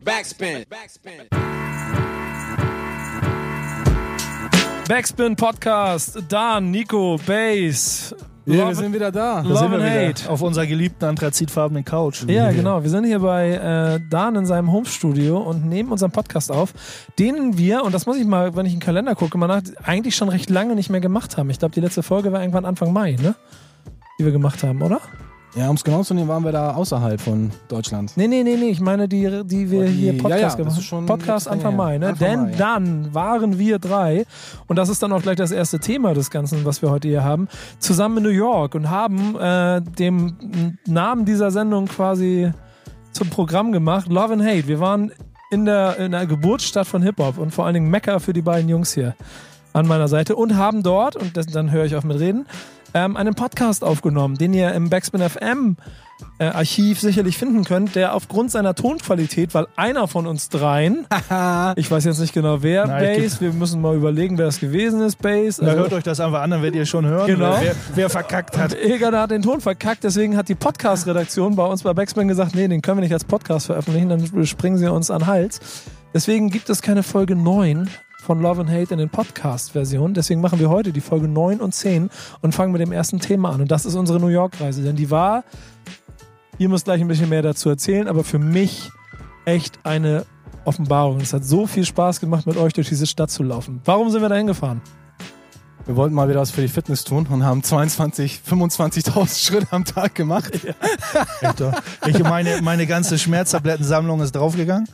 Backspin. 0.00 0.64
Backspin 4.88 5.36
Podcast, 5.36 6.18
Dan, 6.28 6.70
Nico, 6.70 7.18
Bass. 7.26 8.14
Ja, 8.44 8.54
wir 8.54 8.64
Love- 8.64 8.74
sind 8.74 8.92
wieder 8.94 9.12
da. 9.12 9.40
Love 9.40 9.56
sind 9.58 9.70
wir 9.70 9.78
and 9.78 9.86
wieder. 9.86 10.08
Hate. 10.08 10.30
Auf 10.30 10.42
unserer 10.42 10.66
geliebten 10.66 11.04
anthrazitfarbenen 11.04 11.84
Couch. 11.84 12.24
Ja, 12.26 12.50
genau. 12.50 12.82
Wir 12.82 12.90
sind 12.90 13.04
hier 13.04 13.20
bei 13.20 13.50
äh, 13.52 14.00
Dan 14.10 14.34
in 14.36 14.46
seinem 14.46 14.72
Homestudio 14.72 15.38
und 15.38 15.66
nehmen 15.66 15.92
unseren 15.92 16.10
Podcast 16.10 16.50
auf, 16.50 16.72
den 17.18 17.56
wir, 17.58 17.84
und 17.84 17.92
das 17.94 18.06
muss 18.06 18.16
ich 18.16 18.24
mal, 18.26 18.56
wenn 18.56 18.66
ich 18.66 18.72
in 18.72 18.80
den 18.80 18.84
Kalender 18.84 19.14
gucke, 19.14 19.38
mal 19.38 19.46
nach, 19.46 19.62
eigentlich 19.84 20.16
schon 20.16 20.28
recht 20.28 20.50
lange 20.50 20.74
nicht 20.74 20.90
mehr 20.90 21.00
gemacht 21.00 21.36
haben. 21.36 21.50
Ich 21.50 21.58
glaube, 21.60 21.74
die 21.74 21.80
letzte 21.80 22.02
Folge 22.02 22.32
war 22.32 22.40
irgendwann 22.40 22.64
Anfang 22.64 22.92
Mai, 22.92 23.12
ne? 23.20 23.34
Die 24.18 24.24
wir 24.24 24.32
gemacht 24.32 24.62
haben, 24.64 24.82
oder? 24.82 25.00
Ja, 25.54 25.68
um 25.68 25.76
es 25.76 25.84
genau 25.84 26.02
zu 26.02 26.14
nehmen, 26.14 26.28
waren 26.28 26.44
wir 26.44 26.52
da 26.52 26.72
außerhalb 26.74 27.20
von 27.20 27.50
Deutschland. 27.68 28.12
Nee, 28.16 28.26
nee, 28.26 28.42
nee, 28.42 28.56
nee. 28.56 28.70
Ich 28.70 28.80
meine, 28.80 29.06
die, 29.06 29.42
die 29.44 29.70
wir 29.70 29.80
Oh, 29.82 29.84
die- 29.84 29.90
hier 29.92 30.12
ja, 30.14 30.22
Podcast 30.22 30.40
ja, 30.40 30.46
das 30.46 30.56
gemacht 30.56 30.92
haben. 30.92 31.06
Podcast 31.06 31.48
Anfang. 31.48 31.76
Mai, 31.76 31.98
ne? 31.98 32.08
Anfang 32.08 32.26
Denn 32.26 32.42
Mai, 32.44 32.50
ja. 32.52 32.56
dann 32.56 33.14
waren 33.14 33.58
wir 33.58 33.78
drei, 33.78 34.24
und 34.66 34.76
das 34.76 34.88
ist 34.88 35.02
dann 35.02 35.12
auch 35.12 35.20
gleich 35.20 35.36
das 35.36 35.50
erste 35.50 35.78
Thema 35.78 36.14
des 36.14 36.30
Ganzen, 36.30 36.64
was 36.64 36.80
wir 36.80 36.90
heute 36.90 37.08
hier 37.08 37.22
haben, 37.22 37.48
zusammen 37.80 38.16
in 38.18 38.22
New 38.22 38.28
York 38.30 38.74
und 38.74 38.88
haben 38.88 39.36
äh, 39.38 39.82
dem 39.82 40.78
Namen 40.86 41.26
dieser 41.26 41.50
Sendung 41.50 41.84
quasi 41.86 42.50
zum 43.12 43.28
Programm 43.28 43.72
gemacht, 43.72 44.08
Love 44.08 44.32
and 44.32 44.42
Hate. 44.42 44.66
Wir 44.68 44.80
waren 44.80 45.12
in 45.50 45.66
der, 45.66 45.98
in 45.98 46.12
der 46.12 46.24
Geburtsstadt 46.26 46.86
von 46.86 47.02
Hip-Hop 47.02 47.36
und 47.36 47.50
vor 47.50 47.66
allen 47.66 47.74
Dingen 47.74 47.90
Mecca 47.90 48.20
für 48.20 48.32
die 48.32 48.40
beiden 48.40 48.70
Jungs 48.70 48.94
hier 48.94 49.14
an 49.74 49.86
meiner 49.86 50.08
Seite 50.08 50.34
und 50.34 50.56
haben 50.56 50.82
dort, 50.82 51.14
und 51.16 51.36
das, 51.36 51.44
dann 51.46 51.70
höre 51.70 51.84
ich 51.84 51.94
auf 51.94 52.04
mit 52.04 52.18
reden, 52.18 52.46
ähm, 52.94 53.16
einen 53.16 53.34
Podcast 53.34 53.84
aufgenommen, 53.84 54.36
den 54.36 54.52
ihr 54.54 54.72
im 54.72 54.90
Backspin 54.90 55.20
FM 55.20 55.76
äh, 56.38 56.44
Archiv 56.44 57.00
sicherlich 57.00 57.36
finden 57.36 57.64
könnt, 57.64 57.94
der 57.94 58.14
aufgrund 58.14 58.50
seiner 58.50 58.74
Tonqualität, 58.74 59.54
weil 59.54 59.66
einer 59.76 60.06
von 60.08 60.26
uns 60.26 60.48
dreien, 60.48 61.06
ich 61.76 61.90
weiß 61.90 62.04
jetzt 62.04 62.20
nicht 62.20 62.32
genau 62.32 62.62
wer, 62.62 62.86
Na, 62.86 62.98
Bass, 62.98 63.40
wir 63.40 63.52
müssen 63.52 63.80
mal 63.80 63.96
überlegen, 63.96 64.38
wer 64.38 64.46
es 64.46 64.60
gewesen 64.60 65.00
ist, 65.00 65.20
Bass. 65.20 65.56
Da 65.56 65.72
hört 65.72 65.92
euch 65.92 66.04
das 66.04 66.20
einfach 66.20 66.42
an, 66.42 66.50
dann 66.50 66.62
werdet 66.62 66.76
ihr 66.76 66.86
schon 66.86 67.04
hören, 67.06 67.26
Genau. 67.26 67.56
wer, 67.60 67.74
wer 67.94 68.10
verkackt 68.10 68.56
hat. 68.56 68.74
Egan 68.82 69.16
hat 69.16 69.30
den 69.30 69.42
Ton 69.42 69.60
verkackt, 69.60 70.04
deswegen 70.04 70.36
hat 70.36 70.48
die 70.48 70.54
Podcast-Redaktion 70.54 71.56
bei 71.56 71.64
uns 71.64 71.82
bei 71.82 71.92
Backspin 71.92 72.28
gesagt, 72.28 72.54
nee, 72.54 72.68
den 72.68 72.82
können 72.82 72.98
wir 72.98 73.02
nicht 73.02 73.12
als 73.12 73.24
Podcast 73.24 73.66
veröffentlichen, 73.66 74.08
dann 74.08 74.46
springen 74.46 74.78
sie 74.78 74.90
uns 74.90 75.10
an 75.10 75.20
den 75.20 75.26
Hals. 75.26 75.60
Deswegen 76.14 76.50
gibt 76.50 76.68
es 76.68 76.82
keine 76.82 77.02
Folge 77.02 77.34
9 77.34 77.88
von 78.22 78.40
Love 78.40 78.60
and 78.60 78.70
Hate 78.70 78.94
in 78.94 78.98
den 78.98 79.10
Podcast-Versionen. 79.10 80.14
Deswegen 80.14 80.40
machen 80.40 80.60
wir 80.60 80.70
heute 80.70 80.92
die 80.92 81.00
Folge 81.00 81.26
9 81.26 81.60
und 81.60 81.74
10 81.74 82.08
und 82.40 82.54
fangen 82.54 82.72
mit 82.72 82.80
dem 82.80 82.92
ersten 82.92 83.18
Thema 83.18 83.50
an. 83.50 83.60
Und 83.60 83.70
das 83.70 83.84
ist 83.84 83.96
unsere 83.96 84.20
New 84.20 84.28
York-Reise. 84.28 84.82
Denn 84.82 84.94
die 84.94 85.10
war, 85.10 85.42
ihr 86.58 86.68
müsst 86.68 86.84
gleich 86.84 87.00
ein 87.00 87.08
bisschen 87.08 87.28
mehr 87.28 87.42
dazu 87.42 87.68
erzählen, 87.68 88.06
aber 88.06 88.22
für 88.22 88.38
mich 88.38 88.90
echt 89.44 89.80
eine 89.82 90.24
Offenbarung. 90.64 91.20
Es 91.20 91.32
hat 91.32 91.44
so 91.44 91.66
viel 91.66 91.84
Spaß 91.84 92.20
gemacht, 92.20 92.46
mit 92.46 92.56
euch 92.56 92.72
durch 92.72 92.88
diese 92.88 93.06
Stadt 93.06 93.30
zu 93.30 93.42
laufen. 93.42 93.80
Warum 93.84 94.10
sind 94.10 94.22
wir 94.22 94.28
da 94.28 94.36
hingefahren? 94.36 94.80
Wir 95.84 95.96
wollten 95.96 96.14
mal 96.14 96.28
wieder 96.28 96.38
was 96.38 96.52
für 96.52 96.60
die 96.60 96.68
Fitness 96.68 97.02
tun 97.02 97.26
und 97.28 97.44
haben 97.44 97.64
22, 97.64 98.40
25.000 98.48 99.44
Schritte 99.46 99.66
am 99.72 99.84
Tag 99.84 100.14
gemacht. 100.14 100.52
Doch. 101.56 101.72
ich 102.06 102.22
meine, 102.22 102.62
meine 102.62 102.86
ganze 102.86 103.18
Schmerztablettensammlung 103.18 104.20
ist 104.20 104.36
draufgegangen. 104.36 104.86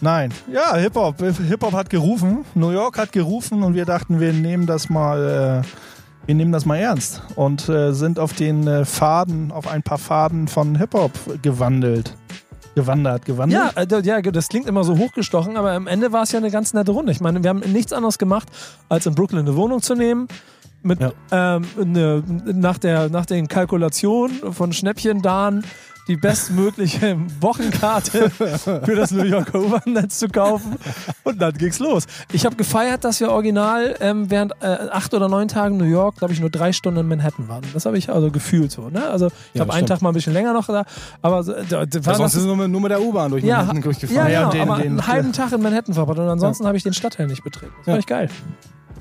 Nein, 0.00 0.32
ja, 0.52 0.74
Hip-Hop. 0.76 1.16
Hip-Hop 1.20 1.72
hat 1.72 1.88
gerufen, 1.90 2.44
New 2.54 2.70
York 2.70 2.98
hat 2.98 3.12
gerufen 3.12 3.62
und 3.62 3.74
wir 3.74 3.84
dachten, 3.86 4.20
wir 4.20 4.32
nehmen 4.32 4.66
das 4.66 4.90
mal, 4.90 5.62
äh, 5.64 6.26
wir 6.26 6.34
nehmen 6.34 6.52
das 6.52 6.66
mal 6.66 6.76
ernst 6.76 7.22
und 7.34 7.68
äh, 7.68 7.92
sind 7.92 8.18
auf 8.18 8.34
den 8.34 8.66
äh, 8.66 8.84
Faden, 8.84 9.50
auf 9.52 9.66
ein 9.66 9.82
paar 9.82 9.98
Faden 9.98 10.48
von 10.48 10.76
Hip-Hop 10.76 11.12
gewandelt. 11.42 12.14
Gewandert, 12.74 13.24
gewandert. 13.24 13.74
Ja, 13.74 13.82
äh, 13.82 14.02
ja, 14.02 14.20
das 14.20 14.48
klingt 14.48 14.66
immer 14.68 14.84
so 14.84 14.98
hochgestochen, 14.98 15.56
aber 15.56 15.72
am 15.72 15.86
Ende 15.86 16.12
war 16.12 16.24
es 16.24 16.32
ja 16.32 16.38
eine 16.38 16.50
ganz 16.50 16.74
nette 16.74 16.92
Runde. 16.92 17.10
Ich 17.10 17.20
meine, 17.22 17.42
wir 17.42 17.48
haben 17.48 17.60
nichts 17.60 17.94
anderes 17.94 18.18
gemacht, 18.18 18.48
als 18.90 19.06
in 19.06 19.14
Brooklyn 19.14 19.40
eine 19.40 19.56
Wohnung 19.56 19.80
zu 19.80 19.94
nehmen. 19.94 20.28
Mit, 20.82 21.00
Ja. 21.00 21.10
ähm, 21.32 21.64
eine, 21.80 22.22
nach, 22.52 22.76
der, 22.76 23.08
nach 23.08 23.24
den 23.24 23.48
Kalkulationen 23.48 24.52
von 24.52 24.74
Schnäppchen 24.74 25.22
Dan 25.22 25.64
die 26.08 26.16
bestmögliche 26.16 27.16
Wochenkarte 27.40 28.30
für 28.30 28.94
das 28.94 29.10
New 29.10 29.24
Yorker 29.24 29.58
U-Bahn-Netz 29.60 30.18
zu 30.20 30.28
kaufen. 30.28 30.76
Und 31.24 31.40
dann 31.42 31.52
ging's 31.54 31.78
los. 31.78 32.06
Ich 32.32 32.44
habe 32.46 32.56
gefeiert, 32.56 33.04
dass 33.04 33.20
wir 33.20 33.30
original 33.30 33.96
ähm, 34.00 34.30
während 34.30 34.52
äh, 34.60 34.66
acht 34.92 35.12
oder 35.14 35.28
neun 35.28 35.48
Tagen 35.48 35.76
New 35.76 35.84
York, 35.84 36.16
glaube 36.16 36.32
ich, 36.32 36.40
nur 36.40 36.50
drei 36.50 36.72
Stunden 36.72 37.00
in 37.00 37.08
Manhattan 37.08 37.48
waren. 37.48 37.62
Das 37.74 37.86
habe 37.86 37.98
ich 37.98 38.08
also 38.10 38.30
gefühlt 38.30 38.70
so. 38.70 38.88
Ne? 38.88 39.06
Also 39.08 39.26
ich 39.26 39.32
Ja, 39.54 39.60
habe 39.62 39.72
einen. 39.72 39.86
Tag 39.86 40.02
mal 40.02 40.10
ein 40.10 40.14
bisschen 40.14 40.32
länger 40.32 40.52
noch 40.52 40.66
da, 40.66 40.84
aber 41.22 41.42
da, 41.42 41.80
war 41.80 41.86
Sonst 42.14 42.18
das, 42.20 42.34
ist 42.36 42.44
nur 42.44 42.56
mit, 42.56 42.70
nur 42.70 42.80
mit 42.80 42.90
der 42.90 43.00
U-Bahn 43.00 43.30
durch 43.30 43.42
ja, 43.44 43.58
Manhattan 43.58 43.82
durchgefahren. 43.82 44.30
ja, 44.32 44.44
und 44.46 44.54
den- 44.54 44.62
aber 44.62 44.76
den- 44.82 44.86
einen 44.92 45.06
halben 45.06 45.32
Tag 45.32 45.52
in 45.52 45.62
Manhattan 45.62 45.94
verbracht 45.94 46.18
und 46.18 46.28
ansonsten 46.28 46.66
habe 46.66 46.76
ich 46.76 46.82
den 46.82 46.92
Stadtteil 46.94 47.26
nicht 47.26 47.44
betreten. 47.44 47.72
Das 47.78 47.86
war 47.86 47.94
Ja. 47.94 47.98
echt 47.98 48.08
geil. 48.08 48.28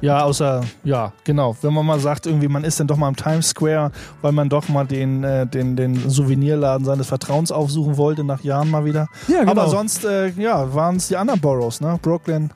Ja, 0.01 0.23
außer, 0.23 0.61
ja, 0.83 1.13
genau. 1.23 1.55
Wenn 1.61 1.73
man 1.73 1.85
mal 1.85 1.99
sagt, 2.01 2.25
irgendwie, 2.27 2.49
man 2.49 2.65
ist 2.65 2.79
dann 2.79 2.85
doch 2.85 2.97
mal 2.97 3.07
im 3.07 3.15
Times 3.15 3.49
Square, 3.49 3.91
weil 4.21 4.33
man 4.33 4.49
doch 4.49 4.67
mal 4.67 4.85
den, 4.85 5.23
äh, 5.23 5.47
den, 5.47 5.77
den 5.77 6.09
Souvenirladen 6.09 6.85
seines 6.95 7.07
Vertrauens 7.07 7.51
aufsuchen 7.51 7.97
wollte, 7.97 8.23
nach 8.23 8.43
Jahren 8.43 8.69
mal 8.71 8.85
wieder. 8.85 9.07
Ja, 9.27 9.39
genau. 9.39 9.51
Aber 9.51 9.67
sonst, 9.69 10.05
äh, 10.05 10.29
ja, 10.29 10.73
waren 10.73 10.95
es 10.95 11.07
die 11.07 11.17
anderen 11.17 11.39
Boroughs, 11.39 11.81
ne? 11.81 11.99
Brooklyn, 12.01 12.51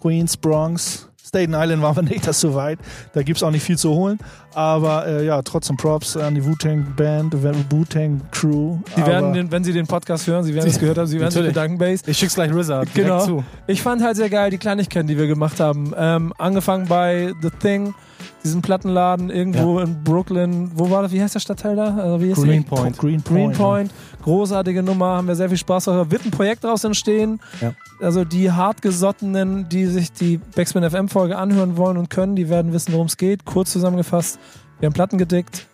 Queens, 0.00 0.36
Bronx. 0.36 1.08
Staten 1.26 1.54
Island 1.54 1.82
waren 1.82 1.96
wir 1.96 2.02
nicht, 2.04 2.26
das 2.26 2.40
so 2.40 2.54
weit. 2.54 2.78
Da 3.12 3.22
gibt 3.22 3.36
es 3.38 3.42
auch 3.42 3.50
nicht 3.50 3.64
viel 3.64 3.76
zu 3.76 3.90
holen. 3.90 4.18
Aber 4.54 5.06
äh, 5.06 5.26
ja, 5.26 5.42
trotzdem 5.42 5.76
Props 5.76 6.16
an 6.16 6.34
die 6.36 6.44
Wu-Tang 6.44 6.94
Band, 6.96 7.34
Wu-Tang 7.42 8.22
Crew. 8.30 8.78
Aber 8.96 9.06
werden, 9.06 9.32
den, 9.32 9.50
wenn 9.50 9.64
Sie 9.64 9.72
den 9.72 9.86
Podcast 9.88 10.26
hören, 10.28 10.44
Sie 10.44 10.54
werden 10.54 10.68
es 10.68 10.78
gehört 10.78 10.98
haben, 10.98 11.08
Sie 11.08 11.18
werden 11.18 11.32
sich 11.32 11.42
bedanken, 11.42 11.78
Base. 11.78 12.04
ich 12.06 12.16
schick's 12.16 12.36
gleich 12.36 12.52
RZA 12.52 12.84
Genau. 12.94 13.24
zu. 13.24 13.44
Ich 13.66 13.82
fand 13.82 14.02
halt 14.02 14.16
sehr 14.16 14.30
geil 14.30 14.50
die 14.50 14.58
Kleinigkeiten, 14.58 15.08
die 15.08 15.18
wir 15.18 15.26
gemacht 15.26 15.58
haben. 15.58 15.92
Ähm, 15.96 16.32
angefangen 16.38 16.86
bei 16.86 17.32
The 17.42 17.50
Thing, 17.50 17.92
diesem 18.44 18.62
Plattenladen 18.62 19.30
irgendwo 19.30 19.80
in 19.80 20.02
Brooklyn. 20.04 20.70
Wo 20.74 20.90
war 20.90 21.02
das? 21.02 21.12
Wie 21.12 21.20
heißt 21.20 21.34
der 21.34 21.40
Stadtteil 21.40 21.76
da? 21.76 21.96
Also 21.96 22.22
wie 22.22 22.30
ist 22.30 22.42
Greenpoint. 22.42 22.96
Green 22.98 23.22
Greenpoint. 23.22 23.90
Großartige 24.22 24.82
Nummer, 24.82 25.16
haben 25.16 25.28
wir 25.28 25.34
sehr 25.34 25.48
viel 25.48 25.58
Spaß 25.58 25.84
drauf. 25.86 26.10
Wird 26.10 26.24
ein 26.24 26.30
Projekt 26.30 26.64
daraus 26.64 26.84
entstehen. 26.84 27.40
Ja. 27.60 27.72
Also 28.00 28.24
die 28.24 28.52
hartgesottenen, 28.52 29.68
die 29.68 29.86
sich 29.86 30.12
die 30.12 30.38
Backspin 30.38 30.88
FM 30.88 31.08
Folge 31.08 31.38
anhören 31.38 31.76
wollen 31.76 31.96
und 31.96 32.10
können, 32.10 32.36
die 32.36 32.48
werden 32.48 32.72
wissen, 32.72 32.92
worum 32.92 33.06
es 33.06 33.16
geht. 33.16 33.44
Kurz 33.44 33.72
zusammengefasst, 33.72 34.38
wir 34.78 34.86
haben 34.86 34.94
Platten 34.94 35.18
gedickt. 35.18 35.66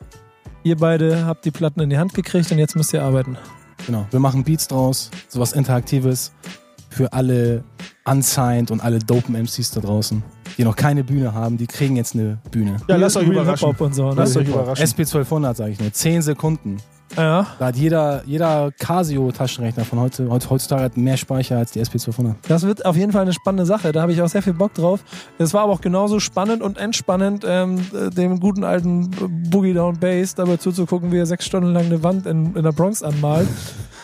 Ihr 0.64 0.76
beide 0.76 1.26
habt 1.26 1.44
die 1.44 1.50
Platten 1.50 1.80
in 1.80 1.90
die 1.90 1.98
Hand 1.98 2.14
gekriegt 2.14 2.52
und 2.52 2.58
jetzt 2.58 2.76
müsst 2.76 2.92
ihr 2.92 3.02
arbeiten. 3.02 3.36
Genau, 3.86 4.06
wir 4.10 4.20
machen 4.20 4.44
Beats 4.44 4.68
draus, 4.68 5.10
sowas 5.28 5.52
Interaktives 5.52 6.32
für 6.88 7.12
alle 7.12 7.64
unsigned 8.04 8.70
und 8.70 8.80
alle 8.80 9.00
dopen 9.00 9.34
MCs 9.34 9.72
da 9.72 9.80
draußen, 9.80 10.22
die 10.58 10.64
noch 10.64 10.76
keine 10.76 11.04
Bühne 11.04 11.34
haben, 11.34 11.56
die 11.56 11.66
kriegen 11.66 11.96
jetzt 11.96 12.14
eine 12.14 12.38
Bühne. 12.50 12.76
Ja, 12.88 12.96
lasst 12.96 13.16
euch 13.16 13.26
überraschen. 13.26 13.68
Hip-Hop 13.68 13.80
Und 13.80 13.94
so, 13.94 14.10
ne? 14.10 14.14
Lasst 14.16 14.36
euch 14.36 14.48
überraschen. 14.48 14.86
SP1200 14.86 15.54
sage 15.54 15.72
ich 15.72 15.80
nur, 15.80 15.92
10 15.92 16.22
Sekunden. 16.22 16.78
Ja. 17.16 17.46
Da 17.58 17.66
hat 17.66 17.76
jeder, 17.76 18.22
jeder 18.24 18.72
Casio-Taschenrechner 18.72 19.84
von 19.84 20.00
heute, 20.00 20.30
heute, 20.30 20.48
heutzutage 20.48 20.82
hat 20.84 20.96
mehr 20.96 21.16
Speicher 21.16 21.58
als 21.58 21.72
die 21.72 21.80
SP1200. 21.80 22.36
Das 22.48 22.62
wird 22.62 22.86
auf 22.86 22.96
jeden 22.96 23.12
Fall 23.12 23.22
eine 23.22 23.32
spannende 23.32 23.66
Sache. 23.66 23.92
Da 23.92 24.02
habe 24.02 24.12
ich 24.12 24.22
auch 24.22 24.28
sehr 24.28 24.42
viel 24.42 24.54
Bock 24.54 24.74
drauf. 24.74 25.00
Es 25.38 25.52
war 25.52 25.62
aber 25.62 25.72
auch 25.72 25.80
genauso 25.80 26.20
spannend 26.20 26.62
und 26.62 26.78
entspannend, 26.78 27.44
ähm, 27.46 27.80
äh, 27.92 28.10
dem 28.10 28.40
guten 28.40 28.64
alten 28.64 29.10
Boogie 29.50 29.74
Down 29.74 29.98
Bass 29.98 30.34
dabei 30.34 30.56
zuzugucken, 30.56 31.12
wie 31.12 31.18
er 31.18 31.26
sechs 31.26 31.44
Stunden 31.44 31.72
lang 31.72 31.86
eine 31.86 32.02
Wand 32.02 32.26
in, 32.26 32.56
in 32.56 32.62
der 32.62 32.72
Bronx 32.72 33.02
anmalt. 33.02 33.48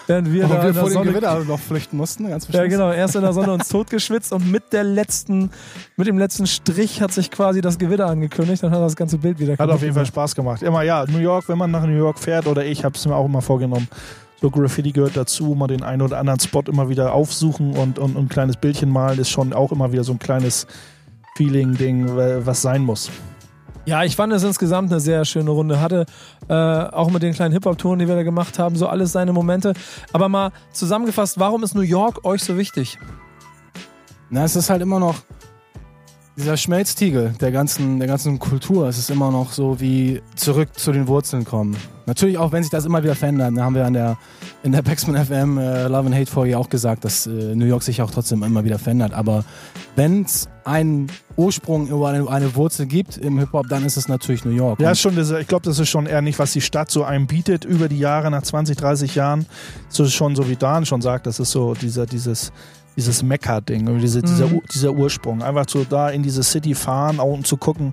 Während 0.08 0.32
wir 0.32 0.44
da 0.44 0.48
wir 0.48 0.56
in 0.56 0.62
der 0.62 0.74
vor 0.74 0.88
dem 0.88 0.92
Sonne 0.94 1.10
Gewitter 1.10 1.44
noch 1.44 1.60
flüchten 1.60 1.98
mussten, 1.98 2.28
ganz 2.28 2.48
Ja, 2.48 2.66
genau. 2.66 2.91
Erst 2.91 3.14
in 3.14 3.20
der 3.20 3.34
Sonne 3.34 3.52
uns 3.52 3.69
totgeschwitzt 3.69 4.32
und 4.32 4.50
mit 4.50 4.72
der 4.72 4.82
letzten, 4.82 5.50
mit 5.96 6.06
dem 6.06 6.16
letzten 6.16 6.46
Strich 6.46 7.02
hat 7.02 7.12
sich 7.12 7.30
quasi 7.30 7.60
das 7.60 7.78
Gewitter 7.78 8.06
angekündigt. 8.06 8.62
Dann 8.62 8.70
hat 8.70 8.80
das 8.80 8.96
ganze 8.96 9.19
Bild 9.19 9.38
wieder 9.38 9.58
Hat 9.58 9.70
auf 9.70 9.82
jeden 9.82 9.92
Fall. 9.92 10.06
Spaß 10.06 10.34
gemacht. 10.34 10.62
Immer, 10.62 10.82
ja, 10.82 11.04
New 11.06 11.19
York, 11.19 11.50
wenn 11.50 11.58
man 11.58 11.70
nach 11.70 11.84
New 11.84 11.96
York 11.96 12.19
fährt 12.19 12.46
oder 12.46 12.64
ich 12.64 12.84
habe 12.84 12.96
es 12.96 13.06
mir 13.06 13.14
auch 13.14 13.26
immer 13.26 13.42
vorgenommen. 13.42 13.86
So 14.41 14.50
Graffiti 14.50 14.92
gehört 14.92 15.16
dazu, 15.16 15.54
mal 15.54 15.66
den 15.66 15.82
einen 15.82 16.00
oder 16.00 16.19
anderen 16.19 16.40
Spot 16.40 16.62
immer 16.66 16.88
wieder 16.88 17.12
aufsuchen 17.12 17.76
und, 17.76 17.99
und, 17.99 18.16
und 18.16 18.26
ein 18.26 18.28
kleines 18.31 18.56
Bildchen 18.56 18.88
malen 18.88 19.19
ist 19.19 19.28
schon 19.28 19.52
auch 19.52 19.72
immer 19.72 19.93
wieder 19.93 20.05
so 20.05 20.12
ein 20.12 20.19
kleines 20.19 20.66
Feeling-Ding, 21.37 22.06
was 22.16 22.62
sein 22.62 22.82
muss. 22.82 23.10
Ja, 23.88 24.05
ich 24.05 24.17
fand 24.17 24.35
es 24.35 24.43
insgesamt 24.43 24.93
eine 24.93 25.00
sehr 25.00 25.25
schöne 25.25 25.49
Runde. 25.49 25.81
Hatte 25.81 26.05
äh, 26.46 26.52
auch 26.52 27.11
mit 27.11 27.23
den 27.23 27.32
kleinen 27.32 27.55
Hip-Hop-Touren, 27.55 27.99
die 27.99 28.06
wir 28.06 28.17
da 28.17 28.23
gemacht 28.23 28.58
haben, 28.58 28.76
so 28.76 28.87
alles 28.87 29.12
seine 29.12 29.32
Momente. 29.32 29.73
Aber 30.12 30.29
mal 30.29 30.52
zusammengefasst, 30.73 31.40
warum 31.40 31.64
ist 31.64 31.75
New 31.75 31.81
York 31.81 32.23
euch 32.26 32.44
so 32.44 32.58
wichtig? 32.58 32.99
Na, 34.29 34.44
es 34.44 34.56
ist 34.56 34.69
halt 34.69 34.82
immer 34.82 35.00
noch 35.00 35.14
dieser 36.38 36.56
Schmelztiegel 36.56 37.35
der 37.40 37.50
ganzen, 37.50 37.99
der 37.99 38.06
ganzen 38.06 38.38
Kultur. 38.38 38.88
Es 38.88 38.96
ist 38.96 39.11
immer 39.11 39.32
noch 39.32 39.52
so 39.52 39.81
wie 39.81 40.23
zurück 40.37 40.69
zu 40.79 40.93
den 40.93 41.08
Wurzeln 41.08 41.44
kommen. 41.44 41.76
Natürlich 42.06 42.38
auch, 42.38 42.52
wenn 42.52 42.62
sich 42.62 42.70
das 42.70 42.85
immer 42.85 43.02
wieder 43.02 43.17
verändert. 43.17 43.52
Da 43.56 43.64
haben 43.64 43.75
wir 43.75 43.85
an 43.85 43.93
der, 43.93 44.17
in 44.62 44.70
der 44.70 44.82
Backspin 44.82 45.17
FM 45.17 45.58
äh, 45.58 45.88
Love 45.88 46.06
and 46.06 46.14
Hate 46.14 46.31
Folge 46.31 46.56
auch 46.56 46.69
gesagt, 46.69 47.05
dass 47.05 47.26
äh, 47.26 47.31
New 47.31 47.67
York 47.67 47.82
sich 47.82 48.00
auch 48.00 48.11
trotzdem 48.11 48.44
immer 48.44 48.64
wieder 48.64 48.79
verändert. 48.79 49.12
Aber 49.12 49.44
wenn 49.96 50.23
es 50.23 50.49
einen 50.64 51.08
Ursprung 51.37 51.88
über 51.88 52.08
eine, 52.08 52.29
eine 52.29 52.55
Wurzel 52.55 52.87
gibt 52.87 53.17
im 53.17 53.41
Hip-Hop, 53.41 53.69
dann 53.69 53.84
ist 53.84 53.96
es 53.96 54.06
natürlich 54.06 54.44
New 54.44 54.52
York. 54.52 54.81
Ja, 54.81 54.94
schon, 54.94 55.19
ich 55.19 55.49
glaube, 55.49 55.64
das 55.64 55.81
ist 55.81 55.88
schon 55.88 56.06
eher 56.06 56.23
nicht, 56.23 56.38
was 56.38 56.52
die 56.52 56.61
Stadt 56.61 56.91
so 56.91 57.02
einem 57.02 57.26
bietet 57.26 57.64
über 57.64 57.88
die 57.88 57.99
Jahre, 57.99 58.31
nach 58.31 58.43
20, 58.43 58.76
30 58.76 59.17
Jahren. 59.17 59.46
So 59.88 60.05
ist 60.05 60.14
schon, 60.14 60.37
so 60.37 60.49
wie 60.49 60.56
Dan 60.56 60.87
schon 60.87 61.02
sagt, 61.02 61.26
das 61.26 61.41
ist 61.41 61.50
so 61.50 61.75
dieser, 61.75 62.06
dieses, 62.06 62.52
dieses 62.98 63.22
irgendwie 63.86 64.02
diese, 64.02 64.20
dieser, 64.22 64.46
Mhm. 64.48 64.62
Dieser 64.74 64.92
Ursprung. 64.92 65.42
Einfach 65.42 65.66
so 65.68 65.84
da 65.88 66.10
in 66.10 66.22
diese 66.22 66.42
City 66.42 66.74
fahren, 66.74 67.20
auch 67.20 67.32
um 67.32 67.44
zu 67.44 67.56
gucken, 67.56 67.92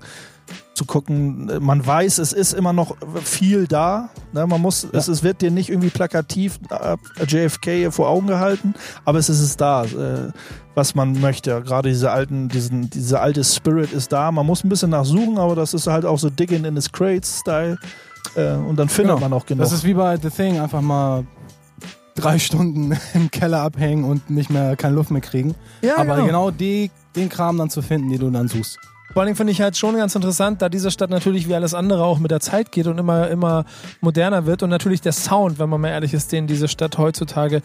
zu 0.74 0.84
gucken, 0.84 1.50
man 1.60 1.84
weiß, 1.84 2.18
es 2.18 2.32
ist 2.32 2.52
immer 2.52 2.72
noch 2.72 2.96
viel 3.24 3.66
da. 3.66 4.10
Ne? 4.32 4.46
Man 4.46 4.60
muss, 4.60 4.86
es, 4.92 5.08
es 5.08 5.22
wird 5.22 5.40
dir 5.42 5.50
nicht 5.50 5.70
irgendwie 5.70 5.88
plakativ 5.90 6.58
äh, 6.70 6.96
JFK 7.26 7.90
vor 7.92 8.08
Augen 8.08 8.26
gehalten, 8.26 8.74
aber 9.04 9.18
es 9.18 9.28
ist 9.28 9.40
es 9.40 9.56
da, 9.56 9.84
äh, 9.84 10.30
was 10.74 10.94
man 10.94 11.20
möchte. 11.20 11.62
Gerade 11.62 11.88
diese 11.88 12.10
alten, 12.10 12.48
diesen, 12.48 12.90
dieser 12.90 13.22
alte 13.22 13.42
Spirit 13.42 13.92
ist 13.92 14.12
da. 14.12 14.30
Man 14.30 14.44
muss 14.44 14.64
ein 14.64 14.68
bisschen 14.68 14.90
nachsuchen, 14.90 15.38
aber 15.38 15.54
das 15.56 15.72
ist 15.72 15.86
halt 15.86 16.04
auch 16.04 16.18
so 16.18 16.30
Digging 16.30 16.64
in 16.64 16.74
his 16.74 16.90
Crates-Style. 16.92 17.78
Äh, 18.34 18.54
und 18.54 18.76
dann 18.76 18.88
findet 18.88 19.16
Genau. 19.16 19.28
man 19.28 19.32
auch 19.38 19.46
genug. 19.46 19.62
Das 19.64 19.72
ist 19.72 19.84
wie 19.84 19.94
bei 19.94 20.16
The 20.16 20.30
Thing, 20.30 20.58
einfach 20.60 20.82
mal 20.82 21.24
drei 22.16 22.38
Stunden 22.38 22.96
im 23.14 23.30
Keller 23.30 23.62
abhängen 23.62 24.04
und 24.04 24.28
nicht 24.30 24.50
mehr 24.50 24.76
keine 24.76 24.96
Luft 24.96 25.10
mehr 25.10 25.20
kriegen. 25.20 25.54
Ja, 25.82 25.98
Aber 25.98 26.22
genau 26.24 26.50
die, 26.50 26.90
den 27.14 27.28
Kram 27.28 27.58
dann 27.58 27.70
zu 27.70 27.82
finden, 27.82 28.10
den 28.10 28.18
du 28.18 28.30
dann 28.30 28.48
suchst. 28.48 28.78
Vor 29.12 29.22
allem 29.22 29.36
finde 29.36 29.52
ich 29.52 29.60
halt 29.60 29.76
schon 29.76 29.96
ganz 29.96 30.14
interessant, 30.14 30.60
da 30.62 30.68
diese 30.68 30.90
Stadt 30.90 31.10
natürlich 31.10 31.48
wie 31.48 31.54
alles 31.54 31.74
andere 31.74 32.04
auch 32.04 32.18
mit 32.18 32.30
der 32.30 32.40
Zeit 32.40 32.72
geht 32.72 32.86
und 32.86 32.98
immer, 32.98 33.28
immer 33.28 33.64
moderner 34.00 34.46
wird 34.46 34.62
und 34.62 34.70
natürlich 34.70 35.00
der 35.00 35.12
Sound, 35.12 35.58
wenn 35.58 35.68
man 35.68 35.80
mal 35.80 35.88
ehrlich 35.88 36.12
ist, 36.12 36.32
den 36.32 36.46
diese 36.46 36.68
Stadt 36.68 36.98
heutzutage 36.98 37.62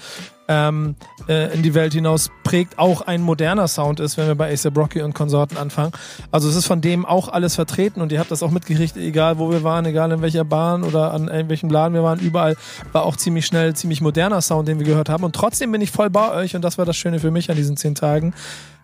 ähm, 0.47 0.95
äh, 1.27 1.53
in 1.53 1.63
die 1.63 1.73
Welt 1.73 1.93
hinaus 1.93 2.29
prägt, 2.43 2.77
auch 2.77 3.01
ein 3.01 3.21
moderner 3.21 3.67
Sound 3.67 3.99
ist, 3.99 4.17
wenn 4.17 4.27
wir 4.27 4.35
bei 4.35 4.51
ASAP 4.51 4.77
Rocky 4.77 5.01
und 5.01 5.13
Konsorten 5.13 5.57
anfangen. 5.57 5.91
Also 6.31 6.49
es 6.49 6.55
ist 6.55 6.67
von 6.67 6.81
dem 6.81 7.05
auch 7.05 7.29
alles 7.29 7.55
vertreten 7.55 8.01
und 8.01 8.11
ihr 8.11 8.19
habt 8.19 8.31
das 8.31 8.43
auch 8.43 8.51
mitgekriegt, 8.51 8.97
egal 8.97 9.37
wo 9.37 9.51
wir 9.51 9.63
waren, 9.63 9.85
egal 9.85 10.11
in 10.11 10.21
welcher 10.21 10.45
Bahn 10.45 10.83
oder 10.83 11.13
an 11.13 11.27
irgendwelchem 11.27 11.69
Laden 11.69 11.93
wir 11.93 12.03
waren, 12.03 12.19
überall 12.19 12.55
war 12.91 13.03
auch 13.03 13.15
ziemlich 13.15 13.45
schnell, 13.45 13.75
ziemlich 13.75 14.01
moderner 14.01 14.41
Sound, 14.41 14.67
den 14.67 14.79
wir 14.79 14.85
gehört 14.85 15.09
haben 15.09 15.23
und 15.23 15.35
trotzdem 15.35 15.71
bin 15.71 15.81
ich 15.81 15.91
voll 15.91 16.09
bei 16.09 16.31
euch 16.31 16.55
und 16.55 16.61
das 16.61 16.77
war 16.77 16.85
das 16.85 16.97
Schöne 16.97 17.19
für 17.19 17.31
mich 17.31 17.49
an 17.49 17.55
diesen 17.55 17.77
zehn 17.77 17.95
Tagen, 17.95 18.33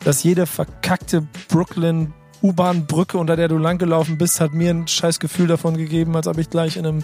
dass 0.03 0.23
jede 0.23 0.45
verkackte 0.45 1.27
Brooklyn 1.49 2.13
U-Bahn-Brücke, 2.41 3.17
unter 3.17 3.35
der 3.35 3.47
du 3.47 3.57
langgelaufen 3.57 4.17
bist, 4.17 4.39
hat 4.39 4.53
mir 4.53 4.71
ein 4.71 4.87
scheiß 4.87 5.19
Gefühl 5.19 5.47
davon 5.47 5.77
gegeben, 5.77 6.15
als 6.15 6.27
ob 6.27 6.37
ich 6.37 6.49
gleich 6.49 6.77
in 6.77 6.85
einem, 6.85 7.03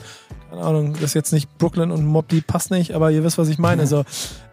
keine 0.49 0.61
Ahnung, 0.61 0.93
das 0.93 1.03
ist 1.03 1.13
jetzt 1.13 1.33
nicht 1.33 1.57
Brooklyn 1.57 1.91
und 1.91 2.05
Mob 2.05 2.27
Deep 2.29 2.47
passt 2.47 2.71
nicht, 2.71 2.93
aber 2.93 3.11
ihr 3.11 3.23
wisst, 3.23 3.37
was 3.37 3.49
ich 3.49 3.57
meine. 3.57 3.87
So, 3.87 4.03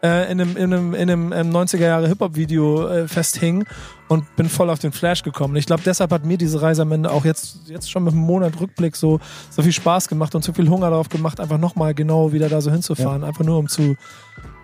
äh, 0.03 0.31
in 0.31 0.41
einem, 0.41 0.57
in 0.57 0.73
einem, 0.73 0.95
in 0.95 1.11
einem 1.11 1.33
ähm, 1.33 1.51
90er 1.51 1.79
Jahre 1.85 2.09
Hip-Hop-Video 2.09 2.89
äh, 2.89 3.09
festhing 3.09 3.65
und 4.09 4.35
bin 4.37 4.49
voll 4.49 4.71
auf 4.71 4.79
den 4.79 4.93
Flash 4.93 5.23
gekommen. 5.23 5.57
Ich 5.57 5.67
glaube, 5.67 5.83
deshalb 5.85 6.11
hat 6.13 6.25
mir 6.25 6.39
diese 6.39 6.63
Reise 6.63 6.83
am 6.83 6.93
Ende 6.93 7.11
auch 7.11 7.25
jetzt, 7.25 7.69
jetzt 7.69 7.91
schon 7.91 8.05
mit 8.05 8.13
einem 8.13 8.23
Monat 8.23 8.61
Rückblick 8.61 8.97
so, 8.97 9.21
so 9.51 9.63
viel 9.63 9.73
Spaß 9.73 10.09
gemacht 10.09 10.35
und 10.35 10.43
so 10.43 10.53
viel 10.53 10.69
Hunger 10.69 10.91
darauf 10.91 11.09
gemacht, 11.09 11.39
einfach 11.39 11.59
nochmal 11.59 11.95
genau 11.95 12.33
wieder 12.33 12.49
da 12.49 12.61
so 12.61 12.71
hinzufahren. 12.71 13.23
Einfach 13.23 13.45
nur 13.45 13.59
um 13.59 13.69
zu, 13.69 13.97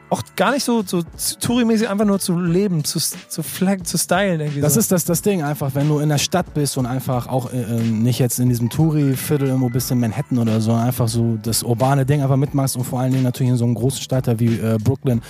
auch 0.09 0.23
gar 0.37 0.53
nicht 0.53 0.63
so, 0.63 0.83
so 0.83 1.03
Touri-mäßig, 1.41 1.89
einfach 1.89 2.05
nur 2.05 2.21
zu 2.21 2.39
leben, 2.39 2.85
zu, 2.85 3.01
zu 3.01 3.43
flag, 3.43 3.83
zu 3.83 3.99
stylen 3.99 4.41
irgendwie. 4.41 4.61
Das 4.61 4.75
so. 4.75 4.81
ist 4.81 4.93
das, 4.93 5.05
das 5.05 5.23
Ding 5.23 5.43
einfach, 5.43 5.75
wenn 5.75 5.89
du 5.89 5.99
in 5.99 6.09
der 6.09 6.19
Stadt 6.19 6.55
bist 6.55 6.79
und 6.79 6.87
einfach 6.87 7.27
auch 7.27 7.53
äh, 7.53 7.63
äh, 7.63 7.81
nicht 7.81 8.21
jetzt 8.21 8.39
in 8.39 8.49
diesem 8.49 8.71
Touri-Viertel 8.71 9.49
irgendwo 9.49 9.69
bist 9.69 9.91
in 9.91 9.99
Manhattan 9.99 10.39
oder 10.39 10.61
so, 10.61 10.73
einfach 10.73 11.09
so 11.09 11.39
das 11.43 11.63
urbane 11.63 12.07
Ding 12.07 12.23
einfach 12.23 12.37
mitmachst 12.37 12.77
und 12.77 12.85
vor 12.85 13.01
allen 13.01 13.13
Dingen 13.13 13.25
natürlich 13.25 13.51
in 13.51 13.57
so 13.57 13.65
einem 13.65 13.75
großen 13.75 14.01
Stadt 14.01 14.27
wie 14.39 14.59
äh, 14.59 14.79
Brooklyn, 14.83 15.21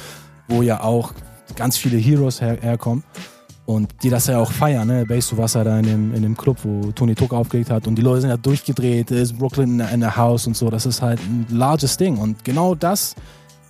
wo 0.49 0.61
ja 0.61 0.83
auch 0.83 1.13
ganz 1.55 1.79
viele 1.79 1.97
Heroes 1.97 2.41
her 2.43 2.59
herkommen 2.61 3.03
und 3.65 3.89
die 4.03 4.11
das 4.11 4.27
ja 4.27 4.39
auch 4.39 4.53
feiern, 4.53 4.87
ne? 4.87 5.07
Bass, 5.07 5.29
du 5.29 5.39
warst 5.39 5.55
ja 5.55 5.65
da 5.65 5.79
in 5.79 5.87
dem, 5.87 6.15
in 6.15 6.23
dem 6.23 6.37
Club, 6.37 6.59
wo 6.63 6.93
Tony 6.93 7.15
Tuck 7.15 7.33
aufgelegt 7.33 7.71
hat 7.71 7.87
und 7.87 7.97
die 7.97 8.03
Leute 8.03 8.23
sind 8.23 8.31
ja 8.31 8.37
durchgedreht, 8.37 9.11
ist 9.11 9.39
Brooklyn 9.39 9.81
in 9.81 10.01
der 10.01 10.17
House 10.17 10.47
und 10.47 10.57
so, 10.57 10.69
das 10.69 10.85
ist 10.85 11.01
halt 11.01 11.19
ein 11.21 11.47
larges 11.51 11.97
Ding 11.97 12.19
und 12.19 12.45
genau 12.45 12.75
das 12.75 13.15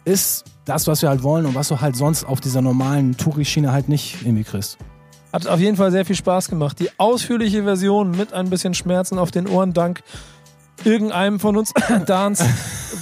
ist 0.05 0.45
das, 0.67 0.87
was 0.87 1.01
wir 1.01 1.09
halt 1.09 1.23
wollen 1.23 1.47
und 1.47 1.55
was 1.55 1.69
du 1.69 1.81
halt 1.81 1.97
sonst 1.97 2.25
auf 2.25 2.41
dieser 2.41 2.61
normalen 2.61 3.17
Touri-Schiene 3.17 3.73
halt 3.73 3.89
nicht 3.89 4.19
irgendwie 4.23 4.45
kriegst. 4.45 4.77
Hat 5.33 5.47
auf 5.47 5.61
jeden 5.61 5.77
Fall 5.77 5.91
sehr 5.91 6.05
viel 6.05 6.17
Spaß 6.17 6.49
gemacht. 6.49 6.79
Die 6.79 6.91
ausführliche 6.99 7.63
Version 7.63 8.11
mit 8.11 8.33
ein 8.33 8.51
bisschen 8.51 8.75
Schmerzen 8.75 9.19
auf 9.19 9.31
den 9.31 9.49
Ohren 9.49 9.73
dank 9.73 10.03
irgendeinem 10.85 11.41
von 11.41 11.57
uns, 11.57 11.73
Dans 12.07 12.43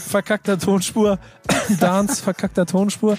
verkackter 0.08 0.58
Tonspur, 0.58 1.18
Dans 1.80 2.20
verkackter 2.20 2.66
Tonspur, 2.66 3.18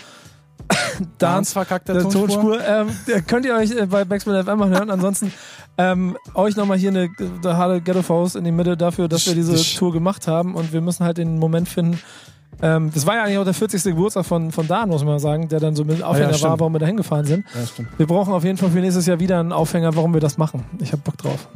Dans 1.18 1.52
verkackter 1.52 1.94
der 1.94 2.10
Tonspur. 2.10 2.60
Ähm, 2.66 2.90
äh, 3.08 3.22
könnt 3.22 3.46
ihr 3.46 3.56
euch 3.56 3.72
äh, 3.72 3.86
bei 3.86 4.06
Backspin 4.06 4.44
FM 4.44 4.58
mal 4.58 4.70
hören. 4.70 4.90
Ansonsten 4.90 5.32
ähm, 5.78 6.18
euch 6.34 6.56
nochmal 6.56 6.78
hier 6.78 6.90
eine, 6.90 7.10
eine 7.20 7.58
harte 7.58 7.82
Ghetto 7.82 8.02
Faust 8.02 8.36
in 8.36 8.44
die 8.44 8.52
Mitte 8.52 8.78
dafür, 8.78 9.08
dass 9.08 9.28
wir 9.28 9.36
diese 9.36 9.56
Tour 9.78 9.92
gemacht 9.92 10.28
haben 10.28 10.56
und 10.56 10.74
wir 10.74 10.82
müssen 10.82 11.06
halt 11.06 11.18
den 11.18 11.38
Moment 11.38 11.68
finden. 11.68 12.00
Ähm, 12.62 12.92
das 12.94 13.06
war 13.06 13.16
ja 13.16 13.24
eigentlich 13.24 13.38
auch 13.38 13.44
der 13.44 13.54
40. 13.54 13.84
Geburtstag 13.84 14.26
von, 14.26 14.52
von 14.52 14.68
Dan, 14.68 14.90
muss 14.90 15.04
man 15.04 15.20
sagen, 15.20 15.48
der 15.48 15.60
dann 15.60 15.76
so 15.76 15.84
mit 15.84 16.02
Aufhänger 16.02 16.34
stimmt. 16.34 16.52
war, 16.52 16.60
warum 16.60 16.74
wir 16.74 16.80
da 16.80 16.86
hingefahren 16.86 17.26
sind. 17.26 17.46
Ja. 17.54 17.86
Wir 17.98 18.08
brauchen 18.08 18.34
auf 18.34 18.44
jeden 18.44 18.58
Fall 18.58 18.70
für 18.70 18.80
nächstes 18.80 19.06
Jahr 19.06 19.20
wieder 19.20 19.40
einen 19.40 19.52
Aufhänger, 19.52 19.96
warum 19.96 20.14
wir 20.14 20.22
das 20.22 20.38
machen. 20.38 20.64
Ich 20.80 20.92
habe 20.92 21.02
Bock 21.04 21.18
drauf. 21.18 21.48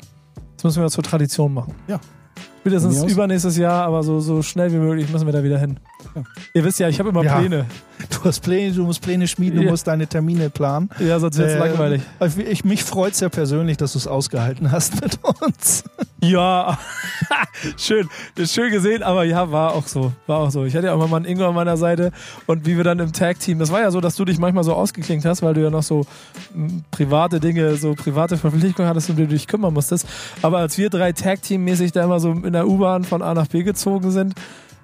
Das 0.55 0.63
müssen 0.63 0.81
wir 0.81 0.89
zur 0.89 1.03
Tradition 1.03 1.53
machen. 1.53 1.73
Ja. 1.87 1.99
Spätestens 2.61 3.03
übernächstes 3.11 3.57
Jahr, 3.57 3.85
aber 3.85 4.03
so, 4.03 4.19
so 4.19 4.41
schnell 4.41 4.71
wie 4.71 4.77
möglich 4.77 5.09
müssen 5.09 5.25
wir 5.25 5.33
da 5.33 5.43
wieder 5.43 5.57
hin. 5.59 5.79
Ja. 6.15 6.23
Ihr 6.53 6.63
wisst 6.63 6.79
ja, 6.79 6.89
ich 6.89 6.99
habe 6.99 7.09
immer 7.09 7.23
Ja. 7.23 7.37
Pläne. 7.39 7.65
Du 8.09 8.23
hast 8.23 8.39
Pläne, 8.41 8.73
du 8.73 8.83
musst 8.85 9.01
Pläne 9.01 9.27
schmieden, 9.27 9.59
du 9.59 9.65
Ja. 9.65 9.71
musst 9.71 9.85
deine 9.87 10.07
Termine 10.07 10.49
planen. 10.49 10.89
Ja, 10.99 11.19
sonst 11.19 11.37
wird's 11.37 11.53
Äh, 11.53 11.59
langweilig. 11.59 12.01
Ich, 12.25 12.37
ich, 12.37 12.65
mich 12.65 12.83
freut 12.83 13.13
es 13.13 13.19
ja 13.19 13.27
persönlich, 13.29 13.75
dass 13.77 13.93
du 13.93 13.97
es 13.99 14.07
ausgehalten 14.07 14.71
hast 14.71 15.01
mit 15.01 15.19
uns. 15.41 15.83
Ja, 16.21 16.77
schön, 17.77 18.07
ist 18.35 18.53
schön 18.53 18.71
gesehen, 18.71 19.03
aber 19.03 19.23
ja, 19.23 19.51
war 19.51 19.73
auch 19.73 19.87
so, 19.87 20.11
war 20.27 20.39
auch 20.39 20.51
so. 20.51 20.65
Ich 20.65 20.75
hatte 20.75 20.87
ja 20.87 20.93
auch 20.93 21.07
mal 21.09 21.17
einen 21.17 21.25
Ingo 21.25 21.47
an 21.47 21.55
meiner 21.55 21.77
Seite 21.77 22.11
und 22.45 22.65
wie 22.65 22.77
wir 22.77 22.83
dann 22.83 22.99
im 22.99 23.11
Tag-Team, 23.13 23.59
das 23.59 23.71
war 23.71 23.81
ja 23.81 23.91
so, 23.91 24.01
dass 24.01 24.15
du 24.15 24.25
dich 24.25 24.37
manchmal 24.39 24.63
so 24.63 24.73
ausgeklinkt 24.73 25.25
hast, 25.25 25.41
weil 25.41 25.53
du 25.53 25.61
ja 25.63 25.69
noch 25.69 25.83
so 25.83 26.05
m, 26.53 26.83
private 26.91 27.39
Dinge, 27.39 27.75
so 27.75 27.93
private 27.95 28.37
Verpflichtungen 28.37 28.89
hattest, 28.89 29.09
um 29.09 29.15
die 29.15 29.23
du 29.23 29.29
dich 29.29 29.47
kümmern 29.47 29.73
musstest. 29.73 30.07
Aber 30.41 30.59
als 30.59 30.77
wir 30.77 30.89
drei 30.89 31.11
Tag-Team-mäßig 31.13 31.91
da 31.93 32.03
immer 32.03 32.19
so 32.19 32.33
in 32.49 32.53
der 32.53 32.67
U-Bahn 32.67 33.03
von 33.03 33.21
A 33.21 33.33
nach 33.33 33.47
B 33.47 33.63
gezogen 33.63 34.11
sind, 34.11 34.33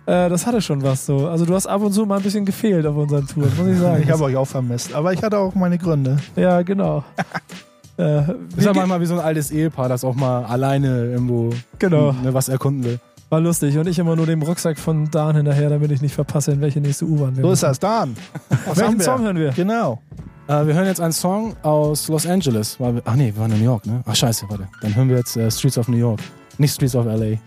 äh, 0.05 0.29
das 0.29 0.45
hatte 0.45 0.61
schon 0.61 0.83
was 0.83 1.05
so. 1.05 1.27
Also 1.27 1.45
du 1.45 1.55
hast 1.55 1.65
ab 1.65 1.81
und 1.81 1.91
zu 1.91 2.05
mal 2.05 2.17
ein 2.17 2.23
bisschen 2.23 2.45
gefehlt 2.45 2.85
auf 2.85 2.95
unseren 2.95 3.27
Touren, 3.27 3.51
muss 3.57 3.67
ich 3.67 3.79
sagen. 3.79 4.03
Ich 4.03 4.11
habe 4.11 4.23
euch 4.23 4.35
auch 4.35 4.45
vermisst, 4.45 4.93
aber 4.93 5.13
ich 5.13 5.23
hatte 5.23 5.37
auch 5.39 5.55
meine 5.55 5.77
Gründe. 5.77 6.17
ja, 6.35 6.61
genau. 6.61 7.03
äh, 7.97 8.19
ist 8.55 8.65
ja 8.65 8.73
manchmal 8.73 9.01
wie 9.01 9.07
so 9.07 9.15
ein 9.15 9.19
altes 9.19 9.49
Ehepaar, 9.49 9.89
das 9.89 10.03
auch 10.03 10.15
mal 10.15 10.45
alleine 10.45 11.05
irgendwo 11.05 11.49
genau. 11.79 12.11
ne, 12.11 12.33
was 12.33 12.49
erkunden 12.49 12.83
will. 12.83 12.99
War 13.29 13.41
lustig. 13.41 13.75
Und 13.77 13.87
ich 13.87 13.97
immer 13.97 14.15
nur 14.15 14.27
dem 14.27 14.43
Rucksack 14.43 14.77
von 14.77 15.09
Dan 15.09 15.35
hinterher, 15.35 15.69
damit 15.69 15.91
ich 15.91 16.01
nicht 16.01 16.13
verpasse, 16.13 16.51
in 16.51 16.61
welche 16.61 16.79
nächste 16.79 17.05
U-Bahn 17.05 17.35
wir 17.35 17.43
So 17.43 17.51
ist 17.51 17.63
das, 17.63 17.79
Dan. 17.79 18.15
Was 18.67 18.77
Welchen? 18.77 18.99
Song 18.99 19.23
hören 19.23 19.37
wir? 19.37 19.49
Genau. 19.51 19.99
Äh, 20.47 20.67
wir 20.67 20.75
hören 20.75 20.85
jetzt 20.85 21.01
einen 21.01 21.13
Song 21.13 21.55
aus 21.63 22.07
Los 22.07 22.27
Angeles. 22.27 22.77
Ach 23.03 23.15
nee, 23.15 23.33
wir 23.33 23.41
waren 23.41 23.51
in 23.51 23.57
New 23.57 23.65
York, 23.65 23.87
ne? 23.87 24.03
Ach 24.05 24.15
scheiße, 24.15 24.45
warte. 24.47 24.67
Dann 24.81 24.95
hören 24.95 25.09
wir 25.09 25.17
jetzt 25.17 25.35
äh, 25.37 25.49
Streets 25.49 25.79
of 25.79 25.87
New 25.87 25.97
York. 25.97 26.19
Nicht 26.59 26.75
Streets 26.75 26.95
of 26.95 27.05
LA. 27.05 27.37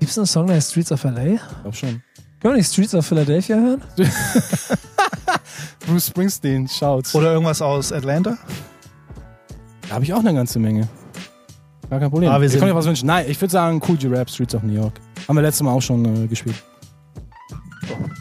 Gibt 0.00 0.10
es 0.10 0.18
einen 0.18 0.26
Song, 0.26 0.46
der 0.46 0.56
heißt 0.56 0.70
Streets 0.72 0.90
of 0.92 1.04
LA? 1.04 1.24
Ich 1.26 1.40
glaub 1.62 1.76
schon. 1.76 2.02
Können 2.40 2.54
wir 2.54 2.58
nicht 2.58 2.72
Streets 2.72 2.94
of 2.94 3.06
Philadelphia 3.06 3.56
hören? 3.56 3.82
Bruce 5.86 6.06
Springsteen, 6.06 6.66
Shouts. 6.66 7.14
Oder 7.14 7.34
irgendwas 7.34 7.60
aus 7.60 7.92
Atlanta? 7.92 8.38
Da 9.88 9.94
habe 9.94 10.04
ich 10.04 10.12
auch 10.14 10.20
eine 10.20 10.32
ganze 10.32 10.58
Menge. 10.58 10.88
Gar 11.90 12.00
kein 12.00 12.10
Problem. 12.10 12.30
Ah, 12.30 12.40
wir 12.40 12.48
ich 12.48 12.58
kann 12.58 12.68
dir 12.68 12.74
was 12.74 12.86
wünschen. 12.86 13.06
Nein, 13.06 13.26
ich 13.28 13.38
würde 13.40 13.52
sagen 13.52 13.80
Cool 13.86 13.96
G-Rap, 13.96 14.30
Streets 14.30 14.54
of 14.54 14.62
New 14.62 14.72
York. 14.72 14.94
Haben 15.28 15.36
wir 15.36 15.42
letztes 15.42 15.62
Mal 15.62 15.72
auch 15.72 15.82
schon 15.82 16.24
äh, 16.24 16.26
gespielt. 16.26 16.56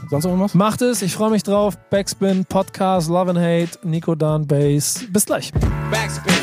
Sonst 0.10 0.24
noch 0.26 0.32
irgendwas? 0.32 0.54
Macht 0.54 0.82
es, 0.82 1.02
ich 1.02 1.14
freue 1.14 1.30
mich 1.30 1.44
drauf. 1.44 1.78
Backspin, 1.90 2.44
Podcast, 2.44 3.10
Love 3.10 3.30
and 3.30 3.40
Hate, 3.40 3.88
Nico 3.88 4.16
Dan 4.16 4.46
Bass. 4.46 5.06
Bis 5.12 5.26
gleich. 5.26 5.54
Backspin. 5.92 6.34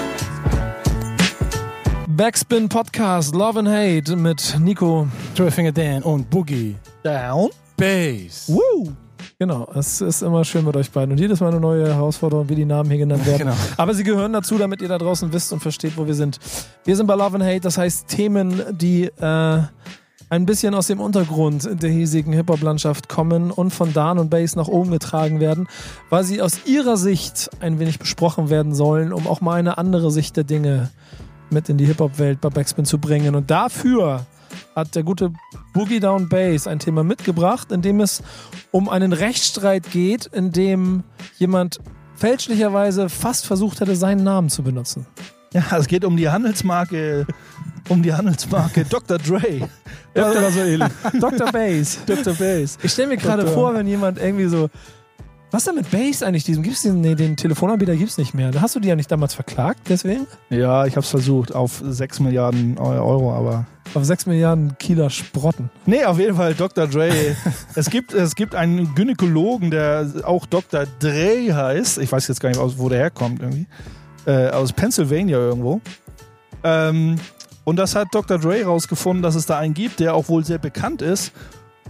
Backspin 2.16 2.66
Podcast, 2.70 3.34
Love 3.34 3.58
and 3.58 3.68
Hate 3.68 4.16
mit 4.16 4.56
Nico. 4.58 5.06
Triple 5.34 5.50
Finger 5.50 5.72
Dan 5.72 6.02
und 6.02 6.30
Boogie. 6.30 6.74
Down. 7.02 7.50
Bass. 7.76 8.48
Woo. 8.48 8.90
Genau, 9.38 9.68
es 9.74 10.00
ist 10.00 10.22
immer 10.22 10.42
schön 10.46 10.64
mit 10.64 10.74
euch 10.76 10.90
beiden. 10.90 11.12
Und 11.12 11.20
jedes 11.20 11.40
Mal 11.40 11.48
eine 11.48 11.60
neue 11.60 11.86
Herausforderung, 11.92 12.48
wie 12.48 12.54
die 12.54 12.64
Namen 12.64 12.88
hier 12.88 13.00
genannt 13.00 13.26
werden. 13.26 13.36
Genau. 13.48 13.56
Aber 13.76 13.92
sie 13.92 14.02
gehören 14.02 14.32
dazu, 14.32 14.56
damit 14.56 14.80
ihr 14.80 14.88
da 14.88 14.96
draußen 14.96 15.30
wisst 15.30 15.52
und 15.52 15.60
versteht, 15.60 15.98
wo 15.98 16.06
wir 16.06 16.14
sind. 16.14 16.38
Wir 16.86 16.96
sind 16.96 17.06
bei 17.06 17.14
Love 17.14 17.34
and 17.34 17.44
Hate, 17.44 17.60
das 17.60 17.76
heißt 17.76 18.08
Themen, 18.08 18.62
die 18.70 19.04
äh, 19.04 19.60
ein 20.30 20.46
bisschen 20.46 20.74
aus 20.74 20.86
dem 20.86 21.00
Untergrund 21.00 21.68
der 21.82 21.90
hiesigen 21.90 22.32
Hip-Hop-Landschaft 22.32 23.10
kommen 23.10 23.50
und 23.50 23.72
von 23.72 23.92
Dan 23.92 24.18
und 24.18 24.30
Bass 24.30 24.56
nach 24.56 24.68
oben 24.68 24.90
getragen 24.90 25.38
werden, 25.38 25.68
weil 26.08 26.24
sie 26.24 26.40
aus 26.40 26.64
ihrer 26.64 26.96
Sicht 26.96 27.50
ein 27.60 27.78
wenig 27.78 27.98
besprochen 27.98 28.48
werden 28.48 28.74
sollen, 28.74 29.12
um 29.12 29.26
auch 29.26 29.42
mal 29.42 29.58
eine 29.58 29.76
andere 29.76 30.10
Sicht 30.10 30.38
der 30.38 30.44
Dinge 30.44 30.88
mit 31.50 31.68
in 31.68 31.78
die 31.78 31.86
Hip-Hop-Welt 31.86 32.40
bei 32.40 32.50
Backspin 32.50 32.84
zu 32.84 32.98
bringen. 32.98 33.34
Und 33.34 33.50
dafür 33.50 34.26
hat 34.74 34.94
der 34.94 35.02
gute 35.02 35.32
Boogie 35.72 36.00
Down 36.00 36.28
Bass 36.28 36.66
ein 36.66 36.78
Thema 36.78 37.04
mitgebracht, 37.04 37.72
in 37.72 37.82
dem 37.82 38.00
es 38.00 38.22
um 38.70 38.88
einen 38.88 39.12
Rechtsstreit 39.12 39.90
geht, 39.90 40.26
in 40.26 40.52
dem 40.52 41.04
jemand 41.38 41.80
fälschlicherweise 42.14 43.08
fast 43.08 43.46
versucht 43.46 43.80
hätte, 43.80 43.96
seinen 43.96 44.24
Namen 44.24 44.48
zu 44.48 44.62
benutzen. 44.62 45.06
Ja, 45.52 45.64
es 45.78 45.86
geht 45.86 46.04
um 46.04 46.16
die 46.16 46.28
Handelsmarke, 46.28 47.26
um 47.88 48.02
die 48.02 48.12
Handelsmarke 48.12 48.84
Dr. 48.90 49.18
Dre. 49.18 49.68
So 50.14 50.60
ähnlich. 50.60 50.88
Dr. 51.20 51.52
Bass. 51.52 51.98
Dr. 52.06 52.34
Bass. 52.34 52.78
Ich 52.82 52.92
stelle 52.92 53.08
mir 53.08 53.16
gerade 53.16 53.46
vor, 53.46 53.74
wenn 53.74 53.86
jemand 53.86 54.18
irgendwie 54.18 54.46
so. 54.46 54.70
Was 55.52 55.62
ist 55.62 55.68
denn 55.68 55.76
mit 55.76 55.90
Bass 55.90 56.22
eigentlich? 56.24 56.42
Diesem, 56.44 56.62
gibt's 56.64 56.82
diesen, 56.82 57.00
nee, 57.00 57.14
den 57.14 57.36
Telefonanbieter 57.36 57.94
gibt 57.94 58.10
es 58.10 58.18
nicht 58.18 58.34
mehr. 58.34 58.50
Hast 58.60 58.74
du 58.74 58.80
die 58.80 58.88
ja 58.88 58.96
nicht 58.96 59.10
damals 59.10 59.32
verklagt, 59.34 59.80
deswegen? 59.88 60.26
Ja, 60.50 60.86
ich 60.86 60.96
habe 60.96 61.04
es 61.04 61.10
versucht 61.10 61.54
auf 61.54 61.80
6 61.84 62.20
Milliarden 62.20 62.78
Euro, 62.78 63.32
aber. 63.32 63.64
Auf 63.94 64.04
6 64.04 64.26
Milliarden 64.26 64.76
Kieler 64.78 65.08
Sprotten. 65.08 65.70
Nee, 65.86 66.04
auf 66.04 66.18
jeden 66.18 66.36
Fall 66.36 66.54
Dr. 66.54 66.88
Dre. 66.88 67.10
es, 67.76 67.90
gibt, 67.90 68.12
es 68.12 68.34
gibt 68.34 68.56
einen 68.56 68.94
Gynäkologen, 68.96 69.70
der 69.70 70.10
auch 70.24 70.46
Dr. 70.46 70.84
Dre 70.98 71.54
heißt. 71.54 71.98
Ich 71.98 72.10
weiß 72.10 72.26
jetzt 72.26 72.40
gar 72.40 72.48
nicht, 72.48 72.60
wo 72.60 72.88
der 72.88 72.98
herkommt 72.98 73.40
irgendwie. 73.40 73.66
Äh, 74.26 74.48
aus 74.48 74.72
Pennsylvania 74.72 75.38
irgendwo. 75.38 75.80
Ähm, 76.64 77.16
und 77.62 77.76
das 77.76 77.94
hat 77.94 78.08
Dr. 78.12 78.38
Dre 78.38 78.64
rausgefunden, 78.64 79.22
dass 79.22 79.36
es 79.36 79.46
da 79.46 79.58
einen 79.58 79.74
gibt, 79.74 80.00
der 80.00 80.14
auch 80.14 80.28
wohl 80.28 80.44
sehr 80.44 80.58
bekannt 80.58 81.02
ist. 81.02 81.32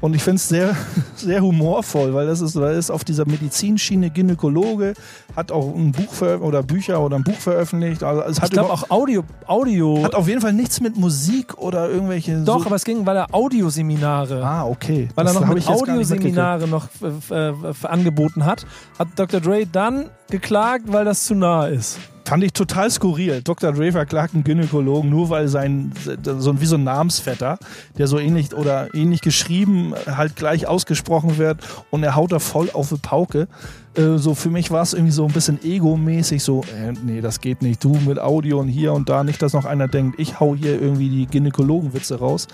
Und 0.01 0.15
ich 0.15 0.23
finde 0.23 0.37
es 0.37 0.49
sehr, 0.49 0.77
sehr 1.17 1.41
humorvoll, 1.41 2.13
weil 2.15 2.27
das 2.27 2.41
ist, 2.41 2.59
weil 2.61 2.77
ist 2.77 2.91
auf 2.91 3.05
dieser 3.05 3.27
Medizinschiene 3.27 4.11
Gynäkologe, 4.11 4.95
hat 5.35 5.51
auch 5.53 5.75
ein 5.75 5.93
Buch 5.93 6.21
oder 6.41 6.63
Bücher 6.63 7.01
oder 7.01 7.17
ein 7.17 7.25
Buch 7.25 7.39
veröffentlicht. 7.39 8.03
Also 8.03 8.23
es 8.23 8.41
hat 8.41 8.49
ich 8.49 8.53
glaube 8.53 8.71
auch 8.71 8.91
Audio, 8.91 9.25
Audio. 9.47 10.03
Hat 10.03 10.15
auf 10.15 10.29
jeden 10.29 10.41
Fall 10.41 10.53
nichts 10.53 10.81
mit 10.81 10.97
Musik 10.97 11.57
oder 11.59 11.89
irgendwelche. 11.89 12.41
Doch, 12.43 12.61
so 12.61 12.67
aber 12.67 12.77
es 12.77 12.85
ging, 12.85 13.07
weil 13.07 13.17
er 13.17 13.35
Audioseminare. 13.35 14.45
Ah, 14.45 14.67
okay. 14.67 15.09
Weil 15.15 15.25
das 15.25 15.35
er 15.35 15.41
noch 15.41 15.55
mit 15.55 15.67
Audioseminare 15.67 16.69
noch 16.69 16.89
äh, 17.31 17.49
äh, 17.49 17.55
angeboten 17.83 18.45
hat, 18.45 18.67
hat 18.99 19.09
Dr. 19.17 19.41
Dre 19.41 19.67
dann 19.67 20.11
geklagt, 20.31 20.85
weil 20.89 21.05
das 21.05 21.25
zu 21.25 21.35
nah 21.35 21.67
ist. 21.67 21.99
Fand 22.27 22.43
ich 22.43 22.53
total 22.53 22.91
skurril. 22.91 23.41
Dr. 23.41 23.71
Dre 23.73 23.93
verklagt 23.93 24.35
einen 24.35 24.43
Gynäkologen, 24.43 25.09
nur 25.09 25.31
weil 25.31 25.47
sein, 25.47 25.93
so 26.25 26.61
wie 26.61 26.67
so 26.67 26.75
ein 26.75 26.83
Namensvetter, 26.83 27.57
der 27.99 28.09
so 28.09 28.19
ähnlich 28.19 28.53
oder 28.53 28.93
ähnlich 28.97 29.21
geschrieben, 29.21 29.95
halt 30.09 30.35
gleich 30.35 30.67
ausgesprochen 30.67 31.39
wird 31.39 31.61
und 31.93 32.03
er 32.03 32.17
haut 32.17 32.33
da 32.33 32.41
voll 32.41 32.69
auf 32.73 32.89
die 32.89 32.97
Pauke. 32.97 33.47
Äh, 33.95 34.17
so 34.17 34.35
für 34.35 34.51
mich 34.51 34.73
war 34.73 34.83
es 34.83 34.93
irgendwie 34.93 35.13
so 35.13 35.25
ein 35.25 35.33
bisschen 35.33 35.63
egomäßig, 35.63 36.43
so, 36.43 36.63
äh, 36.63 36.95
nee, 37.05 37.21
das 37.21 37.41
geht 37.41 37.63
nicht. 37.63 37.85
Du 37.85 37.95
mit 37.95 38.19
Audio 38.19 38.59
und 38.59 38.67
hier 38.67 38.93
und 38.93 39.09
da, 39.09 39.23
nicht, 39.23 39.41
dass 39.41 39.53
noch 39.53 39.65
einer 39.65 39.87
denkt, 39.87 40.19
ich 40.19 40.41
hau 40.41 40.57
hier 40.57 40.83
irgendwie 40.83 41.09
die 41.09 41.27
Gynäkologenwitze 41.27 42.19
raus. 42.19 42.49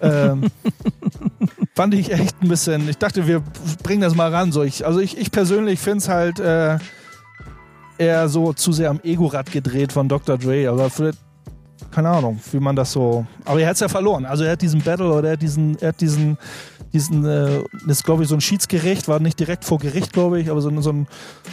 ähm, 0.00 0.52
fand 1.74 1.94
ich 1.94 2.12
echt 2.12 2.40
ein 2.42 2.48
bisschen, 2.48 2.88
ich 2.88 2.98
dachte, 2.98 3.26
wir 3.26 3.42
bringen 3.82 4.02
das 4.02 4.14
mal 4.14 4.32
ran. 4.32 4.52
So 4.52 4.62
ich, 4.62 4.86
also 4.86 5.00
ich, 5.00 5.18
ich 5.18 5.32
persönlich 5.32 5.80
finde 5.80 5.98
es 5.98 6.08
halt, 6.08 6.38
äh, 6.38 6.78
eher 8.00 8.28
so 8.28 8.52
zu 8.52 8.72
sehr 8.72 8.90
am 8.90 9.00
Ego-Rad 9.02 9.52
gedreht 9.52 9.92
von 9.92 10.08
Dr. 10.08 10.38
Dre. 10.38 10.68
Aber 10.68 10.88
vielleicht, 10.88 11.18
keine 11.90 12.08
Ahnung, 12.08 12.40
wie 12.50 12.58
man 12.58 12.74
das 12.74 12.92
so. 12.92 13.26
Aber 13.44 13.60
er 13.60 13.68
hat 13.68 13.74
es 13.74 13.80
ja 13.80 13.88
verloren. 13.88 14.24
Also 14.24 14.44
er 14.44 14.52
hat 14.52 14.62
diesen 14.62 14.80
Battle 14.80 15.12
oder 15.12 15.28
er 15.28 15.32
hat 15.34 15.42
diesen, 15.42 15.78
er 15.80 15.88
hat 15.88 16.00
diesen, 16.00 16.38
diesen, 16.92 17.26
äh, 17.26 17.62
ist 17.86 18.04
glaube 18.04 18.22
ich 18.22 18.28
so 18.28 18.34
ein 18.34 18.40
Schiedsgericht, 18.40 19.06
war 19.06 19.20
nicht 19.20 19.38
direkt 19.38 19.64
vor 19.64 19.78
Gericht, 19.78 20.12
glaube 20.12 20.40
ich, 20.40 20.50
aber 20.50 20.60
so, 20.60 20.80
so 20.80 20.90
ein, 20.90 21.06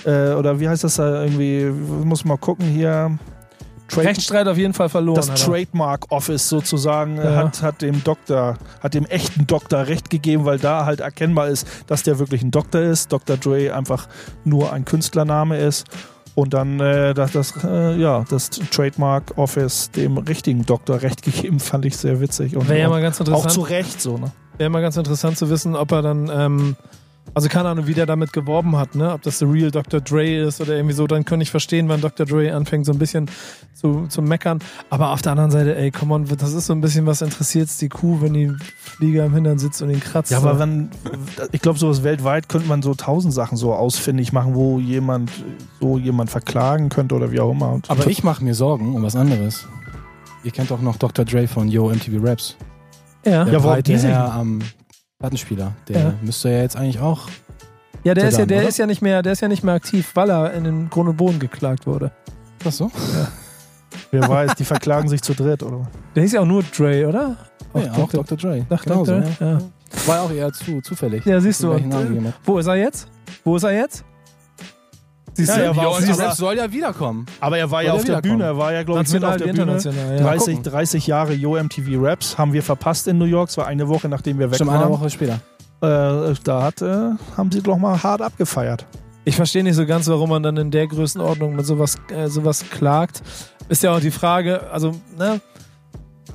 äh, 0.06 0.34
oder 0.34 0.60
wie 0.60 0.70
heißt 0.70 0.84
das 0.84 0.96
da 0.96 1.24
irgendwie, 1.24 1.66
muss 2.06 2.24
mal 2.24 2.38
gucken 2.38 2.66
hier. 2.66 3.20
Trade 3.90 4.08
Rechtsstreit 4.08 4.48
auf 4.50 4.58
jeden 4.58 4.74
Fall 4.74 4.90
verloren. 4.90 5.16
Das 5.16 5.46
Trademark 5.46 6.12
Office 6.12 6.50
sozusagen 6.50 7.18
ja. 7.18 7.36
hat, 7.38 7.62
hat 7.62 7.82
dem 7.82 8.04
Doktor, 8.04 8.58
hat 8.82 8.94
dem 8.94 9.06
echten 9.06 9.48
Doktor 9.48 9.88
recht 9.88 10.10
gegeben, 10.10 10.44
weil 10.44 10.60
da 10.60 10.86
halt 10.86 11.00
erkennbar 11.00 11.48
ist, 11.48 11.66
dass 11.88 12.04
der 12.04 12.20
wirklich 12.20 12.42
ein 12.42 12.52
Doktor 12.52 12.82
ist. 12.82 13.14
Dr. 13.14 13.38
Dre 13.38 13.74
einfach 13.74 14.10
nur 14.44 14.74
ein 14.74 14.84
Künstlername 14.84 15.58
ist. 15.58 15.86
Und 16.38 16.54
dann 16.54 16.80
äh, 16.80 17.16
das, 17.16 17.32
das, 17.32 17.64
äh, 17.64 18.00
ja, 18.00 18.24
das 18.30 18.52
Trademark 18.52 19.40
Office 19.40 19.90
dem 19.90 20.20
richtigen 20.20 20.68
Doktor 20.68 21.02
recht 21.02 21.24
gegeben, 21.24 21.60
fand 21.60 21.84
ich 21.84 21.98
sehr 21.98 22.22
witzig. 22.22 22.56
Und 22.56 22.70
Wäre 22.70 22.80
ja 22.80 22.90
mal 22.90 23.02
ganz 23.02 23.20
interessant. 23.20 23.48
Auch 23.48 23.52
zu 23.52 23.62
Recht 23.62 24.00
so, 24.00 24.20
ne? 24.20 24.32
Wäre 24.60 24.70
mal 24.70 24.84
ganz 24.84 24.98
interessant 24.98 25.40
zu 25.40 25.50
wissen, 25.50 25.76
ob 25.76 25.92
er 25.92 26.04
dann 26.04 26.30
ähm, 26.32 26.76
also 27.34 27.50
keine 27.50 27.70
Ahnung, 27.70 27.88
wie 27.88 27.94
der 27.94 28.06
damit 28.06 28.34
geworben 28.34 28.76
hat, 28.78 28.96
ne? 28.96 29.14
Ob 29.14 29.22
das 29.22 29.40
The 29.40 29.46
Real 29.46 29.72
Dr. 29.72 30.02
Dre 30.02 30.48
ist 30.48 30.62
oder 30.62 30.76
irgendwie 30.76 30.96
so, 30.96 31.08
dann 31.08 31.26
könnte 31.26 31.44
ich 31.44 31.52
verstehen, 31.52 31.88
wann 31.90 32.02
Dr. 32.02 32.26
Dre 32.26 32.54
anfängt, 32.54 32.86
so 32.86 32.92
ein 32.92 32.98
bisschen 32.98 33.30
zu, 33.74 34.08
zu 34.08 34.22
meckern. 34.22 34.60
Aber 34.90 35.12
auf 35.12 35.22
der 35.22 35.34
anderen 35.34 35.52
Seite, 35.52 35.76
ey, 35.76 35.92
come 35.92 36.14
on, 36.14 36.26
das 36.26 36.54
ist 36.54 36.66
so 36.66 36.74
ein 36.74 36.82
bisschen, 36.82 37.06
was 37.06 37.22
interessiert 37.22 37.70
die 37.80 37.90
Kuh, 37.90 38.22
wenn 38.22 38.34
die 38.34 38.52
Flieger 38.80 39.26
im 39.26 39.34
Hintern 39.34 39.60
sitzt 39.60 39.82
und 39.82 39.90
ihn 39.90 40.00
kratzt. 40.00 40.32
Ja, 40.32 40.38
aber 40.40 40.60
wenn, 40.60 40.90
ich 41.52 41.62
glaube, 41.62 41.78
sowas 41.78 42.04
weltweit 42.04 42.50
könnte 42.50 42.68
man 42.68 42.82
so 42.82 42.94
tausend 42.94 43.34
Sachen 43.34 43.58
so 43.58 43.74
ausfindig 43.74 44.34
machen, 44.34 44.56
wo 44.56 44.80
jemand 44.80 45.32
so 45.80 45.98
jemand 45.98 46.30
verklagen 46.30 46.90
könnte 46.90 47.16
oder 47.16 47.32
wie 47.32 47.40
auch 47.40 47.52
immer. 47.52 47.72
Und 47.74 47.90
aber 47.90 48.08
ich 48.08 48.24
mache 48.24 48.44
mir 48.44 48.56
Sorgen 48.56 48.96
um 48.96 49.04
was 49.04 49.16
anderes. 49.16 49.68
Ihr 50.44 50.52
kennt 50.52 50.72
doch 50.72 50.82
noch 50.82 50.98
Dr. 50.98 51.26
Dre 51.26 51.48
von 51.48 51.68
Yo 51.68 51.90
MTV 51.90 52.24
Raps. 52.24 52.58
Ja, 53.26 53.44
der 53.44 53.54
ja 53.54 53.64
warum 53.64 53.84
die 53.84 53.96
am 53.96 54.60
Plattenspieler. 55.20 55.74
Der 55.88 56.00
ja. 56.00 56.14
müsste 56.22 56.50
ja 56.50 56.62
jetzt 56.62 56.76
eigentlich 56.76 57.00
auch. 57.00 57.28
Ja, 58.04 58.14
der 58.14 58.28
ist 58.30 58.38
ja, 58.38 58.46
der 58.46 58.68
ist 58.68 58.78
ja 58.78 58.86
nicht 58.86 59.02
mehr, 59.02 59.24
der 59.24 59.34
ist 59.34 59.42
ja 59.42 59.48
nicht 59.48 59.64
mehr 59.64 59.74
aktiv, 59.74 60.12
weil 60.14 60.30
er 60.30 60.54
in 60.54 60.64
den 60.64 60.90
Grund 60.90 61.10
und 61.10 61.18
Boden 61.18 61.40
geklagt 61.40 61.88
wurde. 61.88 62.12
Ach 62.64 62.72
so? 62.72 62.86
Ja. 62.86 63.28
Wer 64.12 64.30
weiß, 64.30 64.56
die 64.56 64.64
verklagen 64.64 65.10
sich 65.10 65.22
zu 65.22 65.34
dritt, 65.34 65.64
oder? 65.64 65.88
Der 66.16 66.24
hieß 66.24 66.34
ja 66.34 66.42
auch 66.42 66.46
nur 66.46 66.64
Dre, 66.64 67.08
oder? 67.08 67.36
Auch, 67.74 67.84
ja, 67.84 67.94
auch 67.94 68.10
Dr. 68.10 68.38
Dre. 68.38 68.66
Ach, 68.70 68.84
genau 68.84 69.04
Dr. 69.04 69.24
So, 69.24 69.46
ja. 69.46 69.60
War 70.06 70.22
auch 70.22 70.32
eher 70.32 70.54
zu, 70.54 70.82
zufällig. 70.82 71.26
Ja, 71.26 71.42
siehst 71.42 71.64
du. 71.64 71.72
Und, 71.72 72.34
wo 72.46 72.60
ist 72.60 72.68
er 72.68 72.76
jetzt? 72.76 73.08
Wo 73.44 73.56
ist 73.56 73.64
er 73.64 73.72
jetzt? 73.72 74.04
Siehst 75.38 75.56
ja, 75.56 75.72
du, 75.72 76.04
die 76.04 76.12
Rap 76.20 76.34
soll 76.34 76.58
ja 76.58 76.72
wiederkommen. 76.72 77.28
Aber 77.40 77.60
er 77.60 77.70
war 77.70 77.82
soll 77.82 77.86
ja 77.86 77.94
auf 77.94 78.04
der 78.04 78.22
Bühne, 78.22 78.44
er 78.44 78.58
war 78.58 78.74
ja, 78.74 78.82
glaube 78.82 79.04
ich, 79.04 79.14
mit 79.14 79.24
auf 79.24 79.38
der 79.38 79.54
Bühne. 79.54 79.78
Ja. 79.78 80.18
30, 80.18 80.62
30 80.62 81.06
Jahre 81.06 81.34
Yo 81.34 81.62
MTV 81.62 81.90
Raps 82.02 82.40
haben 82.40 82.54
wir 82.54 82.64
verpasst 82.64 83.08
in 83.08 83.20
New 83.20 83.26
York. 83.26 83.50
Es 83.50 83.58
war 83.58 83.68
eine 83.68 83.88
Woche, 83.88 84.10
nachdem 84.10 84.40
wir 84.40 84.50
weg 84.50 84.56
Stimmt, 84.56 84.72
waren. 84.72 84.82
eine 84.82 84.90
Woche 84.90 85.12
später. 85.12 85.40
Äh, 85.82 86.34
da 86.44 86.64
hat, 86.64 86.82
äh, 86.82 87.12
haben 87.38 87.52
sie 87.52 87.62
doch 87.62 87.78
mal 87.78 88.02
hart 88.02 88.24
abgefeiert. 88.24 88.88
Ich 89.26 89.36
verstehe 89.36 89.64
nicht 89.64 89.76
so 89.76 89.86
ganz, 89.86 90.08
warum 90.08 90.32
man 90.32 90.42
dann 90.42 90.58
in 90.58 90.72
der 90.72 90.88
Größenordnung 90.88 91.56
mit 91.56 91.68
sowas, 91.68 91.98
äh, 92.10 92.30
sowas 92.30 92.66
klagt. 92.72 93.22
Ist 93.70 93.84
ja 93.84 93.96
auch 93.96 94.00
die 94.00 94.10
Frage, 94.10 94.72
also, 94.72 94.94
ne, 95.20 95.40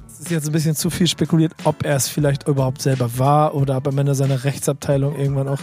es 0.07 0.21
ist 0.21 0.31
jetzt 0.31 0.47
ein 0.47 0.53
bisschen 0.53 0.77
zu 0.77 0.91
viel 0.91 1.09
spekuliert, 1.09 1.55
ob 1.65 1.85
er 1.85 1.97
es 1.97 2.07
vielleicht 2.07 2.47
überhaupt 2.47 2.83
selber 2.83 3.19
war 3.19 3.57
oder 3.57 3.79
ob 3.79 3.89
am 3.89 3.99
Ende 3.99 4.15
seine 4.15 4.45
Rechtsabteilung 4.45 5.19
irgendwann 5.19 5.49
auch 5.49 5.59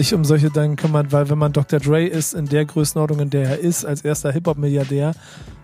sich 0.00 0.14
um 0.14 0.24
solche 0.24 0.48
Dinge 0.48 0.76
kümmert, 0.76 1.12
weil 1.12 1.28
wenn 1.28 1.36
man 1.36 1.52
Dr. 1.52 1.78
Dre 1.78 2.06
ist, 2.06 2.32
in 2.32 2.46
der 2.46 2.64
Größenordnung, 2.64 3.20
in 3.20 3.28
der 3.28 3.50
er 3.50 3.58
ist, 3.58 3.84
als 3.84 4.02
erster 4.02 4.32
Hip-Hop-Milliardär, 4.32 5.12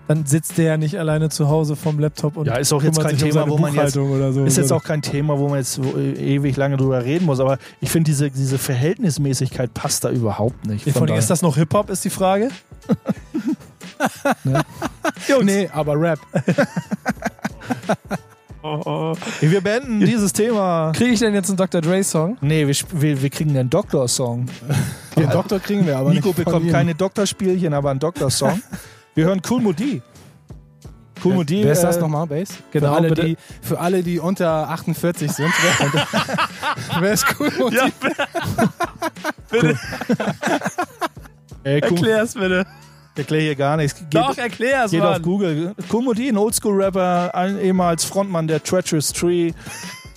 dann 0.09 0.26
sitzt 0.26 0.59
der 0.59 0.64
ja 0.66 0.76
nicht 0.76 0.99
alleine 0.99 1.31
zu 1.31 1.49
Hause 1.49 1.75
vom 1.75 1.99
Laptop 1.99 2.37
und 2.37 2.47
ja 2.47 2.57
ist 2.57 2.73
auch 2.73 2.83
jetzt 2.83 3.00
kein 3.00 3.16
Thema 3.19 3.43
um 3.43 3.50
wo 3.50 3.59
man 3.59 3.75
jetzt 3.75 3.95
so 3.95 4.45
ist 4.45 4.57
jetzt 4.57 4.73
auch 4.73 4.85
kein 4.85 5.02
Thema 5.02 5.37
wo 5.37 5.49
man 5.49 5.59
jetzt 5.59 5.81
ewig 5.81 6.57
lange 6.57 6.76
drüber 6.76 7.05
reden 7.05 7.25
muss 7.25 7.40
aber 7.40 7.59
ich 7.81 7.90
finde 7.90 8.12
diese, 8.12 8.31
diese 8.31 8.57
Verhältnismäßigkeit 8.57 9.75
passt 9.75 10.05
da 10.05 10.11
überhaupt 10.11 10.64
nicht 10.64 10.88
von 10.93 11.09
ist 11.09 11.28
das 11.28 11.43
noch 11.43 11.57
Hip 11.57 11.75
Hop 11.75 11.90
ist 11.90 12.05
die 12.05 12.11
Frage 12.11 12.50
ne? 14.45 14.62
nee 15.43 15.69
aber 15.73 16.00
Rap 16.00 16.21
Oh, 18.66 18.80
oh. 18.85 19.16
Wir 19.40 19.61
beenden 19.61 20.00
dieses 20.04 20.32
Thema. 20.32 20.90
Kriege 20.92 21.12
ich 21.12 21.20
denn 21.20 21.35
jetzt 21.35 21.49
einen 21.49 21.56
Dr. 21.56 21.80
Dre-Song? 21.80 22.37
Nee, 22.40 22.66
wir, 22.66 22.75
wir, 23.00 23.23
wir 23.23 23.30
kriegen 23.30 23.50
einen 23.50 23.70
Doktor-Song. 23.70 24.46
Den 25.16 25.30
Doktor 25.30 25.61
kriegen 25.61 25.87
wir 25.87 25.96
aber 25.96 26.11
Nico 26.11 26.28
nicht. 26.28 26.38
Nico 26.38 26.50
bekommt 26.50 26.73
keine 26.73 26.94
Doktorspielchen, 26.96 27.73
aber 27.73 27.90
einen 27.90 28.00
Doktor-Song. 28.00 28.61
wir 29.14 29.25
hören 29.25 29.40
Cool 29.49 29.62
Modi. 29.62 30.02
Cool 31.25 31.35
Modi. 31.35 31.62
Wer 31.62 31.73
ist 31.73 31.82
das 31.82 31.99
äh, 31.99 32.00
nochmal, 32.00 32.26
Bass? 32.26 32.49
Genau, 32.73 32.88
für 32.88 32.96
alle, 32.96 33.14
die, 33.14 33.37
für 33.62 33.78
alle, 33.78 34.02
die 34.02 34.18
unter 34.18 34.68
48 34.68 35.30
sind. 35.30 35.52
wer 37.00 37.12
ist 37.12 37.25
Cool 37.38 37.52
Modi? 37.58 37.76
Ja, 37.76 37.87
bitte. 39.50 39.78
Ey, 41.62 41.80
cool. 41.85 41.99
Erklär's 41.99 42.35
bitte. 42.35 42.66
Ich 43.16 43.20
erkläre 43.20 43.42
hier 43.44 43.54
gar 43.56 43.78
nichts. 43.78 43.99
Geht, 43.99 44.14
Doch, 44.14 44.37
erklär's, 44.37 44.90
Geht 44.90 45.00
Mann. 45.00 45.14
auf 45.14 45.23
Google. 45.23 45.75
Kumudi, 45.88 46.28
ein 46.28 46.37
Oldschool-Rapper, 46.37 47.32
ehemals 47.62 48.04
Frontmann 48.04 48.46
der 48.46 48.62
Treacherous 48.62 49.11
Tree. 49.14 49.52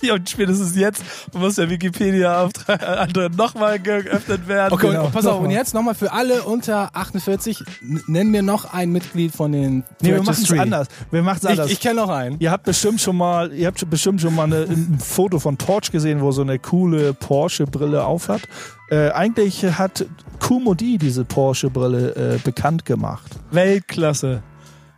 Ja, 0.02 0.14
und 0.14 0.28
spätestens 0.28 0.76
jetzt 0.76 1.02
muss 1.34 1.56
der 1.56 1.68
Wikipedia-Auftrag 1.68 3.36
nochmal 3.36 3.78
geöffnet 3.78 4.48
werden. 4.48 4.72
Okay, 4.72 4.88
genau. 4.88 5.08
pass 5.08 5.26
auf, 5.26 5.40
und 5.40 5.50
jetzt 5.50 5.74
nochmal 5.74 5.94
für 5.94 6.12
alle 6.12 6.42
unter 6.42 6.94
48, 6.94 7.62
nennen 8.06 8.32
wir 8.32 8.42
noch 8.42 8.72
ein 8.72 8.90
Mitglied 8.92 9.34
von 9.34 9.52
den 9.52 9.84
Nee, 10.00 10.12
wir 10.12 10.22
machen 10.22 10.42
es 10.42 10.52
anders. 10.52 10.88
Wir 11.10 11.22
machen 11.22 11.46
anders. 11.46 11.66
Ich, 11.66 11.74
ich 11.74 11.80
kenne 11.80 12.00
noch 12.00 12.08
einen. 12.08 12.38
Ihr 12.40 12.50
habt 12.50 12.64
bestimmt 12.64 13.00
schon 13.00 13.16
mal, 13.16 13.52
ihr 13.52 13.66
habt 13.66 13.88
bestimmt 13.90 14.20
schon 14.20 14.34
mal 14.34 14.44
eine, 14.44 14.62
ein 14.62 14.98
Foto 14.98 15.38
von 15.38 15.58
Torch 15.58 15.90
gesehen, 15.90 16.20
wo 16.20 16.32
so 16.32 16.42
eine 16.42 16.58
coole 16.58 17.14
Porsche-Brille 17.14 18.04
aufhat. 18.04 18.42
Äh, 18.90 19.10
eigentlich 19.10 19.64
hat 19.64 20.06
Kumodi 20.40 20.98
diese 20.98 21.24
Porsche-Brille 21.24 22.14
äh, 22.16 22.38
bekannt 22.38 22.84
gemacht. 22.84 23.38
Weltklasse. 23.50 24.42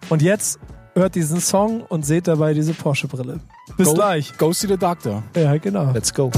Und 0.09 0.23
jetzt 0.23 0.59
hört 0.95 1.15
diesen 1.15 1.41
Song 1.41 1.83
und 1.89 2.05
seht 2.05 2.29
dabei 2.29 2.55
diese 2.55 2.75
Porsche-Brille. 2.75 3.41
Bis 3.77 3.89
Go- 3.89 3.95
gleich. 3.95 4.37
Go 4.37 4.53
see 4.53 4.67
the 4.67 4.77
doctor. 4.77 5.23
Ja, 5.37 5.57
genau. 5.57 5.91
Let's 5.93 6.13
go. 6.13 6.31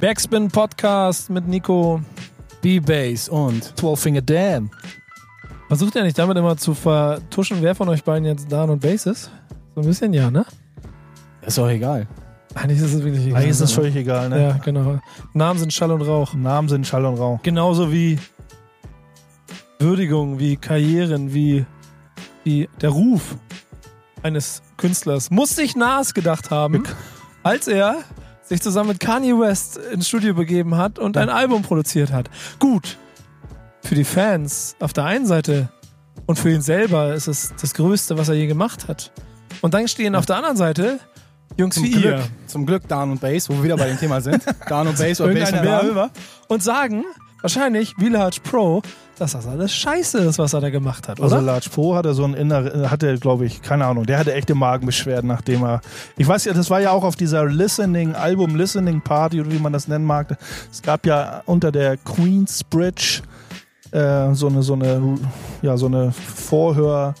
Backspin 0.00 0.48
Podcast 0.48 1.30
mit 1.30 1.48
Nico. 1.48 2.00
B-Bass 2.60 3.28
und 3.28 3.76
12 3.78 4.00
Finger 4.00 4.22
Dan. 4.22 4.70
Versucht 5.68 5.94
ihr 5.94 6.02
nicht 6.02 6.18
damit 6.18 6.36
immer 6.36 6.56
zu 6.56 6.74
vertuschen, 6.74 7.58
wer 7.60 7.74
von 7.74 7.88
euch 7.88 8.02
beiden 8.02 8.24
jetzt 8.24 8.50
Dan 8.50 8.70
und 8.70 8.80
Bass 8.80 9.06
ist? 9.06 9.30
So 9.74 9.80
ein 9.80 9.86
bisschen 9.86 10.12
ja, 10.12 10.30
ne? 10.30 10.44
ist 11.42 11.56
doch 11.58 11.68
egal. 11.68 12.06
Eigentlich 12.54 12.78
ist 12.78 12.94
es 12.94 13.02
wirklich 13.02 13.26
egal. 13.26 13.36
Eigentlich 13.36 13.50
ist 13.50 13.60
es 13.60 13.70
ne? 13.70 13.74
völlig 13.76 13.96
egal, 13.96 14.28
ne? 14.28 14.42
Ja, 14.42 14.52
genau. 14.64 14.98
Namen 15.34 15.58
sind 15.58 15.72
Schall 15.72 15.92
und 15.92 16.02
Rauch. 16.02 16.34
Namen 16.34 16.68
sind 16.68 16.86
Schall 16.86 17.04
und 17.04 17.16
Rauch. 17.16 17.40
Genauso 17.42 17.92
wie 17.92 18.18
Würdigung, 19.78 20.38
wie 20.38 20.56
Karrieren, 20.56 21.32
wie, 21.32 21.64
wie 22.44 22.68
der 22.80 22.90
Ruf 22.90 23.36
eines 24.22 24.62
Künstlers. 24.76 25.30
Muss 25.30 25.54
sich 25.54 25.76
Nas 25.76 26.14
gedacht 26.14 26.50
haben, 26.50 26.82
als 27.42 27.68
er 27.68 27.98
sich 28.42 28.60
zusammen 28.60 28.90
mit 28.90 29.00
Kanye 29.00 29.38
West 29.38 29.76
ins 29.76 30.08
Studio 30.08 30.34
begeben 30.34 30.76
hat 30.76 30.98
und 30.98 31.16
ein 31.16 31.28
Album 31.28 31.62
produziert 31.62 32.12
hat. 32.12 32.28
Gut, 32.58 32.96
für 33.82 33.94
die 33.94 34.04
Fans 34.04 34.74
auf 34.80 34.92
der 34.92 35.04
einen 35.04 35.26
Seite 35.26 35.68
und 36.26 36.38
für 36.38 36.50
ihn 36.50 36.62
selber 36.62 37.14
ist 37.14 37.28
es 37.28 37.54
das 37.60 37.74
Größte, 37.74 38.18
was 38.18 38.28
er 38.28 38.34
je 38.34 38.46
gemacht 38.46 38.88
hat. 38.88 39.12
Und 39.60 39.74
dann 39.74 39.86
stehen 39.86 40.14
auf 40.14 40.26
der 40.26 40.36
anderen 40.36 40.56
Seite 40.56 40.98
Jungs 41.56 41.74
Zum 41.76 41.84
wie 41.84 41.90
Glück, 41.90 42.04
ihr. 42.04 42.22
zum 42.46 42.66
Glück 42.66 42.86
Dan 42.86 43.10
und 43.10 43.20
Bass, 43.20 43.48
wo 43.48 43.54
wir 43.54 43.64
wieder 43.64 43.76
bei 43.76 43.88
dem 43.88 43.98
Thema 43.98 44.20
sind. 44.20 44.44
Dan 44.68 44.88
und 44.88 44.98
Bass 44.98 45.20
oder 45.20 45.34
Bass 45.34 45.52
und 45.52 45.88
über 45.88 46.10
und 46.48 46.62
sagen 46.62 47.04
wahrscheinlich 47.40 47.94
wie 47.98 48.08
Large 48.08 48.40
Pro, 48.42 48.82
dass 49.20 49.32
das 49.32 49.46
alles 49.46 49.72
scheiße 49.72 50.18
ist, 50.18 50.38
was 50.38 50.52
er 50.52 50.60
da 50.60 50.70
gemacht 50.70 51.08
hat, 51.08 51.20
Also 51.20 51.36
oder? 51.36 51.44
Large 51.44 51.70
Pro 51.70 51.94
hatte 51.94 52.14
so 52.14 52.24
ein 52.24 52.34
innere, 52.34 52.90
hatte, 52.90 53.18
glaube 53.18 53.46
ich, 53.46 53.62
keine 53.62 53.86
Ahnung, 53.86 54.06
der 54.06 54.18
hatte 54.18 54.32
echte 54.32 54.54
Magenbeschwerden, 54.54 55.28
nachdem 55.28 55.62
er. 55.64 55.80
Ich 56.16 56.26
weiß 56.26 56.44
ja, 56.44 56.52
das 56.52 56.70
war 56.70 56.80
ja 56.80 56.92
auch 56.92 57.04
auf 57.04 57.16
dieser 57.16 57.46
Listening, 57.46 58.14
Album 58.14 58.56
Listening 58.56 59.00
Party 59.00 59.40
oder 59.40 59.50
wie 59.52 59.58
man 59.58 59.72
das 59.72 59.88
nennen 59.88 60.04
mag. 60.04 60.36
Es 60.70 60.82
gab 60.82 61.06
ja 61.06 61.42
unter 61.46 61.72
der 61.72 61.96
Queensbridge 61.96 63.22
äh, 63.90 64.34
so 64.34 64.48
eine, 64.48 64.62
so 64.62 64.74
eine, 64.74 65.18
ja, 65.62 65.76
so 65.76 65.86
eine 65.86 66.12
Vorhör, 66.12 67.14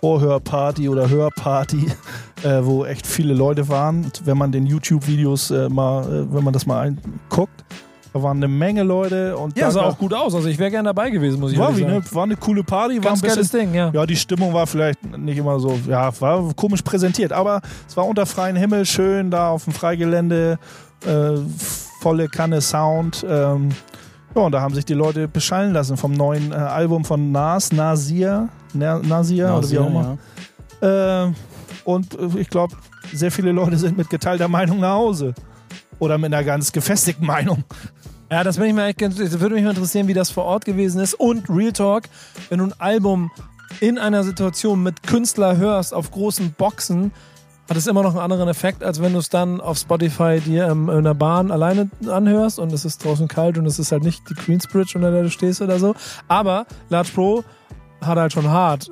Vorhörparty 0.00 0.88
oder 0.88 1.08
Hörparty, 1.08 1.86
äh, 2.42 2.60
wo 2.62 2.84
echt 2.84 3.06
viele 3.06 3.34
Leute 3.34 3.68
waren. 3.68 4.04
Und 4.04 4.26
wenn 4.26 4.38
man 4.38 4.52
den 4.52 4.66
YouTube-Videos 4.66 5.50
äh, 5.50 5.68
mal, 5.68 6.02
äh, 6.04 6.34
wenn 6.34 6.44
man 6.44 6.52
das 6.52 6.66
mal 6.66 6.86
anguckt, 6.86 7.64
da 8.12 8.22
waren 8.22 8.38
eine 8.38 8.48
Menge 8.48 8.82
Leute 8.82 9.36
und 9.36 9.56
ja, 9.56 9.70
sah 9.70 9.82
auch 9.82 9.98
gut 9.98 10.14
aus. 10.14 10.34
Also 10.34 10.48
ich 10.48 10.58
wäre 10.58 10.70
gerne 10.70 10.88
dabei 10.88 11.10
gewesen, 11.10 11.40
muss 11.40 11.52
ich 11.52 11.58
war, 11.58 11.76
wie, 11.76 11.82
sagen. 11.82 11.94
ne, 11.94 12.02
war 12.12 12.24
eine 12.24 12.36
coole 12.36 12.64
Party, 12.64 12.96
war 12.96 13.10
Ganz 13.10 13.18
ein 13.18 13.22
bisschen, 13.22 13.34
geiles 13.36 13.50
Ding, 13.50 13.74
ja. 13.74 13.90
ja, 13.92 14.06
die 14.06 14.16
Stimmung 14.16 14.52
war 14.54 14.66
vielleicht 14.66 15.04
nicht 15.16 15.38
immer 15.38 15.60
so, 15.60 15.78
ja, 15.86 16.10
war 16.20 16.52
komisch 16.54 16.82
präsentiert, 16.82 17.32
aber 17.32 17.60
es 17.86 17.96
war 17.96 18.06
unter 18.06 18.26
freiem 18.26 18.56
Himmel 18.56 18.86
schön 18.86 19.30
da 19.30 19.50
auf 19.50 19.64
dem 19.64 19.72
Freigelände, 19.72 20.58
äh, 21.06 21.36
volle 22.00 22.28
Kanne 22.28 22.60
Sound. 22.60 23.24
Ähm, 23.28 23.70
ja, 24.34 24.42
und 24.42 24.52
da 24.52 24.60
haben 24.60 24.74
sich 24.74 24.84
die 24.84 24.94
Leute 24.94 25.28
beschallen 25.28 25.72
lassen 25.72 25.96
vom 25.96 26.12
neuen 26.12 26.52
äh, 26.52 26.54
Album 26.54 27.04
von 27.04 27.32
Nas, 27.32 27.72
Nasir, 27.72 28.48
Na, 28.72 28.98
Nasir 28.98 29.54
oder 29.56 29.70
wie 29.70 29.78
auch 29.78 29.86
immer. 29.86 30.18
Ja. 30.80 31.24
Äh, 31.24 31.32
und 31.84 32.16
ich 32.36 32.48
glaube, 32.50 32.76
sehr 33.12 33.30
viele 33.30 33.52
Leute 33.52 33.78
sind 33.78 33.96
mit 33.96 34.10
geteilter 34.10 34.48
Meinung 34.48 34.80
nach 34.80 34.94
Hause. 34.94 35.34
Oder 35.98 36.16
mit 36.16 36.32
einer 36.32 36.44
ganz 36.44 36.70
gefestigten 36.70 37.26
Meinung. 37.26 37.64
Ja, 38.30 38.44
das, 38.44 38.58
bin 38.58 38.66
ich 38.66 38.74
mal 38.74 38.88
echt, 38.88 39.00
würde 39.00 39.54
mich 39.54 39.64
mal 39.64 39.70
interessieren, 39.70 40.06
wie 40.06 40.14
das 40.14 40.30
vor 40.30 40.44
Ort 40.44 40.66
gewesen 40.66 41.00
ist. 41.00 41.14
Und 41.14 41.48
Real 41.48 41.72
Talk, 41.72 42.04
wenn 42.50 42.58
du 42.58 42.66
ein 42.66 42.74
Album 42.78 43.30
in 43.80 43.98
einer 43.98 44.22
Situation 44.22 44.82
mit 44.82 45.02
Künstler 45.02 45.56
hörst, 45.56 45.94
auf 45.94 46.10
großen 46.10 46.52
Boxen, 46.52 47.12
hat 47.68 47.76
es 47.76 47.86
immer 47.86 48.02
noch 48.02 48.12
einen 48.12 48.20
anderen 48.20 48.48
Effekt, 48.48 48.82
als 48.82 49.00
wenn 49.00 49.12
du 49.12 49.18
es 49.18 49.28
dann 49.28 49.60
auf 49.60 49.78
Spotify 49.78 50.40
dir 50.40 50.68
ähm, 50.68 50.88
in 50.88 51.04
der 51.04 51.14
Bahn 51.14 51.50
alleine 51.50 51.90
anhörst 52.06 52.58
und 52.58 52.72
es 52.72 52.84
ist 52.84 53.04
draußen 53.04 53.28
kalt 53.28 53.58
und 53.58 53.66
es 53.66 53.78
ist 53.78 53.92
halt 53.92 54.02
nicht 54.02 54.28
die 54.28 54.34
Queensbridge, 54.34 54.92
unter 54.94 55.10
der 55.10 55.22
du 55.22 55.30
stehst 55.30 55.60
oder 55.60 55.78
so. 55.78 55.94
Aber 56.28 56.66
Large 56.88 57.10
Pro 57.14 57.44
hat 58.00 58.18
halt 58.18 58.32
schon 58.32 58.48
hart 58.48 58.90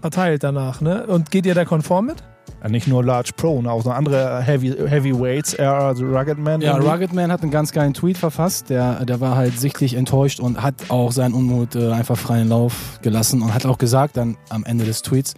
verteilt 0.00 0.42
danach, 0.42 0.80
ne? 0.80 1.06
Und 1.06 1.30
geht 1.30 1.46
ihr 1.46 1.54
da 1.54 1.64
konform 1.64 2.06
mit? 2.06 2.22
Ja, 2.62 2.68
nicht 2.68 2.86
nur 2.86 3.04
Large 3.04 3.30
Pro, 3.36 3.60
ne, 3.60 3.70
auch 3.70 3.84
noch 3.84 3.92
andere 3.92 4.40
Heavy, 4.40 4.70
Heavyweights, 4.70 5.54
RR, 5.54 5.96
The 5.96 6.04
Rugged 6.04 6.38
Man. 6.38 6.60
Ja, 6.60 6.74
irgendwie. 6.74 6.90
Rugged 6.90 7.12
Man 7.12 7.32
hat 7.32 7.42
einen 7.42 7.50
ganz 7.50 7.72
geilen 7.72 7.92
Tweet 7.92 8.16
verfasst. 8.16 8.70
Der, 8.70 9.04
der 9.04 9.20
war 9.20 9.34
halt 9.34 9.58
sichtlich 9.58 9.94
enttäuscht 9.94 10.38
und 10.38 10.62
hat 10.62 10.74
auch 10.88 11.10
seinen 11.10 11.34
Unmut 11.34 11.74
äh, 11.74 11.90
einfach 11.90 12.16
freien 12.16 12.48
Lauf 12.48 13.00
gelassen 13.02 13.42
und 13.42 13.52
hat 13.52 13.66
auch 13.66 13.78
gesagt 13.78 14.16
dann 14.16 14.36
am 14.48 14.64
Ende 14.64 14.84
des 14.84 15.02
Tweets, 15.02 15.34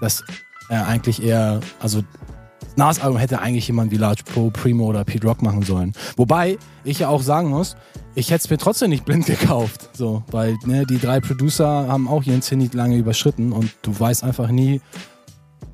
dass 0.00 0.22
er 0.68 0.86
eigentlich 0.86 1.22
eher, 1.22 1.60
also 1.80 2.02
Nas 2.76 3.00
Album 3.00 3.16
hätte 3.16 3.40
eigentlich 3.40 3.66
jemand 3.68 3.90
wie 3.90 3.96
Large 3.96 4.24
Pro, 4.24 4.50
Primo 4.50 4.84
oder 4.84 5.02
Pete 5.04 5.26
Rock 5.26 5.40
machen 5.40 5.62
sollen. 5.62 5.94
Wobei 6.16 6.58
ich 6.84 6.98
ja 6.98 7.08
auch 7.08 7.22
sagen 7.22 7.48
muss, 7.48 7.74
ich 8.14 8.30
hätte 8.30 8.44
es 8.44 8.50
mir 8.50 8.58
trotzdem 8.58 8.90
nicht 8.90 9.06
blind 9.06 9.24
gekauft. 9.26 9.88
So, 9.94 10.22
weil 10.30 10.58
ne, 10.66 10.84
die 10.84 10.98
drei 10.98 11.20
Producer 11.20 11.88
haben 11.88 12.06
auch 12.06 12.24
ihren 12.24 12.42
Zenit 12.42 12.74
lange 12.74 12.98
überschritten 12.98 13.52
und 13.52 13.70
du 13.80 13.98
weißt 13.98 14.24
einfach 14.24 14.48
nie, 14.48 14.82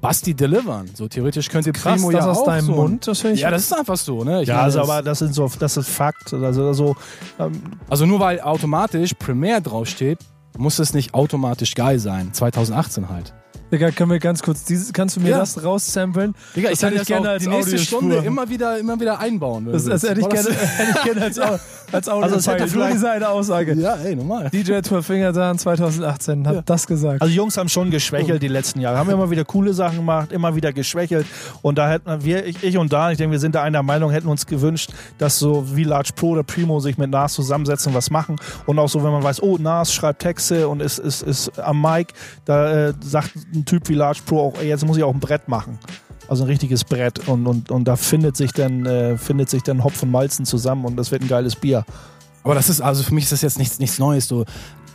was 0.03 0.21
die 0.21 0.35
delivern. 0.35 0.91
So 0.95 1.09
theoretisch 1.09 1.49
könnte 1.49 1.73
Krass, 1.73 1.95
Primo 1.95 2.11
das 2.11 2.25
ja 2.27 2.31
aus 2.33 2.45
deinem 2.45 2.67
so 2.67 2.73
Mund, 2.73 3.07
das. 3.07 3.23
Ja, 3.23 3.51
das 3.51 3.63
ist 3.63 3.73
einfach 3.73 3.97
so, 3.97 4.23
ne? 4.25 4.43
Ich 4.43 4.49
Ja, 4.49 4.55
meine, 4.57 4.65
also, 4.65 4.81
das- 4.81 4.89
aber 4.91 5.03
das 5.03 5.19
sind 5.21 5.33
so, 5.35 5.51
das 5.59 5.77
ist 5.79 5.89
Fakt. 5.89 6.35
Also, 6.35 6.67
also 6.67 6.97
ähm, 7.39 7.53
Also 7.89 8.05
nur 8.05 8.21
weil 8.21 8.41
automatisch 8.41 9.15
Premiere 9.15 9.63
draufsteht, 9.63 10.19
muss 10.59 10.79
es 10.79 10.93
nicht 10.93 11.15
automatisch 11.15 11.75
geil 11.75 11.99
sein. 11.99 12.31
2018 12.35 13.09
halt. 13.09 13.33
Digga, 13.73 13.91
können 13.91 14.11
wir 14.11 14.19
ganz 14.19 14.43
kurz, 14.43 14.65
dieses, 14.65 14.93
kannst 14.93 15.17
du 15.17 15.21
mir 15.21 15.31
Ja. 15.31 15.39
das 15.39 15.65
raussampeln? 15.65 16.35
Digga, 16.55 16.69
Das 16.71 16.83
hätte 16.83 16.97
ich 16.97 17.07
gerne 17.07 17.31
als 17.31 17.43
die 17.43 17.49
nächste 17.49 17.73
Audiospur. 17.73 17.99
Stunde 18.01 18.17
immer 18.19 18.49
wieder, 18.49 18.79
immer 18.79 19.01
wieder 19.01 19.19
einbauen. 19.19 19.67
Das, 19.73 19.87
das 19.87 20.03
hätte 20.03 20.21
ich 20.21 20.27
das- 20.27 20.45
gerne, 20.45 20.59
hätte 20.77 20.91
ich 20.99 21.03
gerne 21.05 21.23
als, 21.23 21.39
als 21.39 22.09
Audio. 22.09 22.23
Also 22.25 22.37
es 22.37 22.47
hätte 22.47 22.59
Nur 22.61 22.69
vielleicht- 22.69 22.95
diese 22.95 23.11
eine 23.11 23.29
Aussage. 23.31 23.73
Ja, 23.75 23.95
ey, 23.97 24.15
normal. 24.15 24.51
DJ 24.51 24.81
12 24.83 25.07
Finger 25.07 25.33
Dan 25.33 25.59
2018 25.59 26.47
hat 26.47 26.55
Ja. 26.55 26.63
das 26.67 26.87
gesagt. 26.87 27.23
Also 27.23 27.33
Jungs 27.33 27.57
haben 27.57 27.69
schon 27.71 27.91
geschwächelt 27.91 28.43
die 28.43 28.49
letzten 28.49 28.81
Jahre. 28.81 28.99
Haben 28.99 29.09
immer 29.11 29.31
wieder 29.31 29.45
coole 29.47 29.73
Sachen 29.73 29.97
gemacht, 29.97 30.33
immer 30.33 30.55
wieder 30.55 30.73
geschwächelt. 30.75 31.27
Und 31.63 31.79
da 31.79 31.89
hätten 31.89 32.25
wir, 32.25 32.45
ich, 32.45 32.63
ich 32.63 32.77
und 32.77 32.93
da, 32.93 33.11
ich 33.11 33.17
denke, 33.19 33.33
wir 33.33 33.39
sind 33.41 33.55
da 33.55 33.63
einer 33.63 33.83
Meinung, 33.83 34.11
hätten 34.11 34.29
uns 34.29 34.45
gewünscht, 34.47 34.91
dass 35.17 35.39
so 35.39 35.65
wie 35.77 35.85
Large 35.85 36.11
Pro 36.15 36.31
oder 36.31 36.43
Primo 36.43 36.79
sich 36.81 36.99
mit 36.99 37.09
Nas 37.11 37.33
zusammensetzen 37.33 37.93
und 37.93 37.97
was 37.97 38.11
machen. 38.11 38.37
Und 38.67 38.79
auch 38.79 38.89
so, 38.89 39.03
wenn 39.03 39.13
man 39.13 39.23
weiß, 39.23 39.43
oh, 39.43 39.57
Nas 39.59 39.95
schreibt 39.95 40.21
Texte 40.21 40.69
und 40.69 40.81
ist, 40.83 40.99
ist, 40.99 41.23
ist 41.23 41.59
am 41.59 41.81
Mic, 41.81 42.13
da 42.45 42.89
äh, 42.89 42.93
sagt 43.01 43.31
ein 43.63 43.65
Typ 43.65 43.89
wie 43.89 43.95
Large 43.95 44.21
Pro 44.27 44.41
auch, 44.41 44.63
jetzt 44.63 44.85
muss 44.85 44.97
ich 44.97 45.05
auch 45.05 45.15
ein 45.15 45.21
Brett 45.21 45.49
machen. 45.49 45.79
Also 46.29 46.45
ein 46.45 46.49
richtiges 46.49 46.85
Brett. 46.85 47.29
Und, 47.29 47.47
und, 47.47 47.71
und 47.71 47.85
da 47.85 47.97
findet 47.97 48.37
sich 48.37 48.53
dann, 48.53 48.87
äh, 48.87 49.17
findet 49.17 49.51
sich 49.51 49.63
dann 49.63 49.85
Hopf 49.85 50.03
und 50.03 50.11
Malzen 50.11 50.45
zusammen 50.45 50.85
und 50.85 50.97
das 50.97 51.11
wird 51.11 51.23
ein 51.23 51.29
geiles 51.29 51.57
Bier. 51.57 51.85
Aber 52.43 52.55
das 52.55 52.69
ist, 52.69 52.81
also 52.81 53.03
für 53.03 53.15
mich 53.15 53.25
ist 53.25 53.33
das 53.33 53.43
jetzt 53.43 53.59
nichts, 53.59 53.79
nichts 53.79 53.99
Neues. 53.99 54.29
So 54.29 54.45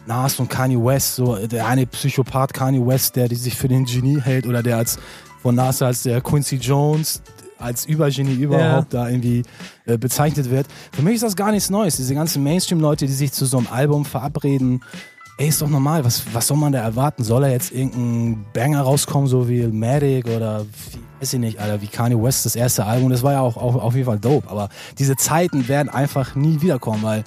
Nas 0.06 0.40
und 0.40 0.50
Kanye 0.50 0.78
West, 0.78 1.16
so 1.16 1.36
der 1.36 1.68
eine 1.68 1.86
Psychopath 1.86 2.54
Kanye 2.54 2.86
West, 2.86 3.16
der 3.16 3.28
die 3.28 3.36
sich 3.36 3.56
für 3.56 3.68
den 3.68 3.86
Genie 3.86 4.22
hält 4.22 4.48
oder 4.48 4.64
der 4.64 4.78
als 4.78 5.00
von 5.42 5.56
Nas 5.56 5.82
als 5.82 6.04
der 6.04 6.22
Quincy 6.22 6.56
Jones 6.56 7.22
als 7.60 7.86
Übergenie 7.86 8.36
überhaupt 8.36 8.94
da 8.94 9.10
irgendwie 9.10 9.44
äh, 9.86 9.98
bezeichnet 9.98 10.50
wird. 10.50 10.68
Für 10.92 11.02
mich 11.02 11.16
ist 11.16 11.24
das 11.24 11.36
gar 11.36 11.52
nichts 11.52 11.70
Neues. 11.70 11.98
Diese 11.98 12.14
ganzen 12.14 12.44
Mainstream-Leute, 12.44 13.08
die 13.08 13.14
sich 13.14 13.32
zu 13.32 13.46
so 13.46 13.58
einem 13.58 13.68
Album 13.68 14.06
verabreden, 14.06 14.82
ey, 15.38 15.48
ist 15.48 15.62
doch 15.62 15.70
normal. 15.70 16.04
Was, 16.04 16.24
was 16.34 16.48
soll 16.48 16.58
man 16.58 16.74
da 16.74 16.80
erwarten? 16.80 17.24
Soll 17.24 17.44
er 17.44 17.52
jetzt 17.52 17.72
irgendein 17.72 18.46
Banger 18.54 18.82
rauskommen, 18.82 19.28
so 19.28 19.48
wie 19.48 19.66
Matic 19.68 20.28
oder 20.28 20.66
wie, 20.66 21.00
weiß 21.20 21.34
ich 21.34 21.40
nicht, 21.40 21.60
Alter, 21.60 21.82
wie 21.82 21.88
Kanye 21.88 22.22
West 22.22 22.46
das 22.46 22.56
erste 22.56 22.86
Album? 22.86 23.10
Das 23.10 23.24
war 23.24 23.34
ja 23.34 23.42
auch, 23.42 23.58
auch 23.58 23.76
auf 23.76 23.94
jeden 23.94 24.06
Fall 24.06 24.20
dope. 24.20 24.50
Aber 24.50 24.70
diese 24.98 25.16
Zeiten 25.16 25.68
werden 25.68 25.90
einfach 25.90 26.36
nie 26.36 26.62
wiederkommen, 26.62 27.04
weil 27.04 27.24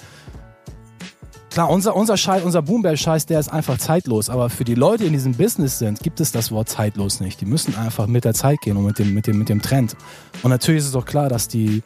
Klar, 1.51 1.69
unser, 1.69 1.97
unser 1.97 2.15
Scheiß, 2.15 2.43
unser 2.43 2.61
Boomberg-Scheiß, 2.61 3.25
der 3.25 3.37
ist 3.37 3.49
einfach 3.49 3.77
zeitlos. 3.77 4.29
Aber 4.29 4.49
für 4.49 4.63
die 4.63 4.73
Leute, 4.73 4.99
die 4.99 5.07
in 5.07 5.13
diesem 5.13 5.33
Business 5.33 5.79
sind, 5.79 5.99
gibt 5.99 6.21
es 6.21 6.31
das 6.31 6.49
Wort 6.49 6.69
zeitlos 6.69 7.19
nicht. 7.19 7.41
Die 7.41 7.45
müssen 7.45 7.75
einfach 7.75 8.07
mit 8.07 8.23
der 8.23 8.33
Zeit 8.33 8.61
gehen 8.61 8.77
und 8.77 8.85
mit 8.85 8.99
dem, 8.99 9.13
mit 9.13 9.27
dem, 9.27 9.37
mit 9.37 9.49
dem 9.49 9.61
Trend. 9.61 9.97
Und 10.43 10.51
natürlich 10.51 10.79
ist 10.79 10.85
es 10.85 10.91
doch 10.93 11.05
klar, 11.05 11.27
dass 11.27 11.49
die 11.49 11.83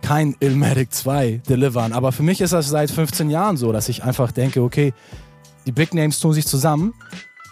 kein 0.00 0.34
Illmatic 0.40 0.94
2 0.94 1.42
delivern. 1.46 1.92
Aber 1.92 2.10
für 2.10 2.22
mich 2.22 2.40
ist 2.40 2.54
das 2.54 2.70
seit 2.70 2.90
15 2.90 3.28
Jahren 3.28 3.58
so, 3.58 3.70
dass 3.70 3.90
ich 3.90 4.02
einfach 4.02 4.32
denke, 4.32 4.62
okay, 4.62 4.94
die 5.66 5.72
Big 5.72 5.94
Names 5.94 6.20
tun 6.20 6.32
sich 6.32 6.46
zusammen, 6.46 6.94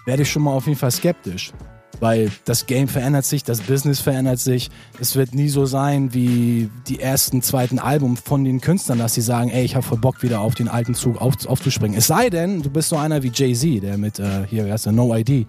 werde 0.06 0.22
ich 0.22 0.30
schon 0.30 0.42
mal 0.42 0.52
auf 0.52 0.66
jeden 0.66 0.78
Fall 0.78 0.90
skeptisch. 0.90 1.52
Weil 2.00 2.30
das 2.44 2.66
Game 2.66 2.88
verändert 2.88 3.24
sich, 3.24 3.44
das 3.44 3.60
Business 3.60 4.00
verändert 4.00 4.40
sich. 4.40 4.68
Es 4.98 5.14
wird 5.14 5.32
nie 5.32 5.48
so 5.48 5.64
sein 5.64 6.12
wie 6.12 6.68
die 6.88 6.98
ersten, 6.98 7.40
zweiten 7.40 7.78
Album 7.78 8.16
von 8.16 8.44
den 8.44 8.60
Künstlern, 8.60 8.98
dass 8.98 9.14
sie 9.14 9.20
sagen, 9.20 9.48
ey, 9.50 9.64
ich 9.64 9.76
habe 9.76 9.86
voll 9.86 9.98
Bock 9.98 10.22
wieder 10.22 10.40
auf 10.40 10.56
den 10.56 10.68
alten 10.68 10.94
Zug 10.94 11.20
auf, 11.20 11.46
aufzuspringen. 11.46 11.96
Es 11.96 12.08
sei 12.08 12.30
denn, 12.30 12.62
du 12.62 12.70
bist 12.70 12.88
so 12.88 12.96
einer 12.96 13.22
wie 13.22 13.30
Jay-Z, 13.32 13.82
der 13.82 13.96
mit, 13.96 14.18
äh, 14.18 14.44
hier, 14.48 14.66
wie 14.66 14.72
heißt 14.72 14.86
der, 14.86 14.92
No 14.92 15.14
ID, 15.14 15.46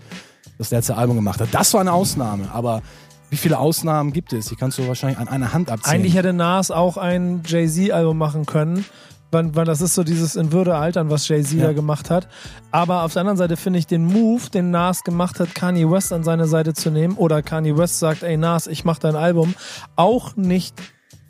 das 0.60 0.70
letzte 0.70 0.96
Album 0.96 1.16
gemacht 1.16 1.42
hat. 1.42 1.50
Das 1.52 1.74
war 1.74 1.82
eine 1.82 1.94
Ausnahme, 1.94 2.52
aber 2.52 2.84
wie 3.32 3.38
viele 3.38 3.58
Ausnahmen 3.58 4.14
gibt 4.14 4.32
es? 4.32 4.46
Die 4.46 4.56
kannst 4.56 4.78
du 4.78 4.88
wahrscheinlich 4.88 5.18
an 5.18 5.28
einer 5.28 5.52
Hand 5.52 5.72
abzählen. 5.72 6.00
Eigentlich 6.00 6.16
hätte 6.16 6.32
Nas 6.32 6.70
auch 6.70 6.98
ein 6.98 7.42
Jay-Z-Album 7.46 8.18
machen 8.18 8.46
können, 8.46 8.86
weil, 9.32 9.56
weil 9.56 9.66
das 9.66 9.82
ist 9.82 9.96
so 9.96 10.04
dieses 10.04 10.36
in 10.36 10.52
Würde 10.52 10.76
altern, 10.76 11.10
was 11.10 11.28
Jay-Z 11.28 11.58
Ja. 11.60 11.68
da 11.68 11.74
gemacht 11.74 12.10
hat. 12.10 12.28
Aber 12.72 13.04
auf 13.04 13.14
der 13.14 13.22
anderen 13.22 13.38
Seite 13.38 13.58
finde 13.58 13.80
ich 13.80 13.88
den 13.88 14.06
Move, 14.06 14.50
den 14.50 14.72
Nas 14.72 15.04
gemacht 15.04 15.40
hat, 15.40 15.54
Kanye 15.56 15.90
West 15.90 16.14
an 16.14 16.24
seine 16.24 16.48
Seite 16.48 16.74
zu 16.74 16.90
nehmen 16.92 17.16
oder 17.18 17.42
Kanye 17.42 17.78
West 17.78 18.00
sagt, 18.00 18.24
ey 18.24 18.38
Nas, 18.38 18.68
ich 18.68 18.86
mach 18.86 19.00
dein 19.00 19.16
Album, 19.16 19.56
auch 19.96 20.36
nicht 20.36 20.76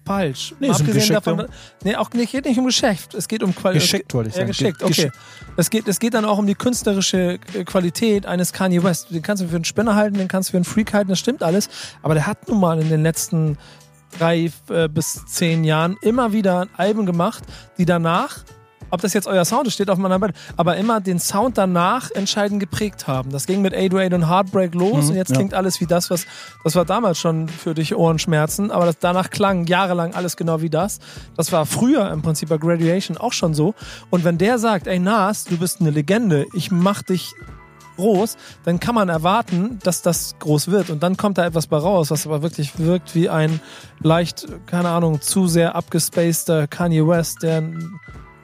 falsch. 0.06 0.54
Nee, 0.60 0.70
Abgesehen 0.70 1.14
davon, 1.14 1.48
nee, 1.84 1.96
auch 1.96 2.12
nicht, 2.12 2.32
geht 2.32 2.46
nicht 2.46 2.60
um 2.60 2.66
Geschäft. 2.66 3.16
Es 3.16 3.28
geht 3.28 3.42
um 3.42 3.56
Qualität. 3.56 3.82
Geschickt, 3.90 4.14
wollte 4.14 4.30
ich 4.30 4.36
Ja, 4.36 4.42
sagen. 4.42 4.50
geschickt, 4.50 4.78
Ge- 4.80 4.88
okay. 4.88 5.12
Es 5.58 5.72
geht, 5.72 5.88
es 5.88 6.00
geht 6.00 6.14
dann 6.14 6.26
auch 6.26 6.38
um 6.38 6.46
die 6.46 6.54
künstlerische 6.54 7.40
äh, 7.56 7.64
Qualität 7.64 8.28
eines 8.28 8.54
Kanye 8.54 8.84
West. 8.84 9.08
Den 9.10 9.24
kannst 9.24 9.42
du 9.42 9.48
für 9.48 9.56
einen 9.56 9.66
Spinner 9.66 9.96
halten, 9.96 10.18
den 10.20 10.28
kannst 10.28 10.50
du 10.50 10.52
für 10.52 10.58
einen 10.58 10.66
Freak 10.66 10.94
halten, 10.94 11.10
das 11.10 11.18
stimmt 11.18 11.42
alles. 11.42 11.70
Aber 12.04 12.14
der 12.14 12.28
hat 12.28 12.48
nun 12.48 12.60
mal 12.60 12.80
in 12.80 12.90
den 12.90 13.02
letzten 13.02 13.58
drei 14.18 14.52
äh, 14.70 14.88
bis 14.88 15.26
zehn 15.26 15.64
Jahren 15.64 15.98
immer 16.02 16.34
wieder 16.34 16.68
Alben 16.78 17.06
gemacht, 17.06 17.44
die 17.78 17.86
danach, 17.86 18.38
ob 18.92 19.02
das 19.02 19.14
jetzt 19.14 19.28
euer 19.28 19.44
Sound 19.46 19.68
ist, 19.68 19.74
steht 19.74 19.90
auf 19.90 19.98
meiner 19.98 20.20
Seite, 20.20 20.34
aber 20.58 20.78
immer 20.78 21.02
den 21.02 21.20
Sound 21.20 21.58
danach 21.58 22.12
entscheidend 22.12 22.60
geprägt 22.60 23.08
haben. 23.08 23.32
Das 23.32 23.46
ging 23.46 23.62
mit 23.62 23.74
808 23.74 24.14
und 24.14 24.30
Heartbreak 24.30 24.74
los 24.76 25.06
Mhm, 25.06 25.10
und 25.10 25.16
jetzt 25.16 25.32
ja. 25.32 25.36
klingt 25.38 25.54
alles 25.54 25.82
wie 25.82 25.86
das, 25.86 26.10
was 26.10 26.26
das 26.64 26.76
war 26.76 26.86
damals 26.86 27.18
schon 27.18 27.48
für 27.50 27.74
dich 27.74 27.96
Ohrenschmerzen, 27.96 28.72
aber 28.72 28.86
das, 28.86 29.00
danach 29.00 29.30
klang 29.30 29.66
jahrelang 29.66 30.14
alles 30.14 30.38
genau 30.38 30.62
wie 30.62 30.70
das. 30.70 31.00
Das 31.36 31.52
war 31.52 31.66
früher 31.66 32.10
im 32.12 32.22
Prinzip 32.22 32.50
bei 32.50 32.58
Graduation 32.58 33.18
auch 33.18 33.34
schon 33.34 33.54
so. 33.54 33.74
Und 34.10 34.24
wenn 34.24 34.38
der 34.38 34.60
sagt, 34.60 34.88
ey 34.88 35.00
Nas, 35.00 35.46
du 35.46 35.58
bist 35.58 35.82
eine 35.82 35.90
Legende, 35.90 36.46
ich 36.54 36.72
mach 36.72 37.02
dich 37.02 37.34
groß, 37.96 38.38
dann 38.64 38.80
kann 38.80 38.96
man 38.96 39.10
erwarten, 39.10 39.80
dass 39.84 40.02
das 40.02 40.36
groß 40.40 40.70
wird. 40.70 40.90
Und 40.90 41.04
dann 41.04 41.18
kommt 41.18 41.38
da 41.38 41.46
etwas 41.46 41.68
bei 41.68 41.78
raus, 41.78 42.12
was 42.12 42.26
aber 42.26 42.42
wirklich 42.42 42.78
wirkt 42.80 43.16
wie 43.16 43.30
ein 43.30 43.60
leicht, 44.02 44.48
keine 44.66 44.90
Ahnung, 44.90 45.22
zu 45.22 45.48
sehr 45.48 45.76
abgespaceder 45.76 46.68
Kanye 46.68 47.08
West, 47.08 47.44
der 47.44 47.64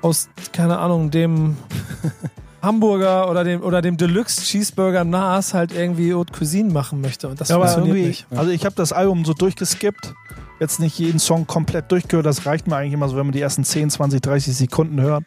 aus, 0.01 0.29
keine 0.51 0.79
Ahnung, 0.79 1.11
dem 1.11 1.57
Hamburger 2.61 3.29
oder 3.29 3.43
dem, 3.43 3.61
oder 3.63 3.81
dem 3.81 3.97
Deluxe 3.97 4.41
Cheeseburger 4.43 5.03
Nas 5.03 5.53
halt 5.53 5.71
irgendwie 5.73 6.13
Haute 6.13 6.31
Cuisine 6.33 6.71
machen 6.71 7.01
möchte. 7.01 7.27
Und 7.27 7.41
das 7.41 7.49
Ja, 7.49 7.55
funktioniert 7.57 8.07
nicht. 8.07 8.27
also 8.29 8.51
ich 8.51 8.65
habe 8.65 8.75
das 8.75 8.93
Album 8.93 9.25
so 9.25 9.33
durchgeskippt. 9.33 10.13
Jetzt 10.59 10.79
nicht 10.79 10.99
jeden 10.99 11.17
Song 11.17 11.47
komplett 11.47 11.91
durchgehört, 11.91 12.27
das 12.27 12.45
reicht 12.45 12.67
mir 12.67 12.75
eigentlich 12.75 12.93
immer 12.93 13.09
so, 13.09 13.15
wenn 13.17 13.25
man 13.25 13.31
die 13.33 13.41
ersten 13.41 13.63
10, 13.63 13.89
20, 13.89 14.21
30 14.21 14.55
Sekunden 14.55 15.01
hört, 15.01 15.23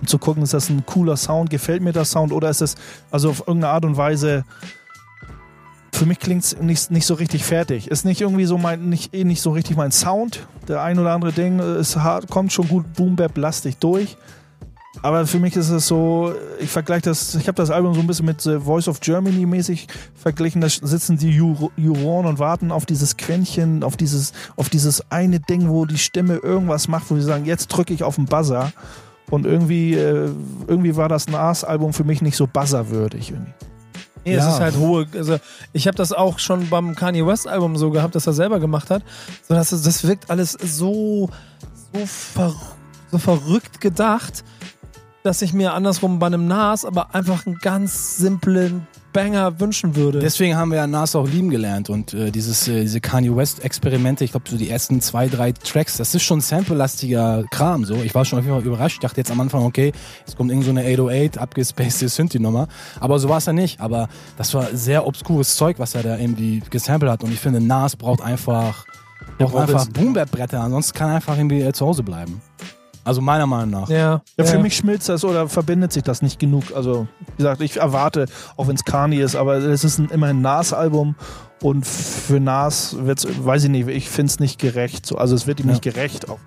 um 0.00 0.06
zu 0.06 0.18
gucken, 0.18 0.42
ist 0.42 0.54
das 0.54 0.68
ein 0.68 0.84
cooler 0.86 1.16
Sound, 1.16 1.50
gefällt 1.50 1.82
mir 1.82 1.92
der 1.92 2.04
Sound 2.04 2.32
oder 2.32 2.50
ist 2.50 2.62
es 2.62 2.74
also 3.10 3.30
auf 3.30 3.40
irgendeine 3.40 3.72
Art 3.72 3.84
und 3.84 3.96
Weise 3.96 4.44
für 5.92 6.04
mich 6.04 6.18
klingt 6.18 6.44
es 6.44 6.60
nicht, 6.60 6.90
nicht 6.90 7.06
so 7.06 7.14
richtig 7.14 7.42
fertig. 7.42 7.90
Ist 7.90 8.04
nicht 8.04 8.20
irgendwie 8.20 8.44
so 8.44 8.58
mein, 8.58 8.90
nicht, 8.90 9.14
eh 9.14 9.24
nicht 9.24 9.40
so 9.40 9.52
richtig 9.52 9.78
mein 9.78 9.92
Sound. 9.92 10.46
Der 10.68 10.82
ein 10.82 10.98
oder 10.98 11.12
andere 11.12 11.32
Ding 11.32 11.58
ist 11.58 11.96
hart, 11.96 12.28
kommt 12.28 12.52
schon 12.52 12.68
gut 12.68 12.92
Boom 12.92 13.16
Bap 13.16 13.38
lastig 13.38 13.78
durch. 13.78 14.18
Aber 15.02 15.26
für 15.26 15.38
mich 15.38 15.56
ist 15.56 15.70
es 15.70 15.86
so, 15.86 16.34
ich 16.58 16.70
vergleiche 16.70 17.02
das, 17.02 17.34
ich 17.34 17.48
habe 17.48 17.56
das 17.56 17.70
Album 17.70 17.94
so 17.94 18.00
ein 18.00 18.06
bisschen 18.06 18.26
mit 18.26 18.40
The 18.40 18.58
Voice 18.60 18.88
of 18.88 19.00
Germany 19.00 19.46
mäßig 19.46 19.88
verglichen. 20.14 20.60
Da 20.60 20.68
sitzen 20.68 21.16
die 21.16 21.30
Jur- 21.30 21.70
Juroren 21.76 22.26
und 22.26 22.38
warten 22.38 22.72
auf 22.72 22.84
dieses 22.86 23.16
Quäntchen, 23.16 23.82
auf 23.82 23.96
dieses, 23.96 24.32
auf 24.56 24.68
dieses 24.68 25.10
eine 25.10 25.40
Ding, 25.40 25.68
wo 25.68 25.86
die 25.86 25.98
Stimme 25.98 26.36
irgendwas 26.36 26.88
macht, 26.88 27.10
wo 27.10 27.14
sie 27.14 27.22
sagen, 27.22 27.46
jetzt 27.46 27.68
drücke 27.68 27.94
ich 27.94 28.02
auf 28.02 28.16
den 28.16 28.26
Buzzer. 28.26 28.72
Und 29.30 29.44
irgendwie, 29.46 29.94
äh, 29.94 30.30
irgendwie 30.68 30.96
war 30.96 31.08
das 31.08 31.28
Nas-Album 31.28 31.92
für 31.92 32.04
mich 32.04 32.22
nicht 32.22 32.36
so 32.36 32.46
buzzerwürdig. 32.46 33.30
Irgendwie. 33.32 33.52
Nee, 34.24 34.34
es 34.34 34.44
Ja. 34.44 34.50
ist 34.54 34.60
halt 34.60 34.76
hohe. 34.76 35.06
Also 35.14 35.38
ich 35.72 35.86
habe 35.86 35.96
das 35.96 36.12
auch 36.12 36.38
schon 36.38 36.68
beim 36.68 36.94
Kanye 36.94 37.26
West 37.26 37.46
Album 37.48 37.76
so 37.76 37.90
gehabt, 37.90 38.14
dass 38.14 38.26
er 38.26 38.32
selber 38.32 38.60
gemacht 38.60 38.90
hat. 38.90 39.02
So, 39.48 39.54
dass 39.54 39.72
es, 39.72 39.82
das 39.82 40.06
wirkt 40.06 40.30
alles 40.30 40.52
so, 40.52 41.28
so, 41.92 42.06
ver, 42.06 42.54
so 43.10 43.18
verrückt 43.18 43.80
gedacht, 43.80 44.44
dass 45.22 45.42
ich 45.42 45.52
mir 45.52 45.74
andersrum 45.74 46.18
bei 46.20 46.26
einem 46.26 46.46
Nas 46.46 46.84
aber 46.84 47.14
einfach 47.14 47.46
einen 47.46 47.58
ganz 47.58 48.16
simplen 48.16 48.86
Banger 49.16 49.58
wünschen 49.60 49.96
würde. 49.96 50.18
Deswegen 50.18 50.56
haben 50.56 50.70
wir 50.70 50.76
ja 50.76 50.86
Nas 50.86 51.16
auch 51.16 51.26
lieben 51.26 51.48
gelernt 51.50 51.88
und 51.88 52.12
äh, 52.12 52.30
dieses, 52.30 52.68
äh, 52.68 52.82
diese 52.82 53.00
Kanye 53.00 53.34
West-Experimente, 53.34 54.24
ich 54.24 54.32
glaube 54.32 54.48
so 54.48 54.56
die 54.58 54.68
ersten 54.68 55.00
zwei, 55.00 55.28
drei 55.28 55.52
Tracks, 55.52 55.96
das 55.96 56.14
ist 56.14 56.22
schon 56.22 56.40
sample-lastiger 56.42 57.44
Kram 57.50 57.84
so. 57.86 57.94
Ich 58.02 58.14
war 58.14 58.24
schon 58.26 58.38
auf 58.38 58.44
jeden 58.44 58.56
Fall 58.56 58.66
überrascht, 58.66 58.96
ich 58.96 59.00
dachte 59.00 59.16
jetzt 59.18 59.30
am 59.30 59.40
Anfang, 59.40 59.64
okay, 59.64 59.92
jetzt 60.26 60.36
kommt 60.36 60.50
irgend 60.50 60.64
so 60.66 60.70
eine 60.70 60.82
808, 60.82 61.38
abgespacede 61.38 62.08
Synthi-Nummer, 62.10 62.68
aber 63.00 63.18
so 63.18 63.28
war 63.30 63.38
es 63.38 63.46
ja 63.46 63.54
nicht, 63.54 63.80
aber 63.80 64.08
das 64.36 64.52
war 64.52 64.66
sehr 64.74 65.06
obskures 65.06 65.56
Zeug, 65.56 65.78
was 65.78 65.94
er 65.94 66.02
da 66.02 66.18
irgendwie 66.18 66.62
gesampelt 66.68 67.10
hat 67.10 67.24
und 67.24 67.32
ich 67.32 67.40
finde, 67.40 67.60
Nas 67.60 67.96
braucht 67.96 68.20
einfach, 68.20 68.84
braucht 69.38 69.52
braucht 69.52 69.62
einfach 69.68 69.82
es- 69.82 69.88
Boom-Bap-Bretter, 69.88 70.60
ansonsten 70.60 70.96
kann 70.96 71.08
er 71.08 71.16
einfach 71.16 71.36
irgendwie 71.38 71.62
äh, 71.62 71.72
zu 71.72 71.86
Hause 71.86 72.02
bleiben. 72.02 72.42
Also 73.06 73.20
meiner 73.20 73.46
Meinung 73.46 73.70
nach. 73.70 73.88
ja, 73.88 74.20
Ja, 74.36 74.44
für 74.44 74.58
mich 74.58 74.76
schmilzt 74.76 75.08
das 75.08 75.24
oder 75.24 75.48
verbindet 75.48 75.92
sich 75.92 76.02
das 76.02 76.22
nicht 76.22 76.38
genug. 76.40 76.64
Also, 76.74 77.06
wie 77.30 77.36
gesagt, 77.36 77.60
ich 77.60 77.76
erwarte, 77.76 78.26
auch 78.56 78.66
wenn 78.66 78.74
es 78.74 78.84
Kanye 78.84 79.22
ist, 79.22 79.36
aber 79.36 79.54
es 79.56 79.84
ist 79.84 79.98
ein, 79.98 80.08
immerhin 80.10 80.38
ein 80.38 80.42
Nas-Album 80.42 81.14
und 81.62 81.86
für 81.86 82.40
Nas 82.40 82.96
wird's, 82.98 83.26
weiß 83.44 83.64
ich 83.64 83.70
nicht, 83.70 83.88
ich 83.88 84.10
finde 84.10 84.30
es 84.30 84.40
nicht 84.40 84.58
gerecht. 84.60 85.06
So, 85.06 85.16
also, 85.16 85.34
es 85.36 85.46
wird 85.46 85.60
ihm 85.60 85.66
Ja. 85.66 85.72
nicht 85.72 85.82
gerecht. 85.82 86.28
Auch, 86.28 86.38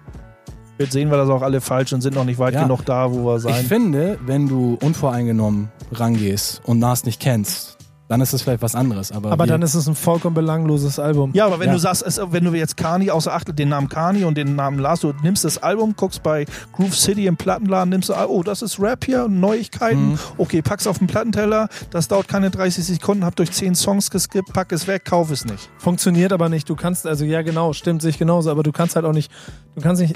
jetzt 0.77 0.91
sehen 0.91 1.09
wir 1.09 1.17
das 1.17 1.29
auch 1.29 1.41
alle 1.41 1.61
falsch 1.61 1.93
und 1.93 2.01
sind 2.01 2.15
noch 2.15 2.25
nicht 2.25 2.39
weit 2.39 2.53
Ja. 2.55 2.63
genug 2.63 2.85
da, 2.85 3.11
wo 3.11 3.25
wir 3.25 3.37
Ich 3.37 3.41
sein. 3.43 3.65
finde, 3.65 4.19
wenn 4.25 4.47
du 4.49 4.77
unvoreingenommen 4.81 5.69
rangehst 5.93 6.61
und 6.65 6.79
Nas 6.79 7.05
nicht 7.05 7.19
kennst, 7.21 7.77
dann 8.09 8.21
ist 8.21 8.33
es 8.33 8.41
vielleicht 8.41 8.61
was 8.63 8.73
anderes. 8.75 9.11
Aber, 9.11 9.31
aber 9.31 9.45
dann 9.45 9.61
ist 9.61 9.75
es 9.75 9.87
ein 9.87 9.93
vollkommen 9.95 10.33
belangloses 10.33 10.97
Album. 10.99 11.29
Ja, 11.33 11.45
aber 11.45 11.59
wenn 11.59 11.67
Ja. 11.67 11.73
du 11.73 11.79
sagst, 11.79 12.01
es, 12.03 12.19
wenn 12.31 12.43
du 12.43 12.53
jetzt 12.53 12.75
Kani 12.75 13.11
außer 13.11 13.31
Acht, 13.33 13.57
den 13.57 13.69
Namen 13.69 13.87
Kani 13.87 14.25
und 14.25 14.35
den 14.35 14.55
Namen 14.55 14.79
Lars, 14.79 15.01
du 15.01 15.13
nimmst 15.21 15.45
das 15.45 15.59
Album, 15.59 15.93
guckst 15.95 16.23
bei 16.23 16.45
Groove 16.73 16.97
City 16.97 17.27
im 17.27 17.37
Plattenladen, 17.37 17.89
nimmst 17.91 18.09
du, 18.09 18.15
oh, 18.15 18.41
das 18.43 18.63
ist 18.63 18.79
Rap 18.79 19.05
hier, 19.05 19.27
Neuigkeiten. 19.27 20.13
Mhm. 20.13 20.19
Okay, 20.37 20.61
pack's 20.63 20.87
auf 20.87 20.97
den 20.97 21.07
Plattenteller, 21.07 21.69
das 21.91 22.07
dauert 22.07 22.27
keine 22.27 22.49
30 22.49 22.83
Sekunden, 22.83 23.23
hab 23.23 23.35
durch 23.35 23.51
10 23.51 23.75
Songs 23.75 24.09
geskippt, 24.09 24.51
pack 24.53 24.71
es 24.71 24.87
weg, 24.87 25.05
kauf 25.05 25.29
es 25.29 25.45
nicht. 25.45 25.69
Funktioniert 25.77 26.33
aber 26.33 26.49
nicht. 26.49 26.67
Du 26.67 26.75
kannst, 26.75 27.05
also 27.05 27.25
ja 27.25 27.43
genau, 27.43 27.73
stimmt 27.73 28.01
sich 28.01 28.17
genauso, 28.17 28.49
aber 28.49 28.63
du 28.63 28.71
kannst 28.71 28.95
halt 28.95 29.05
auch 29.05 29.13
nicht, 29.13 29.31
du 29.75 29.81
kannst 29.81 30.01
nicht, 30.01 30.15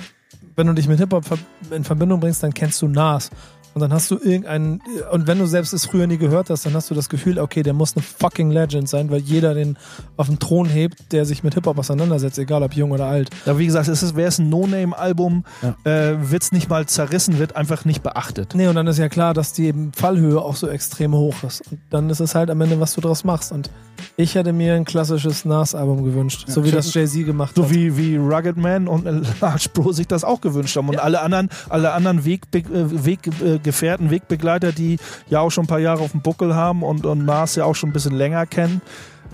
wenn 0.56 0.66
du 0.66 0.74
dich 0.74 0.88
mit 0.88 1.00
Hip-Hop 1.00 1.26
in 1.72 1.84
Verbindung 1.84 2.20
bringst, 2.20 2.42
dann 2.42 2.54
kennst 2.56 2.82
du 2.82 2.88
Nas. 2.88 3.30
Und 3.74 3.82
dann 3.82 3.92
hast 3.94 4.10
du 4.12 4.16
irgendeinen, 4.20 4.82
und 5.12 5.28
wenn 5.28 5.40
du 5.40 5.46
selbst 5.46 5.74
es 5.74 5.86
früher 5.86 6.06
nie 6.08 6.18
gehört 6.18 6.50
hast, 6.50 6.66
dann 6.66 6.74
hast 6.74 6.90
du 6.92 6.96
das 6.96 7.10
Gefühl, 7.10 7.40
okay, 7.40 7.64
der 7.64 7.74
muss 7.74 7.96
eine 7.96 8.04
fucking 8.04 8.52
Legend 8.52 8.88
sein, 8.88 9.10
weil 9.10 9.20
jeder 9.22 9.54
den 9.54 9.78
auf 10.18 10.28
den 10.28 10.40
Thron 10.40 10.68
hebt, 10.68 11.12
der 11.12 11.26
sich 11.26 11.44
mit 11.44 11.54
Hip-Hop 11.56 11.78
auseinandersetzt, 11.78 12.38
egal 12.38 12.62
ob 12.64 12.74
jung 12.76 12.92
oder 12.92 13.06
alt. 13.06 13.30
Ja, 13.46 13.58
wie 13.58 13.66
gesagt, 13.66 13.88
es 13.88 14.04
ist, 14.04 14.16
wäre 14.16 14.28
es 14.28 14.40
ein 14.40 14.50
No-Name-Album, 14.50 15.44
Ja. 15.62 15.76
äh, 15.92 16.32
wird's 16.32 16.52
nicht 16.52 16.70
mal 16.70 16.86
zerrissen, 16.86 17.40
wird 17.40 17.56
einfach 17.56 17.86
nicht 17.86 18.04
beachtet. 18.04 18.54
Nee, 18.56 18.68
und 18.68 18.76
dann 18.76 18.88
ist 18.88 18.98
ja 19.00 19.10
klar, 19.10 19.34
dass 19.34 19.54
die 19.54 19.74
Fallhöhe 19.96 20.40
auch 20.42 20.56
so 20.56 20.68
extrem 20.68 21.14
hoch 21.14 21.44
ist. 21.44 21.64
Und 21.72 21.80
dann 21.90 22.10
ist 22.10 22.20
es 22.20 22.36
halt 22.36 22.50
am 22.50 22.62
Ende, 22.62 22.80
was 22.80 22.94
du 22.94 23.02
draus 23.02 23.24
machst. 23.24 23.52
Und 23.52 23.70
ich 24.18 24.36
hätte 24.36 24.54
mir 24.54 24.76
ein 24.76 24.86
klassisches 24.86 25.46
Nas-Album 25.46 26.04
gewünscht, 26.04 26.46
so 26.48 26.64
wie 26.64 26.70
Ja. 26.70 26.76
das 26.76 26.94
Jay-Z 26.94 27.26
gemacht 27.26 27.56
So 27.56 27.64
hat. 27.64 27.72
wie, 27.74 27.98
wie 27.98 28.18
Rugged 28.18 28.58
Man 28.58 28.88
und 28.88 29.06
Large 29.42 29.70
Bro 29.74 29.94
sich 29.94 30.08
das 30.08 30.24
auch 30.24 30.42
gewünscht 30.42 30.76
haben. 30.76 30.90
Und 30.90 31.00
alle 31.00 31.22
anderen, 31.22 31.50
alle 31.70 31.94
anderen 31.94 32.26
Wegbe 32.26 32.60
äh, 32.60 33.60
Weggefährten, 33.64 34.12
Wegbegleiter, 34.12 34.72
die 34.72 34.98
ja 35.30 35.40
auch 35.40 35.50
schon 35.50 35.64
ein 35.64 35.68
paar 35.68 35.80
Jahre 35.80 36.02
auf 36.04 36.12
dem 36.12 36.22
Buckel 36.22 36.54
haben 36.56 36.84
und, 36.84 37.06
und 37.06 37.26
Nas 37.26 37.56
ja 37.56 37.66
auch 37.66 37.76
schon 37.76 37.90
ein 37.90 37.94
bisschen 37.94 38.16
länger 38.16 38.46
kennen, 38.46 38.82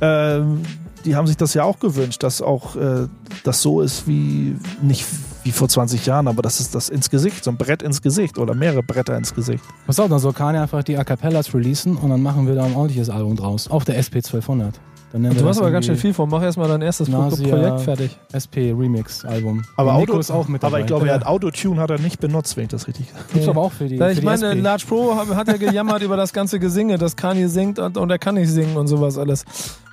ähm, 0.01 0.61
die 1.05 1.15
haben 1.15 1.27
sich 1.27 1.37
das 1.37 1.53
ja 1.53 1.63
auch 1.63 1.79
gewünscht, 1.79 2.23
dass 2.23 2.41
auch 2.41 2.75
äh, 2.75 3.07
das 3.43 3.61
so 3.61 3.81
ist 3.81 4.07
wie 4.07 4.57
nicht 4.81 5.05
wie 5.43 5.51
vor 5.51 5.69
20 5.69 6.05
Jahren, 6.05 6.27
aber 6.27 6.41
das 6.41 6.59
ist 6.59 6.75
das 6.75 6.89
ins 6.89 7.09
Gesicht, 7.09 7.43
so 7.43 7.51
ein 7.51 7.57
Brett 7.57 7.81
ins 7.81 8.01
Gesicht 8.01 8.37
oder 8.37 8.53
mehrere 8.53 8.83
Bretter 8.83 9.17
ins 9.17 9.33
Gesicht. 9.33 9.63
Pass 9.87 9.99
auf, 9.99 10.09
dann 10.09 10.19
soll 10.19 10.33
Kanye 10.33 10.59
einfach 10.59 10.83
die 10.83 10.97
A 10.97 11.03
Cappellas 11.03 11.53
releasen 11.53 11.95
und 11.95 12.09
dann 12.09 12.21
machen 12.21 12.45
wir 12.47 12.55
da 12.55 12.65
ein 12.65 12.75
ordentliches 12.75 13.09
Album 13.09 13.35
draus. 13.35 13.69
Auf 13.69 13.85
der 13.85 13.97
SP 13.97 14.19
1200. 14.19 14.79
Dann 15.11 15.21
nennen 15.23 15.35
Du 15.37 15.47
hast 15.47 15.57
aber 15.59 15.71
ganz 15.71 15.87
schön 15.87 15.95
viel 15.95 16.13
vor. 16.13 16.27
Mach 16.27 16.43
erstmal 16.43 16.67
dein 16.67 16.83
erstes 16.83 17.09
Nasia- 17.09 17.49
Projekt 17.49 17.81
fertig. 17.81 18.17
SP 18.29 18.71
Remix 18.77 19.25
Album. 19.25 19.63
Aber, 19.75 19.93
Nico 19.97 20.11
Auto, 20.13 20.19
ist 20.19 20.29
auch 20.29 20.47
mit 20.47 20.61
dabei. 20.61 20.67
aber 20.73 20.79
ich 20.81 20.85
glaube, 20.85 21.07
Ja. 21.07 21.13
er 21.13 21.19
hat 21.21 21.25
Autotune 21.25 21.81
hat 21.81 21.89
er 21.89 21.97
nicht 21.99 22.19
benutzt, 22.19 22.55
wenn 22.57 22.65
ich 22.65 22.69
das 22.69 22.87
richtig. 22.87 23.07
Gibt's 23.33 23.47
aber 23.47 23.61
auch 23.61 23.71
für 23.71 23.87
die, 23.87 23.95
Ja, 23.95 24.05
für 24.05 24.11
ich 24.11 24.19
die 24.19 24.25
meine, 24.25 24.49
SP. 24.53 24.61
Large 24.61 24.83
Pro 24.87 25.15
hat, 25.15 25.47
ja 25.47 25.57
gejammert 25.57 26.03
über 26.03 26.15
das 26.15 26.31
ganze 26.31 26.59
Gesinge, 26.59 26.97
dass 26.99 27.15
Kanye 27.15 27.47
singt 27.47 27.79
und, 27.79 27.97
und 27.97 28.09
er 28.11 28.19
kann 28.19 28.35
nicht 28.35 28.49
singen 28.51 28.77
und 28.77 28.87
sowas 28.87 29.17
alles. 29.17 29.45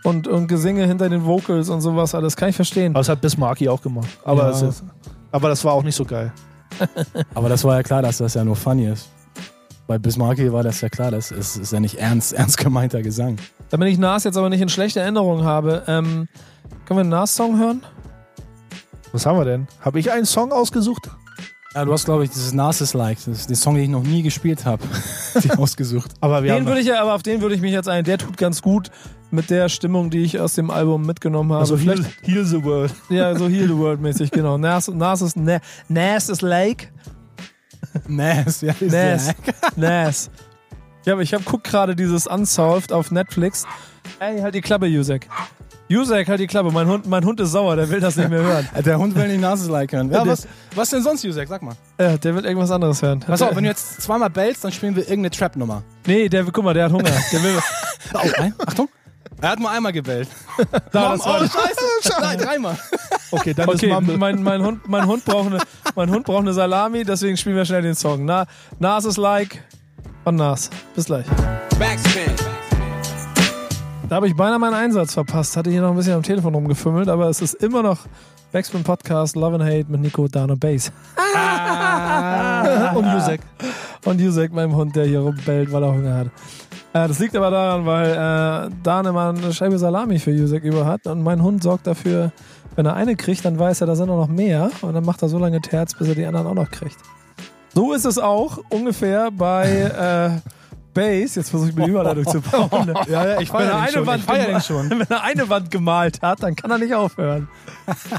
Und, 0.04 0.28
und 0.28 0.48
Gesinge 0.48 0.86
hinter 0.86 1.08
den 1.08 1.24
Vocals 1.24 1.70
und 1.70 1.80
sowas 1.80 2.14
alles. 2.14 2.36
Kann 2.36 2.50
ich 2.50 2.56
verstehen. 2.56 2.92
Aber 2.92 3.00
das 3.00 3.08
hat 3.08 3.20
Bismarcky 3.22 3.68
auch 3.70 3.80
gemacht. 3.80 4.08
Aber, 4.22 4.50
Ja. 4.52 4.68
ist, 4.68 4.84
aber 5.32 5.48
das 5.48 5.64
war 5.64 5.72
auch 5.72 5.82
nicht 5.82 5.96
so 5.96 6.04
geil. 6.04 6.30
Aber 7.34 7.48
das 7.48 7.64
war 7.64 7.76
ja 7.76 7.82
klar, 7.82 8.02
dass 8.02 8.18
das 8.18 8.34
ja 8.34 8.44
nur 8.44 8.56
funny 8.56 8.86
ist. 8.88 9.08
Bei 9.86 9.98
Bismarcky 9.98 10.52
war 10.52 10.62
das 10.62 10.80
ja 10.80 10.88
klar, 10.88 11.10
das 11.12 11.30
ist, 11.30 11.56
ist 11.56 11.72
ja 11.72 11.80
nicht 11.80 11.94
ernst, 11.94 12.32
ernst 12.34 12.58
gemeinter 12.58 13.00
Gesang. 13.02 13.36
Damit 13.70 13.88
ich 13.88 13.98
Nas 13.98 14.24
jetzt 14.24 14.36
aber 14.36 14.48
nicht 14.48 14.60
in 14.60 14.68
schlechte 14.68 15.00
Erinnerung 15.00 15.44
habe, 15.44 15.82
ähm, 15.86 16.28
können 16.84 16.98
wir 16.98 17.00
einen 17.00 17.08
Nas-Song 17.10 17.58
hören? 17.58 17.82
Was 19.12 19.26
haben 19.26 19.38
wir 19.38 19.44
denn? 19.44 19.66
Habe 19.80 19.98
ich 19.98 20.10
einen 20.12 20.26
Song 20.26 20.52
ausgesucht? 20.52 21.10
Ja, 21.74 21.84
du 21.84 21.92
hast, 21.92 22.04
glaube 22.06 22.24
ich, 22.24 22.30
dieses 22.30 22.52
Narcissus-like, 22.54 23.18
das 23.18 23.40
ist 23.40 23.50
der 23.50 23.56
Song, 23.56 23.74
den 23.74 23.84
ich 23.84 23.90
noch 23.90 24.02
nie 24.02 24.22
gespielt 24.22 24.64
habe, 24.64 24.82
ausgesucht. 25.58 26.10
Aber 26.20 26.42
wir 26.42 26.52
Den 26.52 26.60
haben 26.60 26.66
würde 26.66 26.80
ich 26.80 26.86
ja, 26.86 27.02
aber 27.02 27.14
auf 27.14 27.22
den 27.22 27.40
würde 27.42 27.54
ich 27.54 27.60
mich 27.60 27.72
jetzt 27.72 27.88
ein. 27.88 28.02
Der 28.04 28.16
tut 28.18 28.36
ganz 28.38 28.62
gut 28.62 28.90
mit 29.30 29.50
der 29.50 29.68
Stimmung, 29.68 30.08
die 30.08 30.22
ich 30.22 30.40
aus 30.40 30.54
dem 30.54 30.70
Album 30.70 31.02
mitgenommen 31.04 31.50
habe. 31.52 31.60
also 31.60 31.76
Vielleicht, 31.76 32.04
Heal, 32.22 32.36
Heal 32.36 32.44
the 32.46 32.64
World. 32.64 32.94
ja, 33.10 33.36
so 33.36 33.46
Heal 33.48 33.66
the 33.68 33.76
World 33.76 34.00
mäßig, 34.00 34.30
genau. 34.30 34.56
Nas, 34.56 34.88
Nas 34.88 35.20
ist, 35.20 35.36
Na- 35.36 35.60
Nas 35.88 36.28
ist 36.30 36.40
Lake. 36.42 36.88
Nas, 38.08 38.60
ja, 38.62 38.72
ist 38.80 38.92
Nas. 38.92 39.34
Nas. 39.76 40.30
Ja, 41.06 41.12
aber 41.12 41.22
ich 41.22 41.32
hab, 41.32 41.44
guck 41.44 41.62
gerade 41.62 41.94
dieses 41.94 42.26
Unsolved 42.26 42.92
auf 42.92 43.12
Netflix. 43.12 43.64
Ey, 44.18 44.40
halt 44.40 44.56
die 44.56 44.60
Klappe, 44.60 44.86
Jusek. 44.86 45.28
Jusek, 45.88 46.28
halt 46.28 46.40
die 46.40 46.48
Klappe. 46.48 46.72
Mein 46.72 46.88
Hund, 46.88 47.06
mein 47.06 47.24
Hund 47.24 47.38
ist 47.38 47.52
sauer, 47.52 47.76
der 47.76 47.88
will 47.88 48.00
das 48.00 48.16
nicht 48.16 48.28
mehr 48.28 48.42
hören. 48.42 48.68
Der 48.84 48.98
Hund 48.98 49.14
will 49.14 49.28
nicht 49.28 49.40
Nase-like 49.40 49.92
hören. 49.92 50.10
Ja, 50.10 50.26
was, 50.26 50.48
was 50.74 50.90
denn 50.90 51.04
sonst, 51.04 51.22
Jusek? 51.22 51.48
Sag 51.48 51.62
mal. 51.62 51.76
Äh, 51.96 52.18
der 52.18 52.34
will 52.34 52.44
irgendwas 52.44 52.72
anderes 52.72 53.00
hören. 53.02 53.20
Pass 53.20 53.40
auf, 53.40 53.54
wenn 53.54 53.62
du 53.62 53.70
jetzt 53.70 54.02
zweimal 54.02 54.30
bellst, 54.30 54.64
dann 54.64 54.72
spielen 54.72 54.96
wir 54.96 55.04
irgendeine 55.04 55.30
Trap-Nummer. 55.30 55.84
Nee, 56.08 56.28
der, 56.28 56.42
guck 56.42 56.64
mal, 56.64 56.74
der 56.74 56.86
hat 56.86 56.92
Hunger. 56.92 57.04
Der 57.32 57.42
will, 57.42 57.56
Oh, 58.14 58.18
ein, 58.38 58.54
Achtung. 58.66 58.88
Er 59.40 59.50
hat 59.50 59.60
nur 59.60 59.70
einmal 59.70 59.92
gebellt. 59.92 60.28
da, 60.90 61.12
das 61.12 61.24
war 61.24 61.40
oh, 61.40 61.44
scheiße. 61.44 62.20
Nein, 62.20 62.38
dreimal. 62.38 62.76
Okay, 63.30 63.54
dann 63.54 63.68
Okay, 63.68 63.86
ist 63.86 63.92
Mumble. 63.92 64.18
mein, 64.18 64.42
mein, 64.42 64.62
Hund, 64.64 64.88
mein, 64.88 65.06
Hund 65.06 65.24
braucht 65.24 65.46
eine, 65.46 65.58
mein 65.94 66.10
Hund 66.10 66.26
braucht 66.26 66.42
eine 66.42 66.52
Salami, 66.52 67.04
deswegen 67.04 67.36
spielen 67.36 67.54
wir 67.54 67.64
schnell 67.64 67.82
den 67.82 67.94
Song. 67.94 68.24
Na, 68.24 68.46
Nas 68.80 69.16
like 69.16 69.62
und 70.26 70.36
Nas. 70.36 70.68
Bis 70.94 71.06
gleich. 71.06 71.24
Backspin. 71.78 72.32
Da 74.08 74.16
habe 74.16 74.28
ich 74.28 74.36
beinahe 74.36 74.58
meinen 74.58 74.74
Einsatz 74.74 75.14
verpasst. 75.14 75.56
Hatte 75.56 75.70
hier 75.70 75.80
noch 75.80 75.90
ein 75.90 75.96
bisschen 75.96 76.14
am 76.14 76.22
Telefon 76.22 76.54
rumgefümmelt, 76.54 77.08
aber 77.08 77.28
es 77.28 77.40
ist 77.40 77.54
immer 77.54 77.82
noch 77.82 78.00
Backspin 78.52 78.82
Podcast 78.82 79.36
Love 79.36 79.54
and 79.56 79.64
Hate 79.64 79.86
mit 79.88 80.00
Nico, 80.00 80.28
Dan 80.28 80.50
und 80.50 80.60
Bass. 80.60 80.92
und 82.94 83.06
Jusek. 83.06 83.40
Und 84.04 84.20
Jusek, 84.20 84.52
meinem 84.52 84.74
Hund, 84.74 84.94
der 84.94 85.06
hier 85.06 85.20
rumbellt, 85.20 85.72
weil 85.72 85.82
er 85.82 85.92
Hunger 85.92 86.14
hat. 86.14 86.26
Äh, 86.26 87.08
das 87.08 87.18
liegt 87.18 87.36
aber 87.36 87.50
daran, 87.50 87.86
weil 87.86 88.10
äh, 88.10 88.70
Dan 88.82 89.06
immer 89.06 89.28
eine 89.28 89.52
Scheibe 89.52 89.78
Salami 89.78 90.18
für 90.18 90.32
Jusek 90.32 90.64
über 90.64 90.86
hat 90.86 91.06
und 91.06 91.22
mein 91.22 91.42
Hund 91.42 91.62
sorgt 91.62 91.86
dafür, 91.86 92.32
wenn 92.74 92.86
er 92.86 92.94
eine 92.94 93.16
kriegt, 93.16 93.44
dann 93.44 93.58
weiß 93.58 93.80
er, 93.80 93.86
da 93.86 93.96
sind 93.96 94.10
auch 94.10 94.18
noch 94.18 94.28
mehr 94.28 94.70
und 94.82 94.94
dann 94.94 95.04
macht 95.04 95.22
er 95.22 95.28
so 95.28 95.38
lange 95.38 95.60
Terz, 95.60 95.94
bis 95.94 96.08
er 96.08 96.14
die 96.14 96.26
anderen 96.26 96.46
auch 96.46 96.54
noch 96.54 96.70
kriegt. 96.70 96.98
So 97.76 97.92
ist 97.92 98.06
es 98.06 98.16
auch 98.18 98.60
ungefähr 98.70 99.30
bei 99.30 99.68
äh, 99.68 100.40
Bass. 100.94 101.34
Jetzt 101.34 101.50
versuche 101.50 101.68
ich 101.68 101.76
mir 101.76 101.84
die 101.84 101.90
Überleitung 101.90 102.24
zu 102.26 102.40
bauen. 102.40 102.94
Ja, 103.06 103.26
ja, 103.26 103.38
ich 103.38 103.52
Wenn 103.52 103.68
er, 103.68 103.76
eine 103.76 103.92
schon. 103.92 104.06
Wand 104.06 104.24
Ich 104.56 104.64
schon. 104.64 104.88
wenn 104.98 105.06
er 105.10 105.22
eine 105.22 105.46
Wand 105.50 105.70
gemalt 105.70 106.22
hat, 106.22 106.42
dann 106.42 106.56
kann 106.56 106.70
er 106.70 106.78
nicht 106.78 106.94
aufhören. 106.94 107.48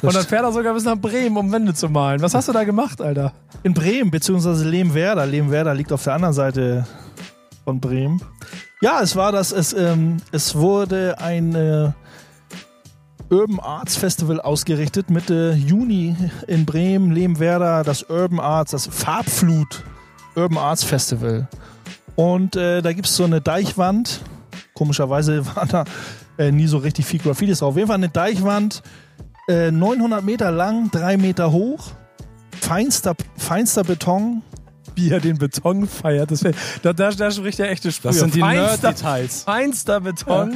Und 0.04 0.14
dann 0.14 0.24
fährt 0.28 0.44
er 0.44 0.52
sogar 0.52 0.76
bis 0.76 0.84
nach 0.84 0.96
Bremen, 0.96 1.36
um 1.38 1.52
Wände 1.52 1.74
zu 1.74 1.90
malen. 1.90 2.22
Was 2.22 2.36
hast 2.36 2.50
du 2.50 2.54
da 2.54 2.66
gemacht, 2.66 3.02
Alter? 3.02 3.34
In 3.64 3.74
Bremen, 3.74 4.12
beziehungsweise 4.12 4.64
Lehmwerder. 4.64 5.26
Lehmwerder 5.26 5.74
liegt 5.74 5.92
auf 5.92 6.04
der 6.04 6.14
anderen 6.14 6.36
Seite 6.36 6.86
von 7.64 7.80
Bremen. 7.80 8.22
Ja, 8.82 9.02
es 9.02 9.16
war 9.16 9.32
das, 9.32 9.52
es, 9.52 9.74
ähm, 9.74 10.18
es 10.32 10.54
wurde 10.54 11.16
ein 11.18 11.56
äh, 11.56 11.92
Urban 13.30 13.60
Arts 13.60 13.96
Festival 13.98 14.40
ausgerichtet, 14.40 15.10
Mitte 15.10 15.54
Juni 15.54 16.16
in 16.48 16.66
Bremen, 16.66 17.12
Lehmwerder, 17.12 17.84
das 17.84 18.04
Urban 18.10 18.40
Arts, 18.40 18.72
das 18.72 18.88
Farbflut 18.88 19.84
Urban 20.36 20.58
Arts 20.58 20.84
Festival. 20.84 21.48
Und 22.16 22.56
äh, 22.56 22.82
da 22.82 22.94
gibt 22.94 23.08
es 23.08 23.16
so 23.16 23.26
eine 23.26 23.42
Deichwand. 23.42 24.22
Komischerweise 24.74 25.46
war 25.56 25.66
da 25.66 25.86
äh, 26.38 26.52
nie 26.52 26.68
so 26.68 26.78
richtig 26.78 27.06
viel 27.06 27.20
Graffitis 27.20 27.60
drauf. 27.60 27.72
Auf 27.72 27.76
jeden 27.78 27.88
Fall 27.88 27.96
eine 27.96 28.10
Deichwand, 28.10 28.82
äh, 29.48 29.72
900 29.72 30.24
Meter 30.24 30.52
lang, 30.52 30.90
3 30.92 31.18
Meter 31.18 31.52
hoch 31.52 31.92
feinster, 32.68 33.16
feinster 33.38 33.84
Beton. 33.84 34.42
Wie 34.98 35.12
er 35.12 35.20
den 35.20 35.38
Beton 35.38 35.88
feiert. 35.88 36.32
Das 36.32 36.44
wär, 36.44 36.54
da, 36.82 36.92
da, 36.92 37.12
da 37.12 37.30
spricht 37.32 37.60
der 37.60 37.70
echte 37.70 37.92
Sprüher. 37.92 38.12
Das 38.12 38.20
sind 38.20 38.34
die 38.34 38.40
feinster, 38.40 38.88
Nerd-Details. 38.88 39.44
feinster 39.44 40.02
Beton. 40.02 40.56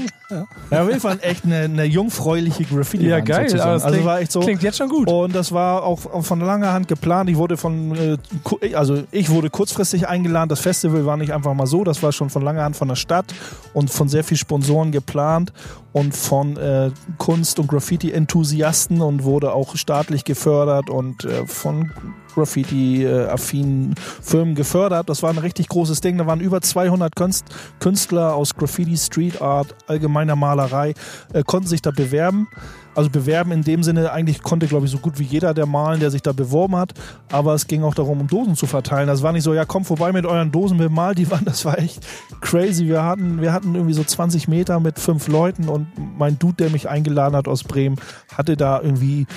Ja, 0.72 0.82
auf 0.82 0.88
jeden 0.88 1.00
Fall 1.00 1.20
echt 1.22 1.46
eine, 1.46 1.60
eine 1.60 1.84
jungfräuliche 1.84 2.64
graffiti 2.64 3.08
Ja, 3.08 3.20
geil. 3.20 3.62
Also 3.62 3.88
klingt, 3.88 4.06
war 4.06 4.20
echt 4.20 4.32
so. 4.32 4.40
klingt 4.40 4.64
jetzt 4.64 4.78
schon 4.78 4.90
gut. 4.90 5.08
Und 5.08 5.36
das 5.36 5.52
war 5.52 5.84
auch 5.84 6.00
von 6.24 6.40
langer 6.40 6.74
Hand 6.74 6.88
geplant. 6.88 7.30
Ich 7.30 7.38
wurde 7.38 7.56
von, 7.58 8.18
äh, 8.62 8.74
also 8.74 9.04
ich 9.12 9.30
wurde 9.30 9.50
kurzfristig 9.50 10.08
eingeladen. 10.08 10.50
Das 10.50 10.62
Festival 10.62 11.06
war 11.06 11.18
nicht 11.18 11.34
einfach 11.34 11.54
mal 11.54 11.68
so. 11.68 11.84
Das 11.84 12.02
war 12.02 12.12
schon 12.12 12.30
von 12.30 12.42
langer 12.42 12.64
Hand 12.64 12.76
von 12.76 12.88
der 12.88 12.96
Stadt 12.96 13.34
und 13.74 13.92
von 13.92 14.10
sehr 14.10 14.24
vielen 14.24 14.40
Sponsoren 14.40 14.92
geplant 14.92 15.54
und 15.94 16.16
von 16.16 16.58
äh, 16.58 16.92
Kunst- 17.18 17.60
und 17.60 17.68
Graffiti-Enthusiasten 17.68 19.02
und 19.02 19.24
wurde 19.24 19.54
auch 19.54 19.76
staatlich 19.76 20.24
gefördert 20.24 20.90
und 20.90 21.26
äh, 21.26 21.46
von 21.46 21.92
Graffiti-affinen 22.34 23.96
Firmen 24.22 24.56
gefördert. 24.56 25.10
Das 25.10 25.22
war 25.22 25.30
ein 25.30 25.38
richtig 25.38 25.68
großes 25.68 26.02
Ding. 26.02 26.18
Da 26.18 26.28
waren 26.28 26.40
über 26.40 26.62
200 26.62 27.16
Kunst 27.16 27.46
Künstler 27.80 28.36
aus 28.36 28.56
Graffiti, 28.56 28.98
Street 28.98 29.42
Art, 29.42 29.76
allgemeiner 29.88 30.36
Malerei, 30.36 30.94
äh, 31.34 31.44
konnten 31.44 31.68
sich 31.68 31.82
da 31.82 31.92
bewerben. 31.92 32.48
Also 32.94 33.10
bewerben 33.10 33.52
in 33.52 33.64
dem 33.64 33.84
Sinne, 33.84 34.12
eigentlich 34.12 34.44
konnte, 34.44 34.68
glaube 34.68 34.86
ich, 34.86 34.92
so 34.92 34.98
gut 34.98 35.18
wie 35.18 35.24
jeder 35.24 35.54
der 35.54 35.66
malen, 35.66 36.00
der 36.00 36.12
sich 36.12 36.22
da 36.22 36.34
beworben 36.34 36.76
hat. 36.76 36.94
Aber 37.32 37.54
es 37.54 37.68
ging 37.68 37.84
auch 37.84 37.96
darum, 37.96 38.22
um 38.22 38.28
Dosen 38.28 38.56
zu 38.56 38.66
verteilen. 38.66 39.08
Das 39.08 39.24
war 39.24 39.32
nicht 39.32 39.44
so, 39.44 39.54
ja, 39.54 39.66
kommt 39.66 39.88
vorbei 39.88 40.12
mit 40.12 40.26
euren 40.26 40.52
Dosen, 40.52 40.80
wir 40.80 40.90
malen 40.90 41.16
die 41.16 41.30
Wand. 41.30 41.42
Das 41.52 41.66
war 41.66 41.78
echt 41.80 42.06
crazy. 42.40 42.88
Wir 42.88 43.04
hatten, 43.04 43.42
wir 43.42 43.52
hatten 43.52 43.76
irgendwie 43.76 43.94
so 43.94 44.04
20 44.04 44.48
Meter 44.48 44.80
mit 44.80 45.00
fünf 45.00 45.28
Leuten 45.28 45.68
und 45.68 45.88
mein 46.18 46.40
Dude, 46.40 46.56
der 46.56 46.70
mich 46.70 46.88
eingeladen 46.88 47.36
hat 47.36 47.48
aus 47.48 47.64
Bremen, 47.64 47.98
hatte 48.36 48.56
da 48.56 48.82
irgendwie 48.82 49.28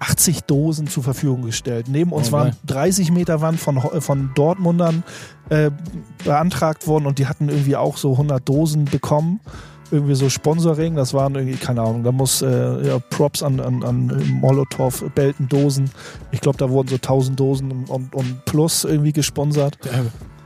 80 0.00 0.42
Dosen 0.42 0.86
zur 0.86 1.02
Verfügung 1.02 1.42
gestellt. 1.42 1.86
Neben 1.88 2.12
uns 2.12 2.28
Oh, 2.28 2.32
waren 2.32 2.50
geil. 2.50 2.56
30 2.84 3.10
Meter 3.10 3.40
Wand 3.40 3.58
von, 3.58 3.80
von 3.80 4.30
Dortmundern 4.34 5.02
äh, 5.48 5.70
beantragt 6.24 6.86
worden 6.86 7.06
und 7.06 7.18
die 7.18 7.26
hatten 7.26 7.48
irgendwie 7.48 7.76
auch 7.76 7.96
so 7.96 8.12
100 8.12 8.46
Dosen 8.46 8.84
bekommen. 8.84 9.40
Irgendwie 9.90 10.14
so 10.14 10.28
Sponsoring, 10.28 10.96
das 10.96 11.14
waren 11.14 11.34
irgendwie, 11.34 11.56
keine 11.56 11.82
Ahnung, 11.82 12.02
da 12.02 12.10
muss 12.10 12.42
äh, 12.42 12.86
ja, 12.86 12.98
Props 13.10 13.42
an, 13.42 13.60
an, 13.60 13.84
an 13.84 14.38
Molotow, 14.40 15.04
Belten 15.14 15.48
Dosen. 15.48 15.90
Ich 16.32 16.40
glaube, 16.40 16.58
da 16.58 16.70
wurden 16.70 16.88
so 16.88 16.96
1000 16.96 17.38
Dosen 17.38 17.84
und, 17.88 18.14
und 18.14 18.44
plus 18.46 18.84
irgendwie 18.84 19.12
gesponsert. 19.12 19.78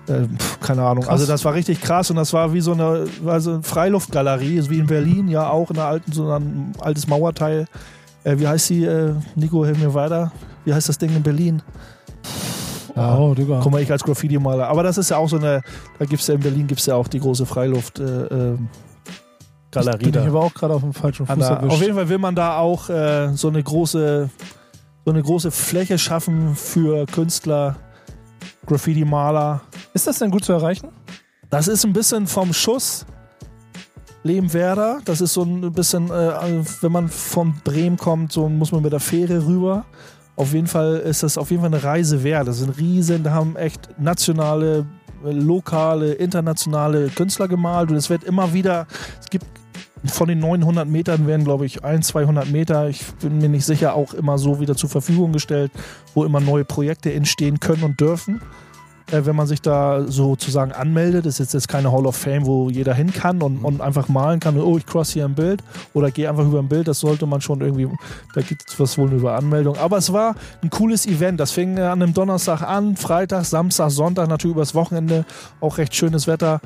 Äh, 0.09 0.27
keine 0.61 0.83
Ahnung. 0.83 1.05
Krass. 1.05 1.12
Also 1.12 1.27
das 1.27 1.44
war 1.44 1.55
richtig 1.55 1.81
krass 1.81 2.11
und 2.11 2.16
das 2.16 2.33
war 2.33 2.53
wie 2.53 2.61
so 2.61 2.72
eine, 2.72 3.07
war 3.22 3.40
so 3.40 3.53
eine 3.53 3.62
Freiluftgalerie, 3.62 4.68
wie 4.68 4.79
in 4.79 4.87
Berlin, 4.87 5.29
ja 5.29 5.48
auch 5.51 5.70
in 5.70 5.77
einer 5.77 5.87
alten, 5.87 6.12
so 6.12 6.31
ein 6.31 6.72
altes 6.81 7.07
Mauerteil. 7.07 7.66
Äh, 8.24 8.38
wie 8.38 8.46
heißt 8.46 8.66
sie, 8.66 8.85
äh, 8.85 9.14
Nico, 9.37 9.64
hilf 9.64 9.79
mir 9.79 9.94
weiter. 9.94 10.33
Wie 10.64 10.74
heißt 10.74 10.88
das 10.88 10.98
Ding 10.98 11.14
in 11.14 11.22
Berlin? 11.22 11.62
Oh, 12.96 13.35
Digga. 13.37 13.61
Guck 13.62 13.72
mal, 13.72 13.81
ich 13.81 13.90
als 13.90 14.03
Graffiti-Maler. 14.03 14.66
Aber 14.66 14.83
das 14.83 14.98
ist 14.98 15.11
ja 15.11 15.18
auch 15.18 15.29
so 15.29 15.37
eine, 15.37 15.62
da 15.98 16.05
gibt 16.05 16.20
es 16.20 16.27
ja 16.27 16.35
in 16.35 16.40
Berlin 16.40 16.66
gibt's 16.66 16.87
ja 16.87 16.96
auch 16.96 17.07
die 17.07 17.20
große 17.20 17.46
Freiluft. 17.46 18.01
Äh, 18.01 18.55
Galerie 19.87 20.05
Bin 20.05 20.14
ich 20.14 20.21
da. 20.21 20.27
aber 20.29 20.41
auch 20.41 20.55
gerade 20.55 20.75
auf 20.75 20.83
dem 20.83 20.93
falschen 20.93 21.27
Fuß 21.27 21.37
der, 21.38 21.49
erwischt. 21.49 21.73
auf 21.75 21.81
jeden 21.83 21.95
Fall 21.95 22.09
will 22.09 22.19
man 22.19 22.35
da 22.35 22.59
auch 22.59 22.88
äh, 22.88 23.31
so 23.35 23.49
eine 23.49 23.62
große 23.62 24.29
so 25.05 25.11
eine 25.12 25.23
große 25.23 25.51
Fläche 25.51 25.97
schaffen 25.99 26.55
für 26.55 27.07
Künstler, 27.07 27.77
Graffiti-Maler. 28.67 29.62
Ist 29.95 30.07
das 30.07 30.19
denn 30.19 30.31
gut 30.31 30.45
zu 30.45 30.53
erreichen? 30.53 30.88
Das 31.49 31.67
ist 31.67 31.85
ein 31.87 31.95
bisschen 31.95 32.27
vom 32.27 32.53
Schuss. 32.53 33.07
Lehmwerder, 34.25 34.99
das 35.05 35.21
ist 35.21 35.33
so 35.33 35.45
ein 35.45 35.73
bisschen, 35.73 36.11
äh, 36.11 36.62
wenn 36.83 36.93
man 36.93 37.09
von 37.09 37.55
Bremen 37.64 37.97
kommt, 37.97 38.33
so 38.33 38.49
muss 38.49 38.73
man 38.73 38.83
mit 38.83 38.93
der 38.93 39.01
Fähre 39.01 39.47
rüber. 39.47 39.87
Auf 40.37 40.53
jeden 40.53 40.67
Fall 40.67 40.97
ist 40.97 41.23
das 41.23 41.38
auf 41.38 41.51
jeden 41.51 41.62
Fall 41.62 41.73
eine 41.73 41.83
Reise 41.83 42.23
wert. 42.23 42.47
Das 42.47 42.59
sind 42.59 42.77
riesen, 42.79 43.23
da 43.23 43.31
haben 43.31 43.57
echt 43.57 43.88
nationale, 43.99 44.87
äh, 45.25 45.31
lokale, 45.31 46.12
internationale 46.12 47.09
Künstler 47.09 47.49
gemalt 47.49 47.91
und 47.91 47.97
es 47.97 48.11
wird 48.11 48.25
immer 48.25 48.53
wieder, 48.53 48.87
es 49.21 49.31
gibt 49.31 49.47
von 50.09 50.29
den 50.29 50.38
900 50.38 50.88
Metern 50.88 51.27
werden, 51.27 51.44
glaube 51.44 51.66
ich, 51.66 51.85
1, 51.85 52.07
200 52.09 52.51
Meter, 52.51 52.88
ich 52.88 53.05
bin 53.21 53.38
mir 53.38 53.49
nicht 53.49 53.64
sicher, 53.64 53.94
auch 53.94 54.14
immer 54.14 54.38
so 54.38 54.61
wieder 54.61 54.77
zur 54.77 54.90
Verfügung 54.90 55.33
gestellt, 55.33 55.73
wo 56.14 56.25
immer 56.25 56.40
neue 56.40 56.64
Projekte 56.64 57.12
entstehen 57.12 57.61
können 57.61 57.83
und 57.83 58.01
dürfen 58.01 58.40
äh, 59.12 59.25
wenn 59.25 59.37
man 59.37 59.47
sich 59.47 59.62
da 59.62 60.05
sozusagen 60.07 60.73
anmeldet. 60.73 61.27
Das 61.27 61.35
ist 61.35 61.38
jetzt, 61.38 61.55
jetzt 61.55 61.68
keine 61.68 61.92
Hall 61.92 62.07
of 62.07 62.16
Fame, 62.16 62.47
wo 62.47 62.71
jeder 62.71 62.94
hin 62.94 63.12
kann 63.12 63.42
und, 63.42 63.64
und 63.64 63.81
einfach 63.81 64.09
malen 64.09 64.40
kann. 64.40 64.59
Oh, 64.59 64.77
ich 64.77 64.87
cross 64.87 65.11
hier 65.11 65.25
ein 65.25 65.35
Bild 65.35 65.62
oder 65.94 66.11
gehe 66.11 66.29
einfach 66.29 66.44
über 66.44 66.59
ein 66.59 66.68
Bild. 66.68 66.88
Das 66.88 67.01
sollte 67.01 67.27
man 67.27 67.40
schon 67.40 67.61
irgendwie, 67.61 67.88
da 68.35 68.42
gibt 68.42 68.68
es 68.68 68.79
was 68.79 68.99
wohl 68.99 69.12
über 69.12 69.35
Anmeldung. 69.35 69.77
Aber 69.77 69.99
es 69.99 70.12
war 70.12 70.35
ein 70.62 70.71
cooles 70.71 71.07
Event. 71.07 71.40
Das 71.40 71.53
fing 71.53 71.77
äh, 71.79 71.83
an 71.83 72.03
einem 72.03 72.14
Donnerstag 72.14 72.62
an, 72.62 72.97
Freitag, 72.97 73.44
Samstag, 73.44 73.90
Sonntag, 73.90 74.29
natürlich 74.29 74.55
übers 74.57 74.75
Wochenende. 74.75 75.25
Auch 75.61 75.79
recht 75.79 75.94
schönes 75.94 76.27
Wetter. 76.27 76.61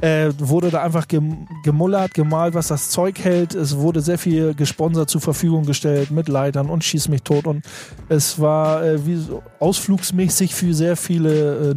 Äh, 0.00 0.32
wurde 0.38 0.70
da 0.70 0.82
einfach 0.82 1.08
gem 1.08 1.48
gemullert, 1.64 2.14
gemalt, 2.14 2.54
was 2.54 2.68
das 2.68 2.90
Zeug 2.90 3.18
hält. 3.18 3.54
Es 3.54 3.76
wurde 3.78 4.00
sehr 4.00 4.18
viel 4.18 4.54
gesponsert 4.54 5.10
zur 5.10 5.20
Verfügung 5.20 5.64
gestellt 5.64 6.12
mit 6.12 6.28
Leitern 6.28 6.70
und 6.70 6.84
Schieß 6.84 7.08
mich 7.08 7.22
tot. 7.22 7.46
Und 7.46 7.64
es 8.08 8.40
war 8.40 8.84
äh, 8.84 9.04
wie 9.04 9.16
so 9.16 9.42
ausflugsmäßig 9.58 10.54
für 10.54 10.72
sehr 10.72 10.96
viele 10.96 11.70
äh, 11.70 11.74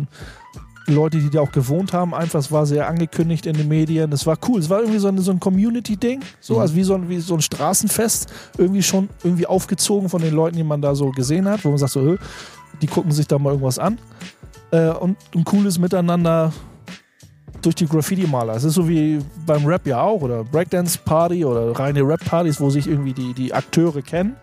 Leute, 0.91 1.17
die 1.17 1.29
da 1.29 1.41
auch 1.41 1.51
gewohnt 1.51 1.93
haben. 1.93 2.13
Einfach, 2.13 2.39
es 2.39 2.51
war 2.51 2.65
sehr 2.65 2.87
angekündigt 2.87 3.45
in 3.45 3.57
den 3.57 3.67
Medien. 3.67 4.11
Es 4.11 4.27
war 4.27 4.37
cool. 4.47 4.59
Es 4.59 4.69
war 4.69 4.79
irgendwie 4.79 4.99
so 4.99 5.07
ein, 5.07 5.17
so 5.17 5.31
ein 5.31 5.39
Community-Ding. 5.39 6.21
So, 6.39 6.59
also 6.59 6.75
wie 6.75 6.83
so, 6.83 6.93
ein, 6.93 7.09
wie 7.09 7.19
so 7.19 7.33
ein 7.33 7.41
Straßenfest. 7.41 8.31
Irgendwie 8.57 8.83
schon 8.83 9.09
irgendwie 9.23 9.47
aufgezogen 9.47 10.09
von 10.09 10.21
den 10.21 10.33
Leuten, 10.33 10.57
die 10.57 10.63
man 10.63 10.81
da 10.81 10.93
so 10.93 11.09
gesehen 11.09 11.47
hat, 11.47 11.65
wo 11.65 11.69
man 11.69 11.77
sagt 11.77 11.93
so, 11.93 12.01
"Hö, 12.01 12.17
die 12.81 12.87
gucken 12.87 13.11
sich 13.11 13.27
da 13.27 13.39
mal 13.39 13.51
irgendwas 13.51 13.79
an. 13.79 13.97
Äh, 14.71 14.89
und 14.89 15.17
ein 15.35 15.43
cooles 15.43 15.79
Miteinander 15.79 16.51
durch 17.61 17.75
die 17.75 17.87
Graffiti-Maler. 17.87 18.55
Es 18.55 18.63
ist 18.63 18.75
so 18.75 18.87
wie 18.87 19.19
beim 19.45 19.65
Rap 19.65 19.85
ja 19.85 20.01
auch 20.01 20.21
oder 20.21 20.43
Breakdance-Party 20.43 21.45
oder 21.45 21.77
reine 21.77 22.01
Rap-Partys, 22.01 22.59
wo 22.59 22.69
sich 22.69 22.87
irgendwie 22.87 23.13
die, 23.13 23.33
die 23.33 23.53
Akteure 23.53 24.01
kennen 24.01 24.35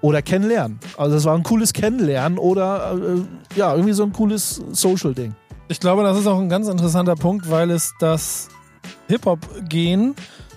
oder 0.00 0.22
kennenlernen. 0.22 0.78
Also 0.96 1.16
es 1.16 1.24
war 1.24 1.34
ein 1.34 1.42
cooles 1.42 1.72
Kennenlernen 1.72 2.38
oder 2.38 2.92
äh, 2.94 3.58
ja, 3.58 3.72
irgendwie 3.72 3.94
so 3.94 4.02
ein 4.02 4.12
cooles 4.12 4.62
Social-Ding. 4.72 5.34
Ich 5.68 5.80
glaube, 5.80 6.02
das 6.02 6.18
ist 6.18 6.26
auch 6.26 6.38
ein 6.38 6.50
ganz 6.50 6.68
interessanter 6.68 7.16
Punkt, 7.16 7.50
weil 7.50 7.70
es 7.70 7.94
das 7.98 8.48
Hip-Hop-Gen 9.08 10.14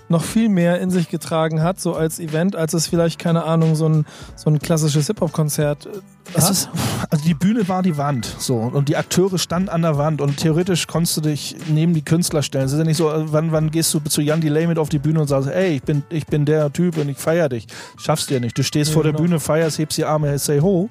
noch 0.08 0.22
viel 0.22 0.48
mehr 0.48 0.80
in 0.80 0.90
sich 0.90 1.08
getragen 1.08 1.62
hat, 1.62 1.80
so 1.80 1.94
als 1.94 2.18
Event, 2.18 2.56
als 2.56 2.72
es 2.72 2.86
vielleicht, 2.86 3.18
keine 3.18 3.44
Ahnung, 3.44 3.74
so 3.74 3.88
ein, 3.88 4.06
so 4.36 4.50
ein 4.50 4.58
klassisches 4.58 5.06
Hip-Hop-Konzert 5.06 5.86
äh, 5.86 5.90
ist, 6.34 6.68
also 7.10 7.24
die 7.24 7.34
Bühne 7.34 7.68
war 7.68 7.82
die 7.82 7.96
Wand 7.96 8.26
so 8.38 8.56
und 8.56 8.88
die 8.88 8.96
Akteure 8.96 9.38
standen 9.38 9.68
an 9.68 9.82
der 9.82 9.96
Wand 9.96 10.20
und 10.20 10.36
theoretisch 10.36 10.86
konntest 10.86 11.16
du 11.16 11.20
dich 11.22 11.56
neben 11.68 11.94
die 11.94 12.02
Künstler 12.02 12.42
stellen. 12.42 12.66
Es 12.66 12.72
ist 12.72 12.78
ja 12.78 12.84
nicht 12.84 12.96
so, 12.96 13.10
wann, 13.14 13.52
wann 13.52 13.70
gehst 13.70 13.92
du 13.94 14.00
zu 14.00 14.20
Jan 14.20 14.40
Delay 14.40 14.66
mit 14.66 14.78
auf 14.78 14.88
die 14.88 14.98
Bühne 14.98 15.20
und 15.20 15.28
sagst, 15.28 15.48
ey, 15.48 15.76
ich 15.76 15.82
bin, 15.82 16.02
ich 16.10 16.26
bin 16.26 16.44
der 16.44 16.72
Typ 16.72 16.98
und 16.98 17.08
ich 17.08 17.16
feiere 17.16 17.48
dich. 17.48 17.66
Schaffst 17.98 18.28
du 18.28 18.34
ja 18.34 18.40
nicht. 18.40 18.56
Du 18.58 18.62
stehst 18.62 18.90
ja, 18.90 18.94
vor 18.94 19.02
der 19.02 19.12
genau. 19.12 19.24
Bühne, 19.24 19.40
feierst, 19.40 19.78
hebst 19.78 19.98
die 19.98 20.04
Arme, 20.04 20.38
say 20.38 20.60
ho. 20.60 20.90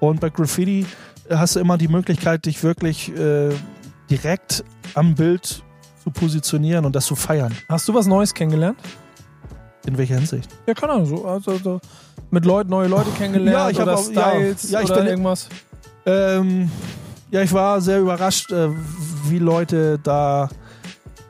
Und 0.00 0.20
bei 0.20 0.28
Graffiti 0.28 0.86
hast 1.30 1.56
du 1.56 1.60
immer 1.60 1.78
die 1.78 1.88
Möglichkeit, 1.88 2.44
dich 2.44 2.62
wirklich 2.62 3.16
äh, 3.16 3.50
direkt 4.10 4.64
am 4.94 5.14
Bild 5.14 5.62
zu 6.02 6.10
positionieren 6.10 6.84
und 6.84 6.94
das 6.94 7.06
zu 7.06 7.16
feiern. 7.16 7.54
Hast 7.68 7.88
du 7.88 7.94
was 7.94 8.06
Neues 8.06 8.34
kennengelernt? 8.34 8.78
In 9.86 9.98
welcher 9.98 10.16
Hinsicht? 10.16 10.48
Ja, 10.66 10.74
keine 10.74 10.92
Ahnung. 10.92 11.06
So, 11.06 11.24
also, 11.26 11.58
so 11.58 11.80
mit 12.34 12.44
Leuten, 12.44 12.70
neue 12.70 12.88
Leute 12.88 13.10
kennengelernt 13.16 13.56
ja, 13.56 13.70
ich 13.70 13.80
oder 13.80 13.94
auch, 13.94 14.02
Styles 14.02 14.70
ja, 14.70 14.78
ja, 14.78 14.84
ich 14.84 14.90
oder 14.90 15.00
bin, 15.00 15.08
irgendwas? 15.08 15.48
Ähm, 16.04 16.70
ja, 17.30 17.42
ich 17.42 17.52
war 17.52 17.80
sehr 17.80 18.00
überrascht, 18.00 18.52
äh, 18.52 18.68
wie 19.28 19.38
Leute 19.38 19.98
da 20.02 20.50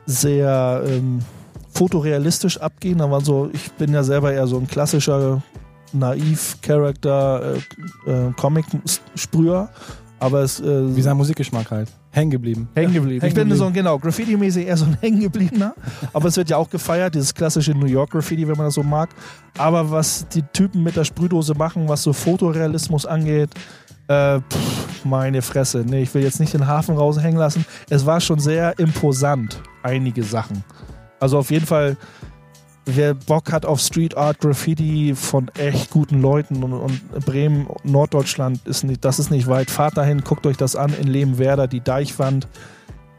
sehr 0.05 0.83
ähm, 0.85 1.21
fotorealistisch 1.73 2.59
abgehen. 2.59 2.97
Da 2.97 3.09
war 3.09 3.21
so, 3.21 3.49
ich 3.53 3.71
bin 3.73 3.93
ja 3.93 4.03
selber 4.03 4.33
eher 4.33 4.47
so 4.47 4.57
ein 4.57 4.67
klassischer 4.67 5.41
naiv-Charakter, 5.93 7.55
äh, 8.05 8.11
äh, 8.11 8.31
Comic-Sprüher. 8.35 9.69
Aber 10.19 10.41
es. 10.41 10.59
Äh, 10.59 10.95
Wie 10.95 11.01
sein 11.01 11.17
Musikgeschmack 11.17 11.71
halt. 11.71 11.89
Hängen 12.15 12.31
geblieben. 12.31 12.69
Hängen 12.73 12.93
geblieben. 12.93 13.25
Ich 13.25 13.33
bin 13.33 13.53
so, 13.53 13.69
genau, 13.71 13.99
Graffiti-mäßig 13.99 14.67
eher 14.67 14.77
so 14.77 14.85
ein 14.85 14.97
Hängengebliebener. 15.01 15.75
aber 16.13 16.29
es 16.29 16.37
wird 16.37 16.49
ja 16.49 16.55
auch 16.55 16.69
gefeiert, 16.69 17.13
dieses 17.13 17.33
klassische 17.33 17.71
New 17.71 17.87
York 17.87 18.11
Graffiti, 18.11 18.47
wenn 18.47 18.55
man 18.55 18.67
das 18.67 18.75
so 18.75 18.83
mag. 18.83 19.09
Aber 19.57 19.91
was 19.91 20.25
die 20.29 20.41
Typen 20.53 20.81
mit 20.81 20.95
der 20.95 21.03
Sprühdose 21.03 21.53
machen, 21.55 21.89
was 21.89 22.03
so 22.03 22.13
Fotorealismus 22.13 23.05
angeht, 23.05 23.49
äh, 24.07 24.39
pff, 24.39 25.03
meine 25.03 25.41
Fresse. 25.41 25.83
Nee, 25.85 26.03
ich 26.03 26.13
will 26.13 26.23
jetzt 26.23 26.39
nicht 26.39 26.53
den 26.53 26.67
Hafen 26.67 26.95
raushängen 26.95 27.37
lassen. 27.37 27.65
Es 27.89 28.05
war 28.05 28.21
schon 28.21 28.39
sehr 28.39 28.79
imposant, 28.79 29.61
einige 29.83 30.23
Sachen. 30.23 30.63
Also 31.19 31.37
auf 31.37 31.51
jeden 31.51 31.65
Fall 31.65 31.97
wer 32.85 33.13
Bock 33.13 33.51
hat 33.51 33.65
auf 33.65 33.79
Street 33.79 34.15
Art 34.15 34.39
Graffiti 34.39 35.15
von 35.15 35.49
echt 35.57 35.89
guten 35.89 36.21
Leuten 36.21 36.63
und, 36.63 36.73
und 36.73 37.25
Bremen, 37.25 37.67
Norddeutschland 37.83 38.65
ist 38.65 38.83
nicht, 38.83 39.03
das 39.03 39.19
ist 39.19 39.31
nicht 39.31 39.47
weit. 39.47 39.71
Fahrt 39.71 39.97
dahin, 39.97 40.21
guckt 40.21 40.45
euch 40.45 40.57
das 40.57 40.75
an 40.75 40.93
in 40.93 41.07
Lehmwerder, 41.07 41.67
die 41.67 41.81
Deichwand. 41.81 42.47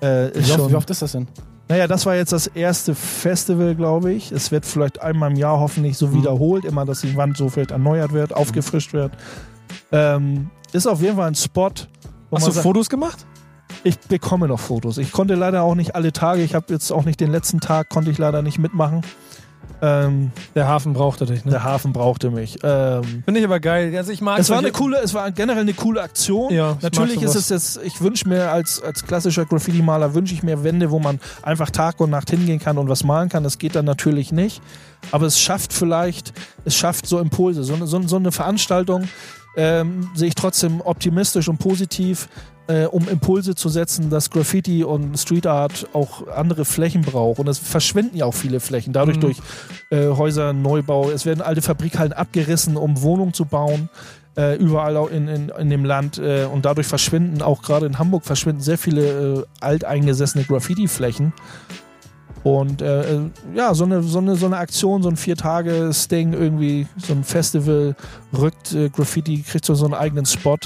Äh, 0.00 0.31
wie, 0.35 0.52
oft, 0.52 0.70
wie 0.70 0.74
oft 0.74 0.90
ist 0.90 1.02
das 1.02 1.12
denn? 1.12 1.26
Naja, 1.68 1.88
das 1.88 2.07
war 2.07 2.14
jetzt 2.14 2.33
das 2.33 2.46
erste 2.46 2.94
Festival, 2.94 3.74
glaube 3.74 4.12
ich. 4.12 4.31
Es 4.31 4.52
wird 4.52 4.64
vielleicht 4.64 5.02
einmal 5.02 5.33
im 5.33 5.37
Jahr 5.37 5.59
hoffentlich 5.59 5.98
so 5.98 6.09
mhm. 6.09 6.20
wiederholt, 6.20 6.64
immer, 6.64 6.85
dass 6.85 7.00
die 7.00 7.16
Wand 7.16 7.37
so 7.37 7.48
vielleicht 7.48 7.72
erneuert 7.72 8.12
wird, 8.12 8.31
mhm. 8.31 8.37
aufgefrischt 8.37 8.92
wird. 8.92 9.12
Ähm, 9.90 10.50
ist 10.72 10.87
auf 10.87 11.00
jeden 11.00 11.16
Fall 11.16 11.26
ein 11.29 11.35
Spot. 11.35 11.70
Hast 12.33 12.46
du 12.46 12.50
sagt, 12.52 12.62
Fotos 12.62 12.88
gemacht? 12.88 13.26
Ich 13.83 13.98
bekomme 13.98 14.46
noch 14.46 14.61
Fotos. 14.61 14.98
Ich 14.98 15.11
konnte 15.11 15.35
leider 15.35 15.62
auch 15.62 15.74
nicht 15.74 15.94
alle 15.94 16.12
Tage. 16.12 16.42
Ich 16.42 16.55
habe 16.55 16.72
jetzt 16.72 16.92
auch 16.92 17.05
nicht 17.05 17.20
den 17.20 17.33
letzten 17.33 17.61
Tag, 17.61 17.88
konnte 17.88 18.11
ich 18.11 18.18
leider 18.18 18.42
nicht 18.42 18.59
mitmachen. 18.59 19.02
Ähm, 19.83 20.31
der 20.55 20.67
Hafen 20.69 20.95
brauchte 20.95 21.27
dich, 21.27 21.45
ne? 21.45 21.51
Der 21.51 21.62
Hafen 21.62 21.93
brauchte 21.93 22.31
mich. 22.31 22.59
Ähm, 22.62 23.23
Finde 23.25 23.41
ich 23.41 23.45
aber 23.45 23.61
geil. 23.61 23.95
Also 23.97 24.11
ich 24.11 24.21
mag 24.21 24.39
es 24.39 24.49
war 24.49 24.59
eine 24.59 24.73
coole, 24.73 24.99
es 25.03 25.12
war 25.12 25.31
generell 25.31 25.62
eine 25.62 25.75
coole 25.75 26.01
Aktion. 26.01 26.53
Ja, 26.53 26.79
Natürlich 26.81 27.21
ist 27.21 27.35
es 27.35 27.51
jetzt, 27.51 27.81
ich 27.85 28.01
wünsche 28.01 28.29
mir 28.29 28.51
als, 28.51 28.83
als 28.83 29.05
klassischer 29.05 29.45
Graffiti-Maler, 29.45 30.15
wünsche 30.15 30.33
ich 30.33 30.43
mir 30.43 30.65
Wände, 30.65 30.91
wo 30.91 30.99
man 30.99 31.21
einfach 31.43 31.71
Tag 31.71 32.01
und 32.01 32.11
Nacht 32.11 32.31
hingehen 32.31 32.59
kann 32.59 32.79
und 32.79 32.89
was 32.89 33.05
malen 33.05 33.29
kann. 33.29 33.45
Das 33.45 33.59
geht 33.59 33.77
dann 33.77 33.85
natürlich 33.85 34.33
nicht. 34.33 34.62
Aber 35.12 35.27
es 35.27 35.39
schafft 35.39 35.73
vielleicht, 35.73 36.33
es 36.65 36.75
schafft 36.75 37.07
so 37.07 37.19
Impulse. 37.19 37.62
So, 37.62 37.77
so, 37.85 38.03
so 38.03 38.17
eine 38.17 38.33
Veranstaltung 38.33 39.09
ähm, 39.57 40.11
sehe 40.15 40.29
ich 40.29 40.35
trotzdem 40.35 40.81
optimistisch 40.81 41.49
und 41.49 41.59
positiv 41.59 42.29
äh, 42.68 42.85
um 42.87 43.09
Impulse 43.09 43.55
zu 43.55 43.68
setzen, 43.68 44.11
dass 44.11 44.31
Graffiti 44.31 44.85
und 44.85 45.16
Street 45.18 45.46
Art 45.46 45.87
auch 45.92 46.26
andere 46.29 46.64
Flächen 46.64 47.02
braucht. 47.02 47.38
Und 47.38 47.48
es 47.48 47.59
verschwinden 47.59 48.16
ja 48.16 48.24
auch 48.24 48.35
viele 48.35 48.61
Flächen, 48.61 48.92
dadurch 48.92 49.18
mhm. 49.18 49.20
durch 49.20 49.37
äh, 49.90 50.09
Häuserneubau. 50.09 51.11
Es 51.11 51.26
werden 51.26 51.42
alte 51.42 51.62
Fabrikhallen 51.62 52.12
abgerissen, 52.12 52.76
um 52.76 53.02
Wohnungen 53.02 53.35
zu 53.35 53.44
bauen. 53.44 53.88
Äh, 54.37 54.57
überall 54.57 54.98
auch 54.98 55.11
in, 55.11 55.29
in, 55.29 55.48
in 55.48 55.70
dem 55.70 55.85
Land 55.85 56.18
äh, 56.18 56.44
und 56.44 56.66
dadurch 56.66 56.87
verschwinden 56.87 57.40
auch 57.40 57.62
gerade 57.62 57.87
in 57.87 57.98
Hamburg 57.98 58.26
verschwinden 58.26 58.61
sehr 58.61 58.76
viele 58.76 59.38
äh, 59.38 59.44
alteingesessene 59.61 60.44
Graffiti-Flächen. 60.44 61.33
Und 62.46 62.81
äh, 62.81 63.14
äh, 63.14 63.20
ja, 63.55 63.74
so 63.74 63.85
eine, 63.85 64.02
so, 64.02 64.18
eine, 64.18 64.37
so 64.37 64.46
eine 64.46 64.59
Aktion, 64.59 65.02
so 65.02 65.09
ein 65.09 65.16
Vier-Tage-Sting 65.16 66.33
irgendwie, 66.33 66.87
so 66.96 67.12
ein 67.12 67.24
Festival 67.24 67.96
rückt 68.38 68.72
äh, 68.72 68.88
Graffiti, 68.88 69.42
kriegt 69.42 69.64
so, 69.64 69.74
so 69.74 69.87
einen 69.87 69.94
eigenen 69.94 70.26
Spot 70.26 70.59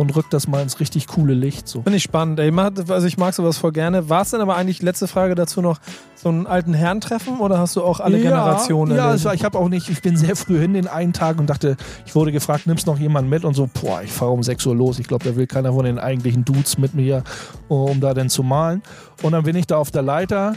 und 0.00 0.16
rückt 0.16 0.32
das 0.32 0.48
mal 0.48 0.62
ins 0.62 0.80
richtig 0.80 1.08
coole 1.08 1.34
Licht. 1.34 1.68
So. 1.68 1.82
Finde 1.82 1.98
ich 1.98 2.02
spannend. 2.02 2.40
Ey. 2.40 2.50
Also 2.88 3.06
ich 3.06 3.18
mag 3.18 3.34
sowas 3.34 3.58
voll 3.58 3.72
gerne. 3.72 4.08
War 4.08 4.22
es 4.22 4.30
denn 4.30 4.40
aber 4.40 4.56
eigentlich, 4.56 4.80
letzte 4.80 5.06
Frage 5.06 5.34
dazu 5.34 5.60
noch, 5.60 5.78
so 6.16 6.30
einen 6.30 6.46
alten 6.46 6.72
Herrn 6.72 7.02
treffen 7.02 7.38
oder 7.38 7.58
hast 7.58 7.76
du 7.76 7.82
auch 7.82 8.00
alle 8.00 8.16
ja, 8.16 8.30
Generationen? 8.30 8.96
Ja, 8.96 9.22
war, 9.22 9.34
ich 9.34 9.44
habe 9.44 9.58
auch 9.58 9.68
nicht, 9.68 9.90
ich 9.90 10.00
bin 10.00 10.16
sehr 10.16 10.36
früh 10.36 10.58
hin 10.58 10.72
den 10.72 10.88
einen 10.88 11.12
Tag 11.12 11.38
und 11.38 11.50
dachte, 11.50 11.76
ich 12.06 12.14
wurde 12.14 12.32
gefragt, 12.32 12.66
nimmst 12.66 12.86
noch 12.86 12.98
jemanden 12.98 13.28
mit 13.28 13.44
und 13.44 13.52
so, 13.52 13.68
boah, 13.82 14.00
ich 14.02 14.10
fahre 14.10 14.30
um 14.30 14.42
6 14.42 14.64
Uhr 14.64 14.74
los. 14.74 14.98
Ich 14.98 15.06
glaube, 15.06 15.22
da 15.22 15.36
will 15.36 15.46
keiner 15.46 15.74
von 15.74 15.84
den 15.84 15.98
eigentlichen 15.98 16.46
Dudes 16.46 16.78
mit 16.78 16.94
mir, 16.94 17.22
um 17.68 18.00
da 18.00 18.14
denn 18.14 18.30
zu 18.30 18.42
malen. 18.42 18.82
Und 19.20 19.32
dann 19.32 19.44
bin 19.44 19.54
ich 19.54 19.66
da 19.66 19.76
auf 19.76 19.90
der 19.90 20.02
Leiter 20.02 20.54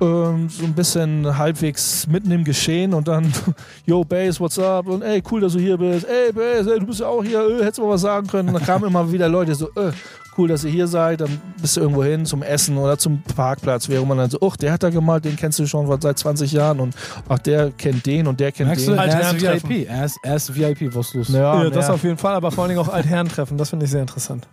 ähm, 0.00 0.48
so 0.48 0.64
ein 0.64 0.74
bisschen 0.74 1.38
halbwegs 1.38 2.06
mitten 2.06 2.30
im 2.30 2.44
Geschehen 2.44 2.94
und 2.94 3.08
dann, 3.08 3.32
yo, 3.86 4.04
Bass, 4.04 4.40
what's 4.40 4.58
up? 4.58 4.86
Und 4.88 5.02
ey, 5.02 5.22
cool, 5.30 5.40
dass 5.40 5.52
du 5.52 5.60
hier 5.60 5.76
bist. 5.76 6.06
Ey, 6.06 6.32
Bass, 6.32 6.66
ey, 6.66 6.78
du 6.80 6.86
bist 6.86 7.00
ja 7.00 7.06
auch 7.06 7.22
hier, 7.22 7.40
äh, 7.40 7.62
hättest 7.62 7.78
du 7.78 7.82
mal 7.82 7.90
was 7.90 8.00
sagen 8.00 8.26
können. 8.26 8.48
Und 8.48 8.54
dann 8.54 8.64
kamen 8.64 8.86
immer 8.86 9.10
wieder 9.10 9.28
Leute 9.28 9.54
so, 9.54 9.68
äh, 9.76 9.92
cool, 10.36 10.48
dass 10.48 10.64
ihr 10.64 10.70
hier 10.70 10.86
seid. 10.86 11.20
Dann 11.20 11.40
bist 11.60 11.76
du 11.76 11.80
irgendwo 11.80 12.02
hin 12.02 12.26
zum 12.26 12.42
Essen 12.42 12.76
oder 12.76 12.98
zum 12.98 13.22
Parkplatz, 13.36 13.88
wäre 13.88 14.04
man 14.06 14.18
dann 14.18 14.30
so, 14.30 14.38
ach, 14.42 14.56
der 14.56 14.72
hat 14.72 14.82
da 14.82 14.90
gemalt, 14.90 15.24
den 15.24 15.36
kennst 15.36 15.58
du 15.58 15.66
schon 15.66 15.86
seit 16.00 16.18
20 16.18 16.52
Jahren 16.52 16.80
und 16.80 16.94
ach, 17.28 17.38
der 17.38 17.70
kennt 17.70 18.06
den 18.06 18.26
und 18.26 18.40
der 18.40 18.52
kennt 18.52 18.68
Merkst 18.68 18.88
den. 18.88 18.96
Du, 18.96 19.02
er 19.02 19.54
ist 19.54 19.68
VIP, 19.68 19.88
er 19.88 20.04
ist, 20.04 20.18
er 20.22 20.36
ist 20.36 20.54
VIP, 20.54 20.94
was 20.94 21.14
los. 21.14 21.28
Ja, 21.28 21.62
ja, 21.62 21.70
das 21.70 21.90
auf 21.90 22.02
jeden 22.02 22.18
Fall, 22.18 22.34
aber 22.34 22.50
vor 22.50 22.64
allen 22.64 22.70
Dingen 22.70 22.80
auch 22.80 22.92
Altherren 22.92 23.28
treffen, 23.28 23.56
das 23.56 23.70
finde 23.70 23.84
ich 23.84 23.90
sehr 23.90 24.02
interessant. 24.02 24.48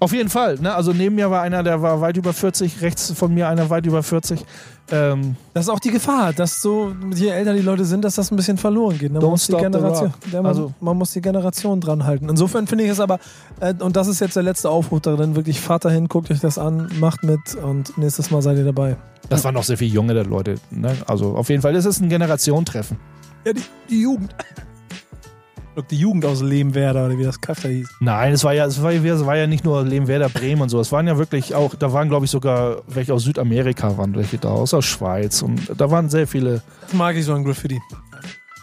Auf 0.00 0.14
jeden 0.14 0.30
Fall. 0.30 0.56
Ne? 0.58 0.74
Also 0.74 0.92
neben 0.94 1.14
mir 1.14 1.30
war 1.30 1.42
einer, 1.42 1.62
der 1.62 1.82
war 1.82 2.00
weit 2.00 2.16
über 2.16 2.32
40, 2.32 2.80
rechts 2.80 3.12
von 3.12 3.34
mir 3.34 3.48
einer 3.48 3.68
weit 3.68 3.84
über 3.84 4.02
40. 4.02 4.42
Ähm, 4.92 5.36
das 5.52 5.66
ist 5.66 5.68
auch 5.68 5.78
die 5.78 5.90
Gefahr, 5.90 6.32
dass 6.32 6.62
so, 6.62 6.92
je 7.14 7.28
älter 7.28 7.52
die 7.52 7.60
Leute 7.60 7.84
sind, 7.84 8.02
dass 8.02 8.14
das 8.14 8.32
ein 8.32 8.36
bisschen 8.36 8.56
verloren 8.56 8.98
geht. 8.98 9.12
Ne? 9.12 9.20
Man, 9.20 9.30
muss 9.30 9.46
die 9.46 9.52
Generation, 9.52 10.12
man, 10.32 10.46
also, 10.46 10.72
man 10.80 10.96
muss 10.96 11.12
die 11.12 11.20
Generation 11.20 11.82
dran 11.82 12.04
halten. 12.04 12.30
Insofern 12.30 12.66
finde 12.66 12.84
ich 12.84 12.90
es 12.90 12.98
aber, 12.98 13.18
äh, 13.60 13.74
und 13.78 13.94
das 13.94 14.08
ist 14.08 14.20
jetzt 14.20 14.36
der 14.36 14.42
letzte 14.42 14.70
Aufruf 14.70 15.02
darin, 15.02 15.36
wirklich 15.36 15.60
fahrt 15.60 15.84
dahin, 15.84 16.08
guckt 16.08 16.30
euch 16.30 16.40
das 16.40 16.56
an, 16.56 16.90
macht 16.98 17.22
mit 17.22 17.54
und 17.62 17.96
nächstes 17.98 18.30
Mal 18.30 18.40
seid 18.40 18.56
ihr 18.56 18.64
dabei. 18.64 18.96
Das 19.28 19.44
waren 19.44 19.54
noch 19.54 19.64
sehr 19.64 19.76
viele 19.76 19.92
junge 19.92 20.14
Leute. 20.22 20.54
Ne? 20.70 20.96
Also 21.06 21.36
auf 21.36 21.50
jeden 21.50 21.60
Fall, 21.60 21.74
das 21.74 21.84
ist 21.84 22.00
ein 22.00 22.08
Generationentreffen. 22.08 22.96
Ja, 23.44 23.52
die, 23.52 23.62
die 23.90 24.00
Jugend 24.00 24.34
die 25.82 25.96
Jugend 25.96 26.24
aus 26.24 26.42
Lehmwerder 26.42 27.06
oder 27.06 27.18
wie 27.18 27.24
das 27.24 27.40
Kaff 27.40 27.62
hieß. 27.62 27.88
Nein, 28.00 28.32
es 28.32 28.44
war 28.44 28.52
ja, 28.52 28.66
es 28.66 28.82
war, 28.82 28.92
es 28.92 29.26
war 29.26 29.36
ja 29.36 29.46
nicht 29.46 29.64
nur 29.64 29.84
Lehmwerder, 29.84 30.28
Bremen 30.28 30.62
und 30.62 30.68
so. 30.68 30.80
Es 30.80 30.92
waren 30.92 31.06
ja 31.06 31.18
wirklich 31.18 31.54
auch, 31.54 31.74
da 31.74 31.92
waren 31.92 32.08
glaube 32.08 32.24
ich 32.24 32.30
sogar 32.30 32.82
welche 32.86 33.14
aus 33.14 33.24
Südamerika 33.24 33.96
waren 33.96 34.14
welche 34.14 34.38
da, 34.38 34.50
aus 34.50 34.70
der 34.70 34.82
Schweiz 34.82 35.42
und 35.42 35.72
da 35.76 35.90
waren 35.90 36.08
sehr 36.08 36.26
viele. 36.26 36.62
Das 36.82 36.94
mag 36.94 37.16
ich 37.16 37.24
so 37.24 37.34
ein 37.34 37.44
Graffiti. 37.44 37.80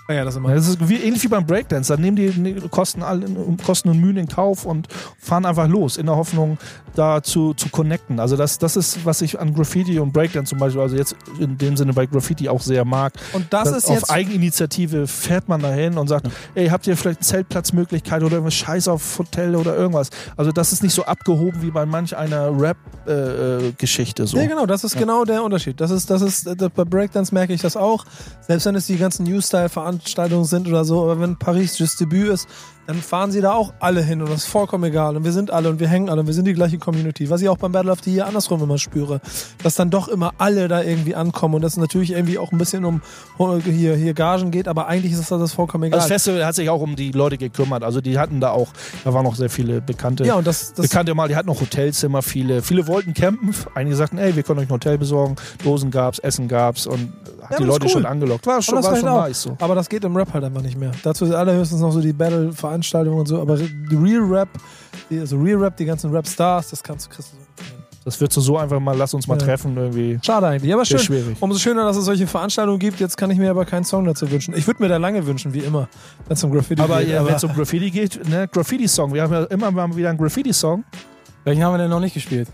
Ah 0.10 0.14
ja, 0.14 0.24
das, 0.24 0.38
immer. 0.38 0.54
das 0.54 0.70
ist 0.70 0.88
wie, 0.88 0.96
ähnlich 0.96 1.22
wie 1.24 1.28
beim 1.28 1.46
Breakdance. 1.46 1.94
Da 1.94 2.00
nehmen 2.00 2.16
die 2.16 2.56
Kosten, 2.70 3.04
Kosten 3.66 3.90
und 3.90 4.00
Mühen 4.00 4.16
in 4.16 4.30
Kauf 4.30 4.66
und 4.66 4.88
fahren 5.20 5.46
einfach 5.46 5.68
los, 5.68 5.98
in 5.98 6.06
der 6.06 6.16
Hoffnung, 6.16 6.58
da 6.96 7.22
zu, 7.22 7.54
zu 7.54 7.68
connecten. 7.68 8.22
Also 8.22 8.38
das, 8.38 8.58
das 8.58 8.78
ist, 8.78 9.06
was 9.06 9.22
ich 9.22 9.38
an 9.38 9.54
Graffiti 9.54 10.00
und 10.00 10.14
Breakdance 10.14 10.52
zum 10.52 10.60
Beispiel, 10.60 10.82
also 10.82 10.96
jetzt 10.96 11.14
in 11.40 11.58
dem 11.58 11.76
Sinne 11.76 11.92
bei 11.92 12.06
Graffiti 12.06 12.48
auch 12.48 12.62
sehr 12.62 12.86
mag. 12.86 13.14
Und 13.34 13.52
das 13.52 13.70
ist 13.70 13.86
auf 13.90 13.96
jetzt... 13.96 14.10
Eigeninitiative 14.10 15.08
fährt 15.08 15.50
man 15.50 15.62
dahin 15.62 15.98
und 15.98 16.08
sagt, 16.08 16.30
ey, 16.56 16.68
habt 16.68 16.88
ihr 16.88 16.96
vielleicht 16.96 17.20
eine 17.20 17.28
Zeltplatzmöglichkeit 17.28 18.24
oder 18.24 18.36
irgendwas 18.36 18.56
Scheiß 18.56 18.88
auf 18.88 19.20
Hotel 19.20 19.58
oder 19.58 19.76
irgendwas. 19.76 20.10
Also 20.38 20.54
das 20.54 20.72
ist 20.72 20.84
nicht 20.84 20.94
so 20.94 21.04
abgehoben 21.04 21.62
wie 21.62 21.72
bei 21.72 21.86
manch 21.86 22.16
einer 22.16 22.58
Rap-Geschichte. 22.58 24.22
Äh, 24.22 24.26
äh 24.26 24.28
so. 24.28 24.38
Ja, 24.38 24.46
genau, 24.46 24.66
das 24.66 24.86
ist 24.86 24.94
ja. 24.94 25.02
genau 25.02 25.26
der 25.26 25.44
Unterschied. 25.44 25.82
Das 25.82 25.92
ist, 25.92 26.10
das 26.10 26.22
ist, 26.22 26.48
das, 26.48 26.70
bei 26.70 26.86
Breakdance 26.86 27.34
merke 27.34 27.52
ich 27.52 27.62
das 27.62 27.76
auch. 27.76 28.06
Selbst 28.48 28.66
wenn 28.66 28.76
es 28.76 28.88
die 28.88 28.96
ganzen 28.96 29.26
New-Style-Veranstaltungen 29.26 29.97
sind 30.44 30.68
oder 30.68 30.86
so, 30.86 31.04
aber 31.04 31.20
wenn 31.20 31.38
Paris 31.38 31.78
Just 31.80 32.00
Debüt 32.00 32.30
ist, 32.30 32.48
dann 32.88 33.02
fahren 33.02 33.32
sie 33.32 33.42
da 33.42 33.52
auch 33.54 33.74
alle 33.82 34.02
hin 34.02 34.22
und 34.22 34.30
das 34.30 34.44
ist 34.44 34.48
vollkommen 34.48 34.86
egal. 34.86 35.18
Und 35.18 35.26
wir 35.26 35.34
sind 35.34 35.52
alle 35.52 35.70
und 35.70 35.80
wir 35.82 35.90
hängen 35.90 36.10
alle 36.10 36.22
und 36.22 36.28
wir 36.28 36.34
sind 36.34 36.46
die 36.46 36.54
gleiche 36.54 36.78
Community. 36.78 37.30
Was 37.30 37.42
ich 37.42 37.50
auch 37.50 37.58
beim 37.58 37.74
Battle 37.74 37.92
of 37.92 38.00
the 38.04 38.14
Year 38.16 38.26
andersrum 38.26 38.64
immer 38.64 38.78
spüre, 38.78 39.20
dass 39.62 39.76
dann 39.76 39.90
doch 39.90 40.08
immer 40.08 40.34
alle 40.38 40.70
da 40.70 40.82
irgendwie 40.82 41.14
ankommen 41.14 41.56
und 41.56 41.62
das 41.62 41.76
natürlich 41.76 42.12
irgendwie 42.12 42.38
auch 42.38 42.52
ein 42.54 42.58
bisschen 42.58 42.86
um 42.86 43.02
hier, 43.66 43.96
hier 43.96 44.14
Gagen 44.14 44.52
geht, 44.52 44.68
aber 44.70 44.88
eigentlich 44.88 45.12
ist 45.12 45.30
das 45.30 45.54
vollkommen 45.54 45.84
egal. 45.84 46.00
Das 46.00 46.08
Festival 46.08 46.46
hat 46.46 46.56
sich 46.56 46.70
auch 46.70 46.82
um 46.82 46.96
die 46.96 47.12
Leute 47.12 47.38
gekümmert. 47.38 47.84
Also 47.84 48.00
die 48.00 48.18
hatten 48.18 48.40
da 48.40 48.52
auch, 48.52 48.70
da 49.04 49.14
waren 49.14 49.26
noch 49.26 49.36
sehr 49.36 49.50
viele 49.50 49.82
bekannte, 49.82 50.24
ja, 50.26 50.36
und 50.36 50.48
das, 50.48 50.74
das 50.74 50.88
bekannte 50.88 51.14
mal, 51.14 51.28
die 51.28 51.36
hatten 51.36 51.48
noch 51.48 51.60
Hotelzimmer, 51.60 52.22
viele, 52.22 52.62
viele 52.62 52.88
wollten 52.88 53.14
campen. 53.14 53.54
Einige 53.76 53.98
sagten, 53.98 54.18
ey, 54.18 54.36
wir 54.36 54.44
können 54.44 54.60
euch 54.60 54.68
ein 54.68 54.72
Hotel 54.72 54.98
besorgen, 54.98 55.36
Dosen 55.62 55.92
gab's, 55.92 56.20
Essen 56.20 56.48
gab's 56.48 56.88
und 56.88 57.12
hat 57.42 57.52
Ja, 57.52 57.58
die 57.58 57.64
das 57.64 57.68
Leute 57.74 57.86
cool. 57.86 57.92
schon 57.92 58.06
angelockt. 58.06 58.48
War 58.48 58.62
schon, 58.62 58.76
das 58.76 58.86
war 58.86 58.96
schon 58.96 59.10
auch- 59.10 59.22
nice 59.24 59.42
so. 59.42 59.58
Aber 59.60 59.76
das 59.76 59.90
geht 59.90 60.04
im 60.06 60.16
Rap 60.16 60.34
halt 60.34 60.44
einfach 60.46 60.62
nicht 60.62 60.78
mehr. 60.78 60.92
Dazu 61.04 61.26
sind 61.26 61.36
allerhöchstens 61.36 61.82
noch 61.82 61.92
so 61.92 62.00
die 62.02 62.14
Battle-Veranstaltungen 62.14 62.77
und 62.84 63.28
so, 63.28 63.42
aber 63.42 63.58
Real 63.60 64.24
Rap, 64.24 64.50
die, 65.10 65.20
also 65.20 65.38
Real 65.38 65.58
Rap, 65.64 65.78
die 65.78 65.86
ganzen 65.86 66.12
Rap-Stars, 66.12 66.70
das 66.70 66.84
kannst 66.84 67.08
du 67.08 67.10
kriegst 67.12 67.34
du. 67.34 67.38
Das 68.06 68.22
wird 68.22 68.32
so, 68.32 68.40
so 68.40 68.58
einfach 68.58 68.80
mal, 68.80 68.96
lass 68.96 69.14
uns 69.14 69.28
mal 69.28 69.38
Ja. 69.38 69.46
treffen 69.46 69.76
irgendwie. 69.76 70.18
Schade 70.22 70.48
eigentlich, 70.48 70.74
aber 70.74 70.86
schön. 70.86 70.98
schwierig. 71.00 71.36
Umso 71.42 71.60
schöner, 71.60 71.84
dass 71.84 71.98
es 71.98 72.06
solche 72.06 72.26
Veranstaltungen 72.26 72.80
gibt. 72.80 73.02
Jetzt 73.02 73.18
kann 73.18 73.30
ich 73.32 73.38
mir 73.38 73.50
aber 73.52 73.66
keinen 73.66 73.84
Song 73.84 74.06
dazu 74.06 74.32
wünschen. 74.32 74.54
Ich 74.56 74.66
würde 74.66 74.82
mir 74.82 74.88
da 74.88 74.96
lange 74.96 75.26
wünschen, 75.28 75.54
wie 75.54 75.60
immer, 75.60 75.90
wenn 76.26 76.36
es 76.36 76.44
um 76.44 76.52
Graffiti 76.54 76.82
Aber 76.82 77.00
geht. 77.00 77.10
ja, 77.10 77.26
wenn 77.26 77.36
es 77.36 77.44
um 77.44 77.54
Graffiti 77.54 77.92
geht, 77.92 78.30
ne, 78.30 78.48
Graffiti-Song. 78.48 79.14
Wir 79.14 79.24
haben 79.24 79.34
ja 79.34 79.44
immer 79.46 79.72
mal 79.72 79.94
wieder 79.94 80.10
einen 80.10 80.18
Graffiti-Song. 80.18 80.86
Welchen 81.44 81.62
haben 81.64 81.74
wir 81.74 81.80
denn 81.80 81.90
noch 81.90 82.00
nicht 82.00 82.14
gespielt? 82.14 82.48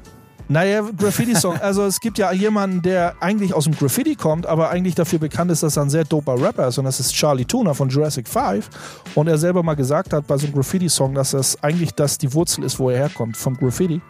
Naja, 0.49 0.81
Graffiti-Song. 0.97 1.57
Also 1.61 1.85
es 1.85 1.99
gibt 1.99 2.17
ja 2.17 2.31
jemanden, 2.31 2.81
der 2.81 3.15
eigentlich 3.21 3.53
aus 3.53 3.63
dem 3.63 3.75
Graffiti 3.75 4.15
kommt, 4.15 4.45
aber 4.45 4.69
eigentlich 4.69 4.93
dafür 4.95 5.19
bekannt 5.19 5.51
ist, 5.51 5.63
dass 5.63 5.77
er 5.77 5.83
ein 5.83 5.89
sehr 5.89 6.03
doper 6.03 6.39
Rapper 6.39 6.67
ist. 6.67 6.77
Und 6.77 6.85
das 6.85 6.99
ist 6.99 7.13
Charlie 7.13 7.45
Tuna 7.45 7.73
von 7.73 7.89
Jurassic 7.89 8.27
5. 8.27 8.69
Und 9.15 9.27
er 9.27 9.37
selber 9.37 9.63
mal 9.63 9.75
gesagt 9.75 10.13
hat 10.13 10.27
bei 10.27 10.37
so 10.37 10.45
einem 10.45 10.55
Graffiti-Song, 10.55 11.13
dass 11.15 11.31
das 11.31 11.61
eigentlich 11.63 11.93
das 11.93 12.17
die 12.17 12.31
Wurzel 12.33 12.63
ist, 12.65 12.77
wo 12.77 12.89
er 12.89 12.97
herkommt, 12.97 13.37
vom 13.37 13.55
Graffiti. 13.55 14.01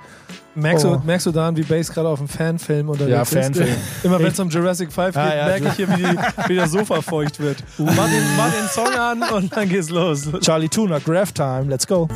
merkst, 0.55 0.85
Oh. 0.85 0.95
du, 0.97 1.05
merkst 1.05 1.25
du 1.27 1.31
daran, 1.31 1.55
wie 1.55 1.63
Bass 1.63 1.91
gerade 1.91 2.09
auf 2.09 2.19
dem 2.19 2.27
Fanfilm 2.27 2.89
unterwegs 2.89 3.11
Ja, 3.11 3.21
ist? 3.21 3.29
Fanfilm. 3.33 3.75
Immer 4.03 4.19
wenn 4.19 4.27
es 4.31 4.39
um 4.39 4.49
Jurassic 4.49 4.91
5 4.91 5.13
geht, 5.13 5.23
Ah, 5.23 5.35
ja, 5.35 5.45
merke 5.45 5.67
ich 5.67 5.73
hier, 5.73 5.89
wie, 5.89 5.95
die, 6.03 6.17
wie 6.49 6.55
das 6.55 6.71
Sofa 6.71 7.01
feucht 7.01 7.39
wird. 7.39 7.63
Mach 7.77 7.87
den, 8.09 8.23
mach 8.37 8.51
den 8.51 8.67
Song 8.69 8.93
an 8.93 9.23
und 9.35 9.55
dann 9.55 9.69
geht's 9.69 9.89
los. 9.89 10.27
Charlie 10.41 10.69
Tuna, 10.69 10.99
Graph 10.99 11.31
Time, 11.31 11.65
let's 11.69 11.85
go. 11.87 12.07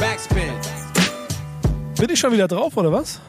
Backspin. 0.00 0.42
Bin 1.98 2.10
ich 2.10 2.18
schon 2.18 2.32
wieder 2.32 2.46
drauf, 2.48 2.76
oder 2.76 2.92
was? 2.92 3.20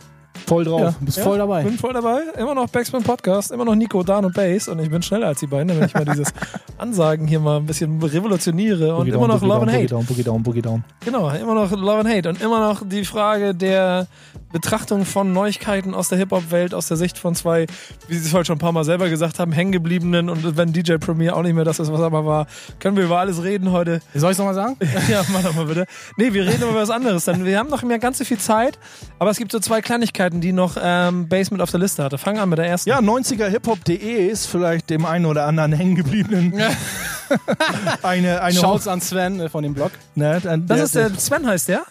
Voll 0.50 0.64
drauf. 0.64 0.82
Ja, 0.82 0.95
bist 1.00 1.18
Ja, 1.20 1.24
voll 1.24 1.38
dabei. 1.38 1.62
Bin 1.64 1.78
voll 1.78 1.93
dabei. 1.93 2.22
Immer 2.36 2.56
noch 2.56 2.68
Backspin 2.70 3.04
Podcast, 3.04 3.52
immer 3.52 3.66
noch 3.66 3.76
Nico, 3.76 4.02
Dan 4.02 4.26
und 4.26 4.34
Bass 4.34 4.68
und 4.68 4.80
ich 4.80 4.89
bin 4.89 5.02
schneller 5.04 5.28
als 5.28 5.39
die 5.41 5.45
beiden, 5.47 5.68
damit 5.68 5.86
ich 5.89 5.93
mal 5.93 6.06
dieses 6.06 6.34
Ansagen 6.80 7.28
hier 7.28 7.39
mal 7.39 7.58
ein 7.58 7.68
bisschen 7.68 8.02
revolutioniere 8.02 8.95
und 8.95 9.02
Boogie 9.06 9.10
immer 9.12 9.20
down, 9.20 9.28
noch 9.28 9.39
Boogie 9.39 9.47
Love 9.47 9.60
down, 9.66 9.70
and 9.70 9.72
Boogie 9.72 9.84
Hate. 9.84 9.93
down, 9.93 10.06
Boogie 10.06 10.24
down, 10.24 10.43
Boogie 10.43 10.62
down. 10.64 10.84
Genau, 11.06 11.30
immer 11.30 11.54
noch 11.54 11.72
Love 11.72 12.00
and 12.00 12.10
Hate 12.10 12.30
und 12.30 12.41
immer 12.41 12.60
noch 12.60 12.82
die 12.84 13.06
Frage 13.06 13.54
der 13.54 14.08
Betrachtung 14.52 15.06
von 15.06 15.32
Neuigkeiten 15.32 15.93
aus 15.93 16.10
der 16.10 16.18
Hip-Hop-Welt, 16.18 16.74
aus 16.74 16.88
der 16.88 16.97
Sicht 16.97 17.18
von 17.18 17.36
zwei, 17.36 17.68
wie 18.08 18.18
Sie 18.18 18.28
es 18.28 18.34
heute 18.34 18.45
schon 18.45 18.56
ein 18.56 18.60
paar 18.60 18.72
Mal 18.72 18.84
selber 18.84 19.10
gesagt 19.10 19.39
haben, 19.39 19.52
hängengebliebenen 19.52 20.30
und 20.30 20.58
wenn 20.58 20.74
DJ 20.74 20.95
Premier 20.95 21.36
auch 21.36 21.43
nicht 21.43 21.54
mehr 21.54 21.66
das 21.66 21.80
ist, 21.80 21.91
was 21.91 22.00
er 22.00 22.10
mal 22.10 22.26
war, 22.26 22.47
können 22.80 22.97
wir 22.97 23.04
über 23.04 23.20
alles 23.20 23.43
reden 23.43 23.72
heute. 23.72 24.02
Soll 24.14 24.32
ich 24.32 24.38
nochmal 24.38 24.56
sagen? 24.56 24.78
Ja, 25.10 25.24
mach 25.32 25.41
doch 25.41 25.56
mal 25.56 25.66
bitte. 25.66 25.86
Nee, 26.18 26.34
wir 26.34 26.45
reden 26.45 26.62
über 26.62 26.76
was 26.76 26.89
anderes. 26.89 27.26
Denn 27.26 27.43
wir 27.45 27.58
haben 27.58 27.70
noch 27.70 27.82
mehr 27.84 28.00
ganz 28.00 28.18
so 28.20 28.26
viel 28.26 28.38
Zeit, 28.38 28.78
aber 29.18 29.32
es 29.32 29.38
gibt 29.38 29.52
so 29.52 29.60
zwei 29.60 29.82
Kleinigkeiten, 29.82 30.39
die 30.41 30.52
noch 30.52 30.78
ähm, 30.80 31.28
Base 31.28 31.52
mit 31.52 31.62
auf 31.62 31.72
der 31.72 31.80
Liste 31.80 32.04
hatte. 32.04 32.18
Fangen 32.18 32.39
an 32.39 32.50
mit 32.50 32.60
der 32.60 32.68
ersten. 32.68 32.89
Ja, 32.89 33.00
90erhiphop.de 33.00 34.28
ist 34.28 34.45
vielleicht 34.45 34.89
dem 34.89 35.06
einen 35.06 35.26
oder 35.26 35.45
anderen 35.45 35.72
hängen 35.74 35.95
geblieben. 35.95 36.54
eine, 38.04 38.41
eine 38.41 38.60
Shouts 38.60 38.88
an 38.88 39.02
Sven 39.02 39.39
äh, 39.39 39.50
von 39.50 39.64
dem 39.64 39.74
Blog. 39.74 39.91
Ne, 40.16 40.41
Das 40.68 40.82
ist 40.82 40.95
der 40.95 41.14
Sven 41.18 41.47
heißt 41.47 41.70
der? 41.70 41.84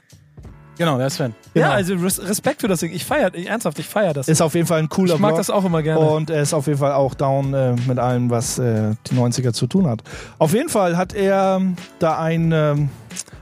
Genau, 0.79 0.97
der 0.97 1.11
Sven. 1.11 1.35
Genau. 1.53 1.66
Ja, 1.66 1.72
also 1.72 1.95
Res 1.95 2.22
Respekt 2.22 2.61
für 2.61 2.68
das 2.68 2.81
Ding. 2.81 2.93
Ich 2.93 3.05
feier, 3.05 3.35
ich, 3.35 3.49
ernsthaft, 3.49 3.79
ich 3.81 3.89
feier 3.89 4.14
das. 4.14 4.29
Ist 4.29 4.41
auf 4.41 4.55
jeden 4.55 4.66
Fall 4.66 4.79
ein 4.79 4.89
cooler 4.89 5.14
ich 5.14 5.20
mag 5.20 5.31
Blog. 5.31 5.39
das 5.39 5.51
auch 5.51 5.64
immer 5.64 5.83
gerne. 5.83 6.01
Und 6.01 6.31
er 6.31 6.41
ist 6.41 6.55
auf 6.55 6.66
jeden 6.68 6.79
Fall 6.79 6.93
auch 6.93 7.14
down 7.14 7.53
äh, 7.53 7.74
mit 7.87 7.99
allem, 7.99 8.31
was 8.31 8.59
äh, 8.59 8.95
die 9.11 9.16
90er 9.16 9.53
zu 9.53 9.66
tun 9.66 9.89
hat. 9.89 10.03
Auf 10.39 10.55
jeden 10.55 10.68
Fall 10.68 10.97
hat 10.97 11.14
er 11.14 11.57
ähm, 11.61 11.76
da 11.99 12.18
ein, 12.18 12.53
ähm, 12.53 12.91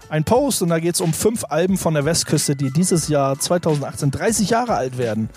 ein 0.08 0.24
Post 0.24 0.62
und 0.62 0.70
da 0.70 0.78
geht 0.80 0.94
es 0.94 1.00
um 1.00 1.12
fünf 1.12 1.44
Alben 1.48 1.76
von 1.76 1.94
der 1.94 2.06
Westküste, 2.06 2.56
die 2.56 2.72
dieses 2.72 3.08
Jahr 3.08 3.38
2018 3.38 4.10
30 4.10 4.50
Jahre 4.50 4.74
alt 4.74 4.96
werden. 4.96 5.28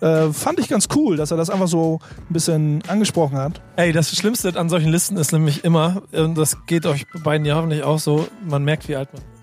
Äh, 0.00 0.32
fand 0.32 0.60
ich 0.60 0.68
ganz 0.68 0.86
cool, 0.94 1.16
dass 1.16 1.32
er 1.32 1.36
das 1.36 1.50
einfach 1.50 1.66
so 1.66 1.98
ein 2.30 2.32
bisschen 2.32 2.82
angesprochen 2.86 3.36
hat. 3.36 3.60
Ey, 3.74 3.92
das 3.92 4.14
Schlimmste 4.14 4.56
an 4.56 4.68
solchen 4.68 4.90
Listen 4.90 5.16
ist 5.16 5.32
nämlich 5.32 5.64
immer, 5.64 6.02
und 6.12 6.38
das 6.38 6.64
geht 6.66 6.86
euch 6.86 7.06
beiden 7.24 7.44
ja 7.44 7.56
hoffentlich 7.56 7.82
auch 7.82 7.98
so, 7.98 8.28
man 8.48 8.62
merkt, 8.62 8.88
wie 8.88 8.94
alt 8.94 9.12
man 9.12 9.22
ist. 9.22 9.37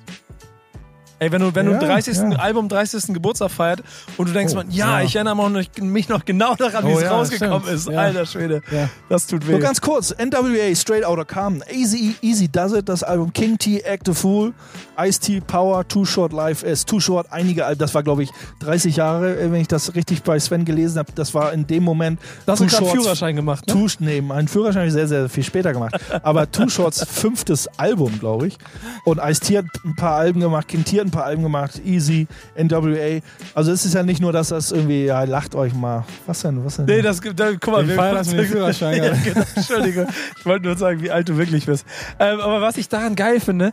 Ey, 1.19 1.31
wenn 1.31 1.41
du, 1.41 1.55
wenn 1.55 1.69
Ja, 1.71 1.77
du 1.79 1.85
30. 1.85 2.17
ja. 2.17 2.29
Album 2.39 2.67
30. 2.67 3.13
Geburtstag 3.13 3.51
feiert 3.51 3.81
und 4.17 4.27
du 4.29 4.33
denkst, 4.33 4.53
Oh, 4.53 4.57
man, 4.57 4.69
ja, 4.71 4.99
ja. 4.99 5.05
ich 5.05 5.15
erinnere 5.15 5.63
mich 5.81 6.09
noch, 6.09 6.25
genau 6.25 6.55
daran, 6.55 6.85
wie 6.87 6.93
Oh 6.93 6.97
es 6.97 7.03
ja, 7.03 7.11
rausgekommen 7.11 7.61
stimmt. 7.61 7.75
ist. 7.75 7.89
Alter 7.89 8.25
Schwede, 8.25 8.61
das 9.09 9.27
tut 9.27 9.47
weh. 9.47 9.53
So 9.53 9.59
ganz 9.59 9.79
kurz, 9.81 10.13
NWA, 10.17 10.75
Straight 10.75 11.05
Outta 11.05 11.23
Compton, 11.23 11.63
Easy, 11.73 12.15
Easy 12.21 12.47
Does 12.49 12.73
It, 12.73 12.89
das 12.89 13.03
Album 13.03 13.31
King 13.33 13.57
T, 13.57 13.79
Act 13.79 14.09
a 14.09 14.13
Fool, 14.13 14.53
Ice-T, 14.97 15.41
Power, 15.41 15.87
Too 15.87 16.05
Short, 16.05 16.33
Life 16.33 16.65
is 16.65 16.85
Too 16.85 16.99
Short, 16.99 17.27
einige 17.31 17.65
Alben, 17.65 17.79
das 17.79 17.93
war 17.95 18.03
glaube 18.03 18.23
ich 18.23 18.29
30 18.59 18.95
Jahre, 18.97 19.37
äh, 19.39 19.51
wenn 19.51 19.61
ich 19.61 19.67
das 19.67 19.95
richtig 19.95 20.23
bei 20.23 20.39
Sven 20.39 20.65
gelesen 20.65 20.99
habe, 20.99 21.11
das 21.15 21.33
war 21.33 21.51
in 21.53 21.65
dem 21.67 21.83
Moment 21.83 22.19
da 22.45 22.53
hast 22.53 22.61
du 22.61 22.67
Führerschein 22.67 23.35
gemacht, 23.35 23.67
ne? 23.67 23.73
Too, 23.73 23.87
nee, 23.99 24.21
meinen 24.21 24.47
Führerschein 24.47 24.81
habe 24.81 24.87
ich 24.87 24.93
sehr, 24.93 25.07
sehr 25.07 25.29
viel 25.29 25.43
später 25.43 25.73
gemacht. 25.73 25.95
Aber 26.23 26.49
Too 26.51 26.69
Shorts 26.69 27.05
fünftes 27.09 27.67
Album, 27.77 28.19
glaube 28.19 28.47
ich. 28.47 28.57
Und 29.05 29.19
Ice-T 29.23 29.57
hat 29.57 29.65
ein 29.83 29.95
paar 29.95 30.15
Alben 30.15 30.39
gemacht, 30.39 30.67
King 30.67 30.83
T 30.85 30.99
hat 30.99 31.04
ein 31.07 31.11
paar 31.11 31.25
Alben 31.25 31.43
gemacht, 31.43 31.81
Easy, 31.85 32.27
NWA. 32.57 33.19
Also 33.53 33.71
es 33.71 33.85
ist 33.85 33.93
ja 33.93 34.03
nicht 34.03 34.21
nur, 34.21 34.33
dass 34.33 34.49
das 34.49 34.71
irgendwie, 34.71 35.05
ja, 35.05 35.23
lacht 35.23 35.55
euch 35.55 35.73
mal. 35.73 36.05
Was 36.25 36.41
denn, 36.41 36.63
was 36.63 36.77
denn? 36.77 36.85
Nee, 36.85 37.01
das 37.01 37.21
gibt, 37.21 37.39
da, 37.39 37.51
guck 37.59 37.73
mal, 37.73 37.89
Ich 37.89 37.95
feier 37.95 38.13
das 38.13 38.27
mit 38.29 38.39
dem 38.39 38.45
Führerschein. 38.45 38.97
ja, 39.03 39.13
genau, 39.23 39.45
Entschuldige. 39.55 40.07
Ich 40.37 40.45
wollte 40.45 40.65
nur 40.65 40.77
sagen, 40.77 41.01
wie 41.01 41.11
alt 41.11 41.29
du 41.29 41.37
wirklich 41.37 41.65
bist. 41.65 41.85
Ähm, 42.19 42.39
aber 42.39 42.61
was 42.61 42.77
ich 42.77 42.89
daran 42.89 43.15
geil 43.15 43.39
finde, 43.39 43.71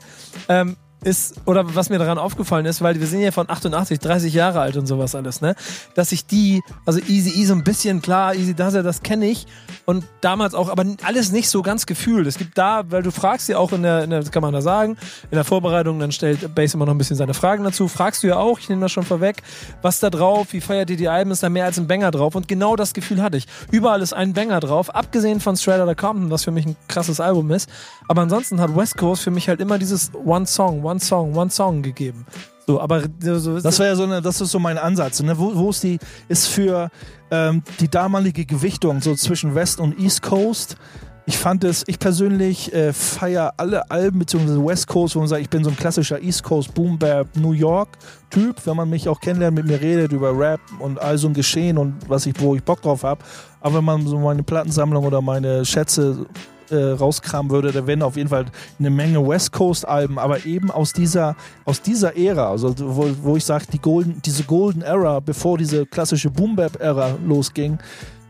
ähm, 0.49 0.77
ist, 1.05 1.35
oder 1.47 1.75
was 1.75 1.91
mir 1.91 1.99
daran 1.99 2.19
aufgefallen 2.19 2.67
ist, 2.67 2.83
weil 2.83 2.99
wir 2.99 3.07
sind 3.07 3.21
ja 3.21 3.31
von 3.31 3.49
88, 3.49 3.99
30 3.99 4.35
Jahre 4.35 4.61
alt 4.61 4.77
und 4.77 4.87
sowas 4.87 5.15
alles, 5.15 5.41
ne? 5.41 5.55
Dass 5.95 6.13
ich 6.13 6.27
die, 6.27 6.63
also 6.87 7.01
Easy 7.09 7.43
E 7.43 7.45
so 7.45 7.55
ein 7.55 7.65
bisschen, 7.65 8.03
klar, 8.03 8.35
Easy 8.35 8.53
It, 8.53 8.59
das 8.61 9.03
kenne 9.03 9.27
ich. 9.27 9.47
Und 9.85 10.05
damals 10.21 10.55
auch, 10.55 10.69
aber 10.69 10.85
alles 11.03 11.33
nicht 11.33 11.49
so 11.49 11.63
ganz 11.63 11.87
gefühlt. 11.87 12.27
Es 12.27 12.39
gibt 12.39 12.57
da, 12.57 12.85
weil 12.91 13.03
du 13.03 13.11
fragst 13.11 13.49
ja 13.49 13.59
auch 13.59 13.73
in 13.73 13.83
der, 13.83 14.05
in 14.05 14.11
der, 14.11 14.21
das 14.21 14.31
kann 14.31 14.43
man 14.43 14.53
da 14.53 14.63
sagen, 14.63 14.97
in 15.31 15.37
der 15.37 15.45
Vorbereitung, 15.45 15.99
dann 15.99 16.13
stellt 16.13 16.55
Bass 16.55 16.75
immer 16.75 16.87
noch 16.87 16.95
ein 16.95 16.99
bisschen 16.99 17.17
seine 17.17 17.35
Fragen 17.35 17.65
dazu. 17.65 17.89
Fragst 17.89 18.23
du 18.23 18.29
ja 18.29 18.37
auch, 18.37 18.59
ich 18.59 18.69
nehme 18.69 18.83
das 18.83 18.93
schon 18.93 19.05
vorweg, 19.05 19.43
was 19.83 19.99
da 20.01 20.11
drauf, 20.11 20.53
wie 20.53 20.61
feiert 20.61 20.91
ihr 20.91 20.97
die 20.97 21.09
Alben, 21.09 21.31
ist 21.31 21.43
da 21.43 21.49
mehr 21.49 21.65
als 21.65 21.79
ein 21.79 21.89
Banger 21.89 22.11
drauf? 22.11 22.35
Und 22.35 22.47
genau 22.47 22.77
das 22.77 22.95
Gefühl 22.95 23.23
hatte 23.23 23.37
ich. 23.37 23.47
Überall 23.71 24.03
ist 24.03 24.13
ein 24.13 24.33
Banger 24.33 24.61
drauf, 24.61 24.95
abgesehen 24.95 25.41
von 25.41 25.57
Straight 25.57 25.81
Outta 25.81 25.95
Compton, 25.95 26.31
was 26.31 26.45
für 26.45 26.53
mich 26.53 26.67
ein 26.67 26.77
krasses 26.89 27.19
Album 27.19 27.51
ist. 27.51 27.69
Aber 28.09 28.23
ansonsten 28.23 28.61
hat 28.61 28.77
West 28.77 28.97
Coast 28.97 29.23
für 29.23 29.31
mich 29.31 29.49
halt 29.49 29.61
immer 29.61 29.79
dieses 29.79 30.13
One 30.25 30.47
Song, 30.47 30.85
One 30.85 30.92
Song, 31.01 31.37
One 31.37 31.51
Song 31.51 31.83
gegeben. 31.83 32.27
So, 32.67 32.81
aber 32.81 33.03
so, 33.21 33.59
Das 33.61 33.79
wäre 33.79 33.91
ja 33.91 33.97
so 33.97 34.05
eine, 34.05 34.23
das 34.23 34.41
ist 34.41 34.51
so 34.51 34.59
mein 34.59 34.79
Ansatz. 34.79 35.23
Ne? 35.23 35.37
Wo, 35.37 35.55
wo 35.55 35.71
ist 35.71 35.83
die, 35.83 35.99
ist 36.29 36.47
für 36.47 36.91
ähm, 37.31 37.63
die 37.81 37.89
damalige 37.89 38.45
Gewichtung 38.45 39.01
so 39.01 39.15
zwischen 39.15 39.55
West 39.55 39.81
und 39.81 39.99
East 39.99 40.23
Coast. 40.23 40.77
Ich 41.25 41.39
fand 41.39 41.63
es, 41.63 41.85
ich 41.87 41.99
persönlich 42.01 42.73
äh, 42.75 42.93
feiere 42.93 43.55
alle 43.57 43.91
Alben 43.91 44.19
beziehungsweise 44.19 44.65
West 44.65 44.89
Coast, 44.89 45.15
wo 45.15 45.21
man 45.21 45.29
sagt, 45.29 45.41
ich 45.41 45.51
bin 45.51 45.63
so 45.63 45.71
ein 45.71 45.77
klassischer 45.77 46.21
East 46.21 46.43
Coast 46.43 46.75
Boom 46.75 46.99
Bap 46.99 47.29
New 47.37 47.53
York 47.53 47.91
Typ, 48.31 48.67
wenn 48.67 48.77
man 48.77 48.91
mich 48.91 49.09
auch 49.09 49.21
kennenlernt, 49.21 49.57
mit 49.57 49.67
mir 49.67 49.81
redet 49.81 50.13
über 50.13 50.37
Rap 50.37 50.61
und 50.81 51.01
all 51.01 51.19
so 51.19 51.29
ein 51.29 51.35
Geschehen 51.35 51.79
und 51.79 51.95
was 52.09 52.27
ich, 52.27 52.35
wo 52.41 52.57
ich 52.57 52.63
Bock 52.63 52.83
drauf 52.83 53.05
habe. 53.05 53.23
Aber 53.61 53.77
wenn 53.77 53.85
man 53.85 54.07
so 54.07 54.19
meine 54.19 54.43
Plattensammlung 54.43 55.05
oder 55.05 55.21
meine 55.21 55.65
Schätze 55.65 56.27
äh, 56.73 56.93
rauskramen 56.93 57.51
würde, 57.51 57.73
da 57.73 57.87
wären 57.87 58.03
auf 58.03 58.17
jeden 58.17 58.29
Fall 58.29 58.47
eine 58.79 58.91
Menge 58.91 59.27
West 59.27 59.53
Coast 59.53 59.87
Alben, 59.87 60.19
aber 60.19 60.45
eben 60.45 60.71
aus 60.71 60.93
dieser 60.93 61.37
aus 61.65 61.83
dieser 61.83 62.17
Ära, 62.17 62.51
also 62.51 62.75
wo, 62.79 63.09
wo 63.23 63.37
ich 63.37 63.45
sage, 63.45 63.67
die 63.73 63.79
Golden, 63.79 64.21
diese 64.25 64.45
Golden 64.45 64.83
Era, 64.83 65.21
bevor 65.21 65.59
diese 65.59 65.87
klassische 65.87 66.31
Boom 66.31 66.57
Bap 66.57 66.81
Ära 66.81 67.17
losging, 67.27 67.79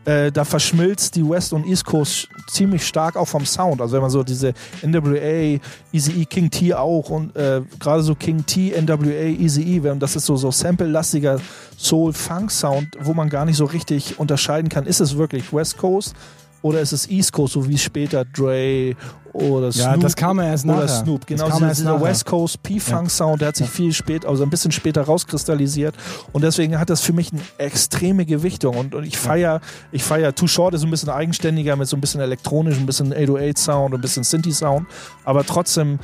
äh, 0.05 0.31
da 0.31 0.43
verschmilzt 0.43 1.15
die 1.15 1.27
West 1.27 1.53
und 1.53 1.65
East 1.65 1.85
Coast 1.85 2.27
ziemlich 2.47 2.85
stark 2.85 3.15
auch 3.15 3.27
vom 3.27 3.45
Sound. 3.45 3.81
Also 3.81 3.93
wenn 3.93 4.01
man 4.01 4.09
so 4.09 4.23
diese 4.23 4.53
NWA, 4.81 5.59
Easy 5.93 6.21
E, 6.21 6.25
King 6.25 6.49
T 6.49 6.73
auch 6.73 7.09
und 7.09 7.35
äh, 7.35 7.61
gerade 7.79 8.03
so 8.03 8.13
King 8.15 8.45
T, 8.45 8.73
NWA, 8.79 9.39
Easy 9.39 9.61
E, 9.63 9.89
und 9.89 9.99
das 9.99 10.15
ist 10.15 10.25
so 10.25 10.35
so 10.35 10.51
sample-lastiger 10.51 11.39
Soul-Funk-Sound, 11.77 12.97
wo 12.99 13.13
man 13.13 13.29
gar 13.29 13.45
nicht 13.45 13.57
so 13.57 13.65
richtig 13.65 14.19
unterscheiden 14.19 14.69
kann, 14.69 14.85
ist 14.85 14.99
es 14.99 15.17
wirklich 15.17 15.53
West 15.53 15.77
Coast 15.77 16.15
oder 16.63 16.81
ist 16.81 16.93
es 16.93 17.07
East 17.09 17.31
Coast, 17.31 17.53
so 17.53 17.67
wie 17.67 17.77
später 17.77 18.25
Dre 18.25 18.95
oder 19.33 19.71
Snoop. 19.71 19.85
Ja, 19.85 19.97
das 19.97 20.15
kam 20.15 20.39
ja 20.39 20.45
erst 20.45 20.65
oder 20.65 20.75
nachher. 20.75 20.87
Snoop. 20.87 21.27
Genau, 21.27 21.43
Das 21.43 21.49
kam 21.49 21.57
dieser, 21.57 21.67
erst 21.67 21.81
dieser. 21.81 22.01
West 22.01 22.25
Coast 22.25 22.63
P-Funk-Sound, 22.63 23.41
der 23.41 23.49
hat 23.49 23.55
sich 23.55 23.69
viel 23.69 23.91
später, 23.91 24.29
also 24.29 24.43
ein 24.43 24.49
bisschen 24.49 24.71
später 24.71 25.01
rauskristallisiert. 25.01 25.95
Und 26.31 26.43
deswegen 26.43 26.79
hat 26.79 26.89
das 26.89 27.01
für 27.01 27.13
mich 27.13 27.31
eine 27.31 27.41
extreme 27.57 28.25
Gewichtung. 28.25 28.77
Und, 28.77 28.95
und 28.95 29.03
ich 29.03 29.17
feiere, 29.17 29.59
ich 29.91 30.03
feiere 30.03 30.33
Too 30.33 30.47
Short 30.47 30.73
ist 30.73 30.83
ein 30.83 30.91
bisschen 30.91 31.09
eigenständiger 31.09 31.75
mit 31.75 31.87
so 31.87 31.97
ein 31.97 32.01
bisschen 32.01 32.21
elektronisch, 32.21 32.77
ein 32.77 32.85
bisschen 32.85 33.13
808-Sound, 33.13 33.93
ein 33.93 34.01
bisschen 34.01 34.23
Synthi-Sound. 34.23 34.87
Aber 35.25 35.43
trotzdem 35.43 35.99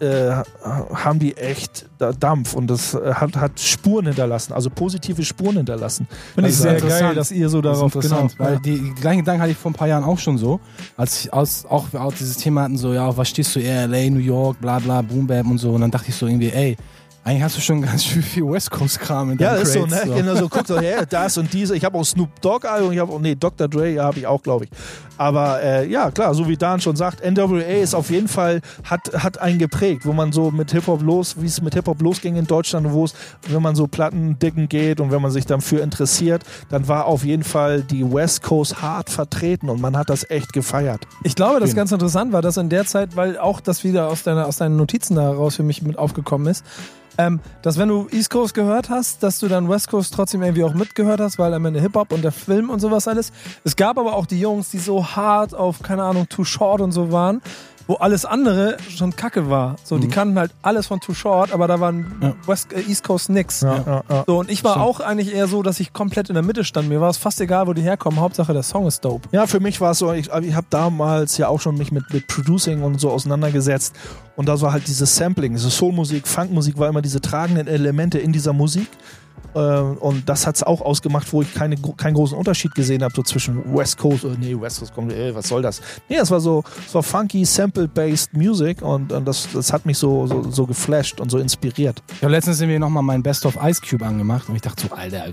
äh, 0.00 0.32
haben 0.94 1.18
die 1.18 1.36
echt 1.36 1.86
da 1.98 2.12
Dampf 2.12 2.54
und 2.54 2.66
das 2.66 2.94
äh, 2.94 3.14
hat, 3.14 3.36
hat 3.36 3.60
Spuren 3.60 4.06
hinterlassen, 4.06 4.52
also 4.52 4.68
positive 4.68 5.22
Spuren 5.22 5.56
hinterlassen. 5.58 6.08
Finde 6.34 6.50
ich 6.50 6.56
Das 6.56 6.62
sehr 6.62 6.80
geil, 6.80 7.14
dass 7.14 7.30
ihr 7.30 7.48
so 7.48 7.60
Das 7.60 7.78
darauf 7.78 7.94
interessant, 7.94 8.36
genau. 8.36 8.50
weil 8.50 8.58
die, 8.60 8.78
die 8.78 8.94
gleichen 8.94 9.20
Gedanken 9.20 9.42
hatte 9.42 9.52
ich 9.52 9.58
vor 9.58 9.70
ein 9.70 9.74
paar 9.74 9.88
Jahren 9.88 10.04
auch 10.04 10.18
schon 10.18 10.38
so, 10.38 10.60
als 10.96 11.24
ich 11.24 11.32
aus, 11.32 11.64
auch, 11.66 11.92
auch 11.94 12.12
dieses 12.12 12.36
Thema 12.36 12.62
hatten, 12.62 12.76
so, 12.76 12.92
ja, 12.92 13.16
was 13.16 13.28
stehst 13.28 13.54
du 13.54 13.60
eher, 13.60 13.86
LA, 13.86 14.10
New 14.10 14.18
York, 14.18 14.60
bla 14.60 14.78
bla, 14.80 15.02
Boom 15.02 15.26
Bap 15.26 15.46
und 15.46 15.58
so. 15.58 15.70
Und 15.72 15.82
dann 15.82 15.90
dachte 15.90 16.08
ich 16.08 16.16
so 16.16 16.26
irgendwie, 16.26 16.50
ey, 16.50 16.76
eigentlich 17.24 17.42
hast 17.44 17.56
du 17.56 17.60
schon 17.60 17.82
ganz 17.82 18.04
schön 18.04 18.22
viel 18.22 18.44
West 18.50 18.70
Coast 18.70 18.98
Kram 18.98 19.30
in 19.30 19.38
Ja, 19.38 19.52
deinem 19.52 19.62
ist 19.62 19.72
so, 19.74 19.86
ne? 19.86 19.96
Crates, 19.96 20.14
Genau 20.16 20.34
so, 20.34 20.48
guck 20.48 20.66
doch 20.66 20.80
her, 20.80 21.06
das 21.06 21.38
und 21.38 21.52
diese. 21.52 21.76
Ich 21.76 21.84
habe 21.84 21.96
auch 21.96 22.04
Snoop 22.04 22.40
Dogg 22.40 22.66
Album, 22.66 22.90
ich 22.90 22.98
habe 22.98 23.12
auch, 23.12 23.20
nee, 23.20 23.36
Dr. 23.36 23.68
Dre 23.68 23.90
ja, 23.90 24.04
habe 24.04 24.18
ich 24.18 24.26
auch, 24.26 24.42
glaube 24.42 24.64
ich. 24.64 24.70
Aber 25.18 25.62
äh, 25.62 25.88
ja, 25.88 26.10
klar, 26.10 26.34
so 26.34 26.48
wie 26.48 26.56
Dan 26.56 26.80
schon 26.80 26.96
sagt, 26.96 27.24
NWA 27.24 27.60
ist 27.60 27.94
auf 27.94 28.10
jeden 28.10 28.26
Fall, 28.26 28.60
hat, 28.82 29.12
hat 29.14 29.38
einen 29.38 29.60
geprägt, 29.60 30.04
wo 30.04 30.12
man 30.12 30.32
so 30.32 30.50
mit 30.50 30.72
Hip-Hop 30.72 31.00
los, 31.00 31.36
wie 31.38 31.46
es 31.46 31.62
mit 31.62 31.74
Hip-Hop 31.74 32.02
losging 32.02 32.34
in 32.34 32.46
Deutschland, 32.48 32.90
wo 32.90 33.04
es, 33.04 33.14
wenn 33.48 33.62
man 33.62 33.76
so 33.76 33.86
Platten 33.86 34.36
dicken 34.40 34.68
geht 34.68 34.98
und 34.98 35.12
wenn 35.12 35.22
man 35.22 35.30
sich 35.30 35.46
dafür 35.46 35.84
interessiert, 35.84 36.42
dann 36.70 36.88
war 36.88 37.06
auf 37.06 37.24
jeden 37.24 37.44
Fall 37.44 37.82
die 37.82 38.10
West 38.12 38.42
Coast 38.42 38.82
hart 38.82 39.10
vertreten 39.10 39.68
und 39.68 39.80
man 39.80 39.96
hat 39.96 40.10
das 40.10 40.28
echt 40.28 40.52
gefeiert. 40.52 41.06
Ich 41.22 41.36
glaube, 41.36 41.60
das 41.60 41.76
ganz 41.76 41.92
interessant 41.92 42.32
war, 42.32 42.42
dass 42.42 42.56
in 42.56 42.68
der 42.68 42.84
Zeit, 42.84 43.14
weil 43.14 43.38
auch 43.38 43.60
das 43.60 43.84
wieder 43.84 44.08
aus, 44.08 44.24
deiner, 44.24 44.48
aus 44.48 44.56
deinen 44.56 44.76
Notizen 44.76 45.14
da 45.14 45.22
heraus 45.22 45.54
für 45.54 45.62
mich 45.62 45.82
mit 45.82 45.98
aufgekommen 45.98 46.48
ist, 46.48 46.64
ähm, 47.18 47.40
dass 47.62 47.78
wenn 47.78 47.88
du 47.88 48.08
East 48.10 48.30
Coast 48.30 48.54
gehört 48.54 48.90
hast, 48.90 49.22
dass 49.22 49.38
du 49.38 49.48
dann 49.48 49.68
West 49.68 49.88
Coast 49.88 50.14
trotzdem 50.14 50.42
irgendwie 50.42 50.64
auch 50.64 50.74
mitgehört 50.74 51.20
hast, 51.20 51.38
weil 51.38 51.52
am 51.54 51.64
Ende 51.64 51.80
Hip-Hop 51.80 52.12
und 52.12 52.22
der 52.22 52.32
Film 52.32 52.70
und 52.70 52.80
sowas 52.80 53.08
alles. 53.08 53.32
Es 53.64 53.76
gab 53.76 53.98
aber 53.98 54.14
auch 54.14 54.26
die 54.26 54.40
Jungs, 54.40 54.70
die 54.70 54.78
so 54.78 55.04
hart 55.04 55.54
auf, 55.54 55.82
keine 55.82 56.02
Ahnung, 56.04 56.28
Too 56.28 56.44
Short 56.44 56.80
und 56.80 56.92
so 56.92 57.12
waren, 57.12 57.42
wo 57.86 57.94
alles 57.94 58.24
andere 58.24 58.76
schon 58.88 59.14
kacke 59.16 59.50
war. 59.50 59.76
So, 59.84 59.98
die 59.98 60.08
kannten 60.08 60.38
halt 60.38 60.52
alles 60.62 60.86
von 60.86 61.00
Too 61.00 61.14
Short, 61.14 61.52
aber 61.52 61.66
da 61.68 61.80
waren 61.80 62.12
Ja. 62.20 62.34
West, 62.46 62.72
äh, 62.72 62.80
East 62.88 63.04
Coast 63.04 63.28
nix. 63.30 63.60
Ja, 63.62 64.02
ja. 64.08 64.24
So, 64.26 64.38
und 64.38 64.50
ich 64.50 64.62
war 64.64 64.72
Stimmt. 64.72 64.86
auch 64.86 65.00
eigentlich 65.00 65.34
eher 65.34 65.46
so, 65.48 65.62
dass 65.62 65.80
ich 65.80 65.92
komplett 65.92 66.28
in 66.28 66.34
der 66.34 66.42
Mitte 66.42 66.64
stand. 66.64 66.88
Mir 66.88 67.00
war 67.00 67.10
es 67.10 67.16
fast 67.16 67.40
egal, 67.40 67.66
wo 67.66 67.72
die 67.72 67.82
herkommen. 67.82 68.20
Hauptsache, 68.20 68.52
der 68.52 68.62
Song 68.62 68.86
ist 68.86 69.04
dope. 69.04 69.28
Ja, 69.32 69.46
für 69.46 69.60
mich 69.60 69.80
war 69.80 69.92
es 69.92 69.98
so, 69.98 70.12
ich, 70.12 70.30
ich 70.32 70.54
habe 70.54 70.66
damals 70.70 71.36
ja 71.38 71.48
auch 71.48 71.60
schon 71.60 71.76
mich 71.76 71.92
mit, 71.92 72.12
mit 72.12 72.26
Producing 72.26 72.82
und 72.82 73.00
so 73.00 73.10
auseinandergesetzt 73.10 73.94
und 74.36 74.48
das 74.48 74.60
war 74.62 74.72
halt 74.72 74.86
dieses 74.86 75.14
Sampling, 75.16 75.52
diese 75.54 75.70
Soulmusik, 75.70 76.26
Funkmusik 76.26 76.78
war 76.78 76.88
immer 76.88 77.02
diese 77.02 77.20
tragenden 77.20 77.66
Elemente 77.66 78.18
in 78.18 78.32
dieser 78.32 78.52
Musik 78.52 78.88
und 79.54 80.28
das 80.28 80.46
hat 80.46 80.56
es 80.56 80.62
auch 80.62 80.80
ausgemacht, 80.80 81.30
wo 81.32 81.42
ich 81.42 81.52
keine, 81.52 81.76
keinen 81.96 82.14
großen 82.14 82.36
Unterschied 82.36 82.74
gesehen 82.74 83.02
habe, 83.02 83.14
so 83.14 83.22
zwischen 83.22 83.62
West 83.74 83.98
Coast, 83.98 84.24
äh, 84.24 84.28
nee, 84.40 84.58
West 84.58 84.80
Coast 84.80 84.94
kommt, 84.94 85.12
äh, 85.12 85.34
was 85.34 85.48
soll 85.48 85.62
das? 85.62 85.80
Nee, 86.08 86.16
es 86.16 86.30
war 86.30 86.40
so, 86.40 86.64
es 86.86 86.94
war 86.94 87.02
funky, 87.02 87.44
sample-based 87.44 88.34
Music 88.34 88.80
und, 88.80 89.12
und 89.12 89.26
das, 89.26 89.48
das 89.52 89.72
hat 89.72 89.84
mich 89.84 89.98
so, 89.98 90.26
so, 90.26 90.50
so 90.50 90.66
geflasht 90.66 91.20
und 91.20 91.30
so 91.30 91.38
inspiriert. 91.38 92.02
Ich 92.14 92.22
habe 92.22 92.32
letztens 92.32 92.60
irgendwie 92.60 92.78
nochmal 92.78 93.02
mein 93.02 93.22
Best 93.22 93.44
of 93.44 93.58
Ice 93.62 93.80
Cube 93.80 94.04
angemacht 94.04 94.48
und 94.48 94.56
ich 94.56 94.62
dachte 94.62 94.88
so, 94.88 94.94
Alter, 94.94 95.26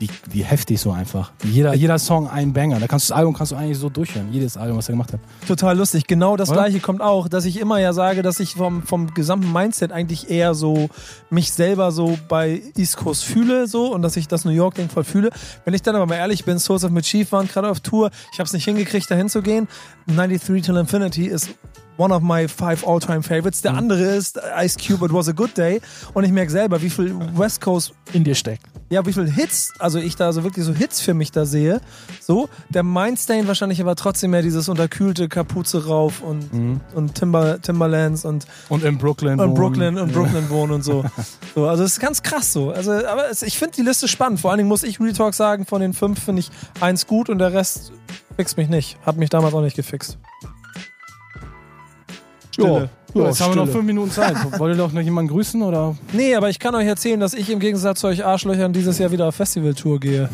wie, 0.00 0.08
wie 0.30 0.42
heftig 0.42 0.80
so 0.80 0.92
einfach. 0.92 1.30
Jeder, 1.44 1.74
jeder 1.74 1.98
Song 1.98 2.26
ein 2.26 2.54
Banger. 2.54 2.80
Da 2.80 2.86
kannst 2.86 3.08
du 3.08 3.12
das 3.12 3.18
Album 3.18 3.34
kannst 3.34 3.52
du 3.52 3.56
eigentlich 3.56 3.76
so 3.76 3.90
durchhören. 3.90 4.32
Jedes 4.32 4.56
Album, 4.56 4.78
was 4.78 4.88
er 4.88 4.94
gemacht 4.94 5.12
hat. 5.12 5.20
Total 5.46 5.76
lustig. 5.76 6.06
Genau 6.06 6.38
das 6.38 6.48
Oder? 6.48 6.62
gleiche 6.62 6.80
kommt 6.80 7.02
auch, 7.02 7.28
dass 7.28 7.44
ich 7.44 7.60
immer 7.60 7.78
ja 7.78 7.92
sage, 7.92 8.22
dass 8.22 8.40
ich 8.40 8.54
vom, 8.54 8.82
vom 8.82 9.12
gesamten 9.12 9.52
Mindset 9.52 9.92
eigentlich 9.92 10.30
eher 10.30 10.54
so 10.54 10.88
mich 11.28 11.52
selber 11.52 11.92
so 11.92 12.18
bei 12.28 12.62
East 12.78 12.96
Coast 12.96 13.24
fühle 13.24 13.66
so 13.66 13.92
und 13.92 14.00
dass 14.00 14.16
ich 14.16 14.26
das 14.26 14.46
New 14.46 14.52
York 14.52 14.76
Ding 14.76 14.88
voll 14.88 15.04
fühle. 15.04 15.30
Wenn 15.66 15.74
ich 15.74 15.82
dann 15.82 15.94
aber 15.94 16.06
mal 16.06 16.16
ehrlich 16.16 16.46
bin, 16.46 16.58
Souls 16.58 16.82
of 16.82 16.90
Mischief 16.92 17.30
waren 17.32 17.46
gerade 17.46 17.68
auf 17.68 17.80
Tour, 17.80 18.10
ich 18.32 18.38
habe 18.38 18.46
es 18.46 18.54
nicht 18.54 18.64
hingekriegt, 18.64 19.10
dahin 19.10 19.28
zu 19.28 19.42
gehen. 19.42 19.68
93 20.06 20.62
Till 20.62 20.76
Infinity 20.76 21.26
ist 21.26 21.50
one 22.00 22.14
of 22.14 22.22
my 22.22 22.48
five 22.48 22.86
all-time 22.86 23.22
favorites. 23.22 23.60
Der 23.62 23.74
andere 23.74 24.02
ist 24.02 24.40
Ice 24.58 24.76
Cube, 24.78 25.04
It 25.06 25.12
Was 25.12 25.28
a 25.28 25.32
Good 25.32 25.56
Day. 25.56 25.80
Und 26.14 26.24
ich 26.24 26.32
merke 26.32 26.50
selber, 26.50 26.80
wie 26.80 26.88
viel 26.90 27.14
West 27.36 27.60
Coast 27.60 27.92
In 28.12 28.24
dir 28.24 28.34
steckt. 28.34 28.64
ja, 28.88 29.04
wie 29.06 29.12
viel 29.12 29.30
Hits, 29.30 29.72
also 29.78 29.98
ich 30.00 30.16
da 30.16 30.32
so 30.32 30.42
wirklich 30.42 30.64
so 30.64 30.72
Hits 30.74 31.00
für 31.00 31.14
mich 31.14 31.30
da 31.30 31.44
sehe. 31.44 31.80
So, 32.20 32.48
der 32.70 32.82
Mindstain 32.82 33.46
wahrscheinlich 33.46 33.80
aber 33.80 33.94
trotzdem 33.94 34.32
mehr 34.32 34.42
dieses 34.42 34.68
unterkühlte 34.68 35.28
Kapuze 35.28 35.86
rauf 35.86 36.22
und, 36.22 36.80
und 36.94 37.14
Timber, 37.14 37.60
Timberlands 37.60 38.24
und, 38.24 38.46
Und 38.68 38.82
in 38.82 38.98
Brooklyn. 38.98 39.38
und 39.38 39.50
wohnen. 39.50 39.54
Brooklyn 39.54 39.98
und 39.98 40.12
Brooklyn 40.12 40.50
wohnen 40.50 40.72
und 40.72 40.82
so. 40.82 41.04
so. 41.54 41.68
Also 41.68 41.84
es 41.84 41.92
ist 41.92 42.00
ganz 42.00 42.22
krass 42.22 42.52
so. 42.52 42.70
Also, 42.70 42.92
aber 42.92 43.30
es, 43.30 43.42
ich 43.42 43.58
finde 43.58 43.76
die 43.76 43.82
Liste 43.82 44.08
spannend. 44.08 44.40
Vor 44.40 44.50
allen 44.50 44.58
Dingen 44.58 44.68
muss 44.68 44.82
ich 44.82 44.98
Real 44.98 45.12
Talk 45.12 45.34
sagen, 45.34 45.66
von 45.66 45.80
den 45.80 45.92
fünf 45.92 46.20
finde 46.24 46.40
ich 46.40 46.50
eins 46.80 47.06
gut 47.06 47.28
und 47.28 47.38
der 47.38 47.52
Rest 47.52 47.92
fixt 48.36 48.56
mich 48.56 48.68
nicht. 48.68 48.98
Hat 49.06 49.16
mich 49.16 49.30
damals 49.30 49.54
auch 49.54 49.62
nicht 49.62 49.76
gefixt. 49.76 50.18
Stille. 52.64 52.90
Ja, 53.14 53.26
jetzt 53.26 53.40
haben 53.40 53.54
wir 53.54 53.64
noch 53.64 53.72
fünf 53.72 53.84
Minuten 53.84 54.10
Zeit. 54.10 54.36
Wollt 54.58 54.74
ihr 54.74 54.78
doch 54.78 54.92
noch 54.92 55.00
jemanden 55.00 55.30
grüßen 55.30 55.60
oder? 55.62 55.96
Nee, 56.12 56.34
aber 56.34 56.48
ich 56.48 56.58
kann 56.58 56.74
euch 56.74 56.86
erzählen, 56.86 57.18
dass 57.18 57.34
ich 57.34 57.50
im 57.50 57.58
Gegensatz 57.58 58.00
zu 58.00 58.06
euch 58.06 58.24
Arschlöchern 58.24 58.72
dieses 58.72 58.98
Jahr 58.98 59.10
wieder 59.10 59.26
auf 59.26 59.34
Festivaltour 59.34 59.98
gehe. 59.98 60.28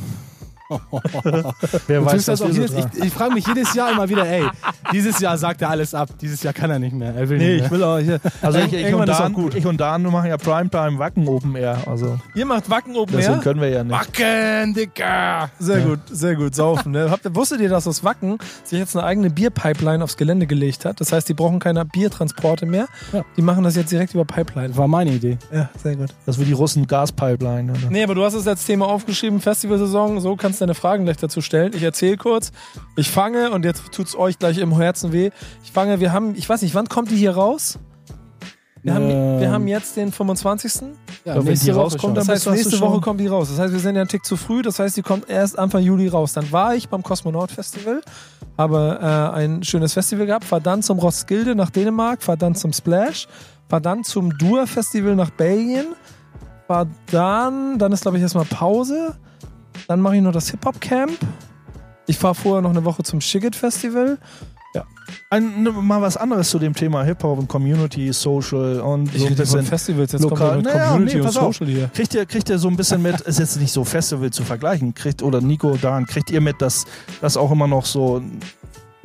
Wer 1.86 2.04
weiß, 2.04 2.24
das 2.26 2.42
auch 2.42 2.48
jedes, 2.48 2.72
ich 2.72 3.04
ich 3.04 3.12
frage 3.12 3.34
mich 3.34 3.46
jedes 3.46 3.74
Jahr 3.74 3.92
immer 3.92 4.08
wieder, 4.08 4.26
ey, 4.26 4.44
dieses 4.92 5.20
Jahr 5.20 5.38
sagt 5.38 5.62
er 5.62 5.70
alles 5.70 5.94
ab. 5.94 6.08
Dieses 6.20 6.42
Jahr 6.42 6.52
kann 6.52 6.70
er 6.70 6.78
nicht 6.78 6.92
mehr. 6.94 7.14
Er 7.14 7.28
will 7.28 7.38
Nee, 7.38 7.54
nicht 7.54 7.64
ich 7.64 7.70
mehr. 7.70 7.70
will 7.70 7.84
auch 7.84 7.98
hier. 7.98 8.20
Also 8.42 8.58
ich, 8.58 8.72
ich, 8.72 8.94
und 8.94 9.06
Dan, 9.08 9.32
gut. 9.32 9.54
ich 9.54 9.66
und 9.66 9.80
Dan 9.80 10.02
machen 10.02 10.28
ja 10.28 10.36
Primetime 10.36 10.98
Wacken 10.98 11.28
Open 11.28 11.54
Air. 11.56 11.78
Also 11.86 12.18
Ihr 12.34 12.46
macht 12.46 12.68
Wacken 12.70 12.96
oben 12.96 13.12
deswegen 13.12 13.34
mehr? 13.34 13.42
können 13.42 13.60
wir 13.60 13.68
ja 13.68 13.84
nicht. 13.84 13.92
Wacken, 13.92 14.74
Dicker! 14.74 15.50
Sehr 15.58 15.80
gut, 15.80 16.00
sehr 16.10 16.34
gut. 16.36 16.54
Saufen. 16.54 16.92
Ne? 16.92 17.10
Habt, 17.10 17.22
wusstet 17.34 17.60
ihr, 17.60 17.68
dass 17.68 17.84
das 17.84 18.02
Wacken 18.04 18.38
sich 18.64 18.78
jetzt 18.78 18.96
eine 18.96 19.04
eigene 19.06 19.30
Bierpipeline 19.30 20.02
aufs 20.02 20.16
Gelände 20.16 20.46
gelegt 20.46 20.84
hat? 20.84 21.00
Das 21.00 21.12
heißt, 21.12 21.28
die 21.28 21.34
brauchen 21.34 21.58
keine 21.58 21.84
Biertransporte 21.84 22.66
mehr. 22.66 22.86
Ja. 23.12 23.24
Die 23.36 23.42
machen 23.42 23.64
das 23.64 23.76
jetzt 23.76 23.92
direkt 23.92 24.14
über 24.14 24.24
Pipeline. 24.24 24.76
War 24.76 24.88
meine 24.88 25.12
Idee. 25.12 25.38
Ja, 25.52 25.68
sehr 25.82 25.96
gut. 25.96 26.10
Das 26.24 26.38
wie 26.40 26.44
die 26.44 26.52
Russen 26.52 26.86
Gaspipeline. 26.86 27.70
Oder? 27.72 27.90
Nee, 27.90 28.02
aber 28.02 28.14
du 28.14 28.24
hast 28.24 28.34
es 28.34 28.46
als 28.46 28.64
Thema 28.64 28.86
aufgeschrieben, 28.86 29.40
Festivalsaison. 29.40 30.20
So 30.20 30.36
kannst 30.36 30.55
du 30.60 30.64
deine 30.64 30.74
Fragen 30.74 31.04
gleich 31.04 31.16
dazu 31.16 31.40
stellen. 31.40 31.72
Ich 31.74 31.82
erzähle 31.82 32.16
kurz. 32.16 32.52
Ich 32.96 33.10
fange, 33.10 33.50
und 33.50 33.64
jetzt 33.64 33.82
tut's 33.92 34.16
euch 34.16 34.38
gleich 34.38 34.58
im 34.58 34.76
Herzen 34.76 35.12
weh. 35.12 35.30
Ich 35.64 35.72
fange, 35.72 36.00
wir 36.00 36.12
haben, 36.12 36.34
ich 36.34 36.48
weiß 36.48 36.62
nicht, 36.62 36.74
wann 36.74 36.88
kommt 36.88 37.10
die 37.10 37.16
hier 37.16 37.32
raus? 37.32 37.78
Wir, 38.86 38.94
haben, 38.94 39.10
Ähm, 39.10 39.40
wir 39.40 39.50
haben 39.50 39.66
jetzt 39.66 39.96
den 39.96 40.12
25. 40.12 40.94
Ja, 41.24 41.44
wenn 41.44 41.54
die 41.58 41.70
rauskommt, 41.70 42.16
Das 42.16 42.28
heißt, 42.28 42.48
nächste 42.50 42.78
Woche 42.78 43.00
kommt 43.00 43.18
die 43.18 43.26
raus. 43.26 43.48
Das 43.48 43.58
heißt, 43.58 43.72
wir 43.72 43.80
sind 43.80 43.96
ja 43.96 44.02
einen 44.02 44.08
Tick 44.08 44.24
zu 44.24 44.36
früh. 44.36 44.62
Das 44.62 44.78
heißt, 44.78 44.96
die 44.96 45.02
kommt 45.02 45.28
erst 45.28 45.58
Anfang 45.58 45.82
Juli 45.82 46.06
raus. 46.06 46.34
Dann 46.34 46.52
war 46.52 46.76
ich 46.76 46.88
beim 46.88 47.02
Kosmonaut 47.02 47.50
Festival, 47.50 48.00
habe 48.56 49.00
äh, 49.02 49.36
ein 49.36 49.64
schönes 49.64 49.92
Festival 49.92 50.26
gehabt, 50.26 50.44
fahr 50.44 50.60
dann 50.60 50.82
zum 50.82 51.00
Roskilde 51.00 51.56
nach 51.56 51.70
Dänemark, 51.70 52.22
fahr 52.22 52.36
dann 52.36 52.54
zum 52.54 52.72
Splash, 52.72 53.26
fahr 53.68 53.80
dann 53.80 54.04
zum 54.04 54.38
Dur 54.38 54.68
Festival 54.68 55.16
nach 55.16 55.30
Belgien, 55.30 55.86
fahr 56.68 56.86
dann, 57.10 57.80
dann 57.80 57.90
ist 57.90 58.02
glaube 58.02 58.18
ich 58.18 58.22
erstmal 58.22 58.44
Pause, 58.44 59.16
dann 59.88 60.00
mache 60.00 60.16
ich 60.16 60.22
noch 60.22 60.32
das 60.32 60.50
Hip 60.50 60.64
Hop 60.64 60.80
Camp. 60.80 61.12
Ich 62.06 62.18
fahre 62.18 62.34
vorher 62.34 62.62
noch 62.62 62.70
eine 62.70 62.84
Woche 62.84 63.02
zum 63.02 63.20
Shigit 63.20 63.56
Festival. 63.56 64.18
Ein, 65.30 65.62
ne, 65.62 65.70
mal 65.70 66.02
was 66.02 66.16
anderes 66.16 66.50
zu 66.50 66.58
dem 66.58 66.74
Thema 66.74 67.04
Hip-Hop 67.04 67.38
und 67.38 67.48
Community, 67.48 68.12
Social 68.12 68.80
und 68.80 69.10
so 69.16 69.26
ein 69.26 69.34
bisschen. 69.36 69.64
Festivals, 69.64 70.12
jetzt 70.12 70.22
lokal- 70.22 70.54
kommt 70.54 70.64
Naja, 70.64 70.88
Community 70.90 71.16
nee, 71.16 71.20
und 71.22 71.28
auf. 71.28 71.54
Social 71.56 71.66
hier. 71.68 71.90
Kriegt 71.94 72.12
ihr, 72.14 72.26
kriegt 72.26 72.48
ihr 72.50 72.58
so 72.58 72.68
ein 72.68 72.76
bisschen 72.76 73.00
mit, 73.02 73.20
ist 73.20 73.38
jetzt 73.38 73.56
nicht 73.60 73.72
so 73.72 73.84
Festival 73.84 74.30
zu 74.30 74.42
vergleichen, 74.42 74.94
kriegt, 74.94 75.22
oder 75.22 75.40
Nico, 75.40 75.76
Dan, 75.80 76.06
kriegt 76.06 76.30
ihr 76.30 76.40
mit, 76.40 76.60
dass 76.60 76.84
das 77.20 77.36
auch 77.36 77.50
immer 77.52 77.68
noch 77.68 77.86
so 77.86 78.20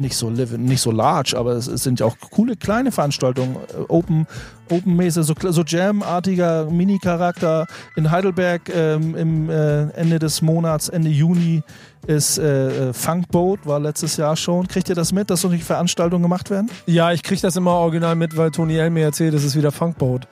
nicht 0.02 0.16
so 0.16 0.30
live, 0.30 0.58
nicht 0.58 0.82
so 0.82 0.91
large, 0.91 1.36
aber 1.38 1.54
es, 1.54 1.68
es 1.68 1.84
sind 1.84 1.99
ja 1.99 2.06
auch 2.06 2.18
coole 2.32 2.56
kleine 2.56 2.91
Veranstaltungen, 2.91 3.56
äh, 3.56 3.84
Open, 3.88 4.28
Open 4.70 4.95
mäßig 4.95 5.26
so, 5.26 5.34
so 5.49 5.64
Jam-artiger 5.64 6.66
Mini-Charakter 6.66 7.68
in 7.95 8.12
Heidelberg 8.12 8.70
ähm, 8.74 9.16
im 9.16 9.49
äh, 9.49 9.84
Ende 9.91 10.20
des 10.20 10.41
Monats, 10.41 10.89
Ende 10.89 11.10
Juni 11.10 11.64
ist 12.08 12.38
äh, 12.38 12.89
äh, 12.89 12.93
Funkboat, 12.93 13.66
war 13.66 13.80
letztes 13.80 14.18
Jahr 14.18 14.36
schon. 14.36 14.68
Kriegt 14.68 14.89
ihr 14.89 14.95
das 14.95 15.12
mit, 15.12 15.30
dass 15.30 15.41
solche 15.41 15.64
Veranstaltungen 15.64 16.24
gemacht 16.24 16.49
werden? 16.49 16.70
Ja, 16.88 17.12
ich 17.12 17.22
kriege 17.22 17.41
das 17.41 17.56
immer 17.56 17.72
original 17.72 18.16
mit, 18.16 18.36
weil 18.38 18.52
Tony 18.52 18.78
L 18.78 18.89
mir 18.89 19.04
erzählt, 19.04 19.34
es 19.34 19.43
ist 19.43 19.56
wieder 19.56 19.72
Funkboat. 19.72 20.28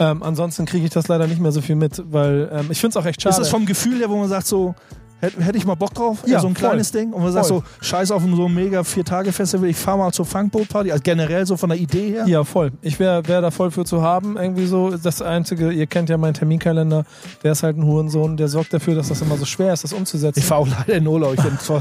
Ähm, 0.00 0.22
ansonsten 0.22 0.64
kriege 0.64 0.84
ich 0.84 0.90
das 0.90 1.08
leider 1.08 1.26
nicht 1.26 1.40
mehr 1.40 1.52
so 1.52 1.60
viel 1.60 1.76
mit, 1.76 2.02
weil 2.10 2.50
ähm, 2.52 2.66
ich 2.70 2.80
finde 2.80 2.98
es 2.98 3.02
auch 3.02 3.06
echt 3.06 3.22
schade. 3.22 3.34
Ist 3.34 3.40
das 3.40 3.48
vom 3.50 3.66
Gefühl 3.66 3.98
her, 3.98 4.10
wo 4.10 4.16
man 4.16 4.28
sagt 4.28 4.46
so, 4.46 4.74
Hätte, 5.22 5.40
hätte 5.40 5.56
ich 5.56 5.64
mal 5.64 5.76
Bock 5.76 5.94
drauf, 5.94 6.24
Ja, 6.26 6.40
so 6.40 6.48
ein 6.48 6.56
voll. 6.56 6.70
kleines 6.70 6.90
Ding. 6.90 7.12
Und 7.12 7.22
man 7.22 7.30
sagt 7.30 7.46
so, 7.46 7.62
scheiß 7.80 8.10
auf 8.10 8.24
so 8.24 8.46
ein 8.46 8.54
mega 8.54 8.82
Vier-Tage-Festival, 8.82 9.68
ich 9.68 9.76
fahr 9.76 9.96
mal 9.96 10.10
zur 10.10 10.26
Funkboot-Party. 10.26 10.90
Also 10.90 11.00
generell 11.04 11.46
so 11.46 11.56
von 11.56 11.68
der 11.68 11.78
Idee 11.78 12.10
her. 12.10 12.24
Ja, 12.26 12.42
voll. 12.42 12.72
Ich 12.82 12.98
wäre 12.98 13.28
wär 13.28 13.40
da 13.40 13.52
voll 13.52 13.70
für 13.70 13.84
zu 13.84 14.02
haben. 14.02 14.36
Irgendwie 14.36 14.66
so, 14.66 14.90
das 14.96 15.22
Einzige, 15.22 15.70
ihr 15.70 15.86
kennt 15.86 16.08
ja 16.10 16.18
meinen 16.18 16.34
Terminkalender, 16.34 17.04
der 17.44 17.52
ist 17.52 17.62
halt 17.62 17.76
ein 17.76 17.86
Hurensohn, 17.86 18.36
der 18.36 18.48
sorgt 18.48 18.74
dafür, 18.74 18.96
dass 18.96 19.10
das 19.10 19.22
immer 19.22 19.36
so 19.36 19.44
schwer 19.44 19.72
ist, 19.72 19.84
das 19.84 19.92
umzusetzen. 19.92 20.40
Ich 20.40 20.44
fahre 20.44 20.62
auch 20.62 20.68
leider 20.68 20.94
in 20.94 21.06
Urlaub. 21.06 21.34
Ich 21.34 21.42
bin 21.44 21.56
so, 21.62 21.80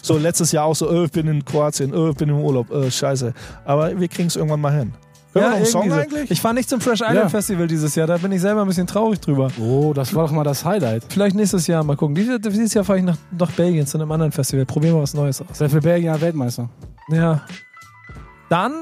so 0.00 0.16
letztes 0.16 0.50
Jahr 0.52 0.64
auch 0.64 0.74
so, 0.74 0.90
äh, 0.90 1.04
ich 1.04 1.12
bin 1.12 1.28
in 1.28 1.44
Kroatien, 1.44 1.92
äh, 1.92 2.08
ich 2.08 2.16
bin 2.16 2.30
im 2.30 2.38
Urlaub, 2.38 2.70
äh, 2.70 2.90
scheiße. 2.90 3.34
Aber 3.66 4.00
wir 4.00 4.08
kriegen 4.08 4.28
es 4.28 4.36
irgendwann 4.36 4.62
mal 4.62 4.72
hin. 4.72 4.94
Hören 5.32 5.44
wir 5.44 5.50
noch 5.50 5.56
einen 5.56 5.66
Song 5.66 5.88
so. 5.90 5.96
eigentlich? 5.96 6.30
Ich 6.30 6.40
fahre 6.40 6.54
nicht 6.54 6.68
zum 6.68 6.80
Fresh 6.80 7.00
Island 7.00 7.16
Ja. 7.16 7.28
Festival 7.28 7.66
dieses 7.68 7.94
Jahr, 7.94 8.06
da 8.06 8.16
bin 8.16 8.32
ich 8.32 8.40
selber 8.40 8.62
ein 8.62 8.66
bisschen 8.66 8.86
traurig 8.86 9.20
drüber. 9.20 9.48
Oh, 9.60 9.92
das 9.94 10.12
war 10.14 10.26
doch 10.26 10.32
mal 10.32 10.42
das 10.44 10.64
Highlight. 10.64 11.04
Vielleicht 11.08 11.36
nächstes 11.36 11.66
Jahr 11.66 11.84
mal 11.84 11.96
gucken. 11.96 12.14
Dieses, 12.14 12.40
dieses 12.40 12.74
Jahr 12.74 12.84
fahre 12.84 12.98
ich 12.98 13.04
nach, 13.04 13.16
nach 13.38 13.50
Belgien 13.52 13.86
zu 13.86 13.98
einem 13.98 14.10
anderen 14.10 14.32
Festival. 14.32 14.66
Probieren 14.66 14.96
wir 14.96 15.02
was 15.02 15.14
Neues 15.14 15.40
aus. 15.40 15.46
Sei 15.58 15.68
für 15.68 15.80
Belgien 15.80 16.12
ja 16.12 16.20
Weltmeister. 16.20 16.68
Ja. 17.08 17.42
Dann, 18.48 18.80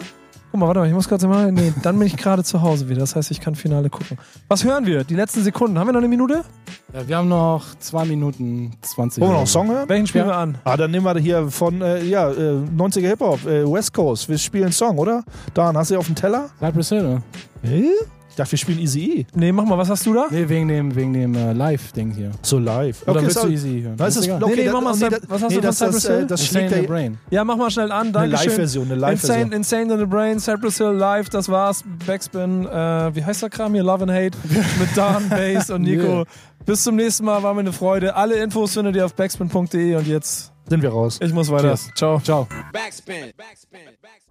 guck 0.51 0.61
mal, 0.61 0.67
warte 0.67 0.81
mal, 0.81 0.87
ich 0.89 0.95
muss 0.95 1.09
kurz 1.09 1.23
mal. 1.25 1.53
Nee, 1.53 1.73
dann 1.83 1.99
bin 1.99 2.07
ich 2.07 2.17
gerade 2.17 2.43
zu 2.45 2.63
Hause 2.63 2.89
wieder. 2.89 3.01
Das 3.01 3.17
heißt, 3.17 3.31
ich 3.31 3.41
kann 3.41 3.55
Finale 3.55 3.91
gucken. 3.91 4.19
Was 4.49 4.65
hören 4.65 4.87
wir? 4.87 5.05
Die 5.05 5.15
letzten 5.15 5.43
Sekunden. 5.43 5.79
Haben 5.79 5.89
wir 5.89 5.93
noch 5.93 5.99
eine 6.01 6.09
Minute? 6.09 6.45
Ja, 6.93 7.07
wir 7.07 7.17
haben 7.19 7.29
noch 7.29 7.65
2 7.79 8.05
Minuten 8.07 8.73
20. 8.83 9.21
Wollen 9.21 9.31
wir 9.31 9.33
noch 9.35 9.39
einen 9.41 9.47
Song 9.47 9.69
hören? 9.69 9.89
Welchen 9.89 10.07
spielen 10.07 10.27
Ja. 10.27 10.33
wir 10.33 10.37
an? 10.39 10.59
Ah, 10.65 10.77
dann 10.77 10.91
nehmen 10.91 11.05
wir 11.05 11.19
hier 11.19 11.51
von 11.51 11.83
äh, 11.83 12.03
ja, 12.05 12.31
äh, 12.31 12.63
90er 12.77 13.09
Hip-Hop, 13.09 13.45
äh, 13.47 13.71
West 13.71 13.93
Coast. 13.93 14.29
Wir 14.29 14.39
spielen 14.39 14.65
einen 14.65 14.73
Song, 14.73 14.97
oder? 14.99 15.23
Dan, 15.55 15.77
hast 15.77 15.91
du 15.91 15.99
auf 15.99 16.07
dem 16.07 16.15
Teller? 16.15 16.49
Cypress 16.61 16.89
Hill, 16.89 17.03
ne? 17.03 17.23
Ich 18.39 18.41
dachte, 18.41 18.53
wir 18.53 18.59
spielen 18.59 18.79
Easy 18.79 19.01
E. 19.01 19.27
Nee, 19.35 19.51
mach 19.51 19.65
mal, 19.65 19.77
was 19.77 19.91
hast 19.91 20.07
du 20.07 20.15
da? 20.15 20.27
Nee, 20.31 20.49
wegen 20.49 20.69
dem, 20.69 20.95
wegen 20.95 21.13
dem 21.13 21.35
äh, 21.35 21.53
Live-Ding 21.53 22.13
hier. 22.13 22.31
So 22.41 22.61
live. 22.61 23.03
Oder 23.09 23.21
willst 23.21 23.37
so- 23.37 23.49
du 23.49 23.53
easy 23.53 23.81
hören? 23.83 23.97
Es 23.99 24.15
ist, 24.15 24.27
egal. 24.27 24.41
okay, 24.41 24.53
Nee, 24.55 24.61
nee, 24.61 24.65
das- 24.67 24.73
mach 24.75 24.81
mal 24.81 24.95
oh, 24.95 25.11
das- 25.11 25.21
was 25.29 25.43
hast 25.43 25.51
nee, 25.51 25.55
du 25.57 25.61
das, 25.61 25.79
von 25.79 25.87
das, 25.89 26.03
Cypress 26.03 26.05
äh, 26.05 26.17
Hill? 26.19 26.27
das 26.29 26.41
Insane 26.43 26.61
schlägt 26.69 26.73
in 26.77 26.81
the 26.83 26.87
Brain. 26.87 27.19
Ja, 27.31 27.45
mach 27.45 27.57
mal 27.57 27.71
schnell 27.73 27.91
an. 27.91 28.01
eine 28.03 28.13
Dankeschön. 28.13 28.47
Live-Version, 28.47 28.85
eine 28.87 28.95
Live-Version. 28.95 29.39
Insane, 29.53 29.57
Insane 29.57 29.93
in 29.95 29.99
the 29.99 30.07
Brain, 30.07 30.39
Cypress 30.39 30.79
Hill 30.79 30.91
Live, 30.93 31.29
das 31.31 31.49
war's. 31.49 31.83
Backspin, 32.07 32.65
äh, 32.67 32.71
wie 33.17 33.25
heißt 33.25 33.43
der 33.43 33.51
Kram 33.51 33.75
hier? 33.75 33.83
Love 33.83 34.05
and 34.05 34.13
Hate 34.13 34.39
mit 34.79 34.89
Dan, 34.97 35.29
Bass 35.29 35.71
und 35.71 35.83
Nico. 35.83 36.03
Yeah. 36.19 36.25
Bis 36.65 36.85
zum 36.85 36.95
nächsten 36.95 37.25
Mal, 37.25 37.43
war 37.43 37.55
mir 37.55 37.61
eine 37.61 37.73
Freude. 37.73 38.15
Alle 38.15 38.37
Infos 38.37 38.73
findet 38.75 38.95
ihr 38.95 39.05
auf 39.05 39.15
backspin.de 39.15 39.97
und 39.97 40.07
jetzt, 40.07 40.53
Sind 40.69 40.81
wir 40.81 40.91
raus. 40.91 41.19
ich 41.21 41.33
muss 41.33 41.51
weiter. 41.51 41.71
Cheers. 41.75 41.91
Ciao. 41.97 42.21
Ciao. 42.21 42.47
Backspin. 42.73 43.33
Backspin. 43.37 43.81
Backspin. 44.01 44.28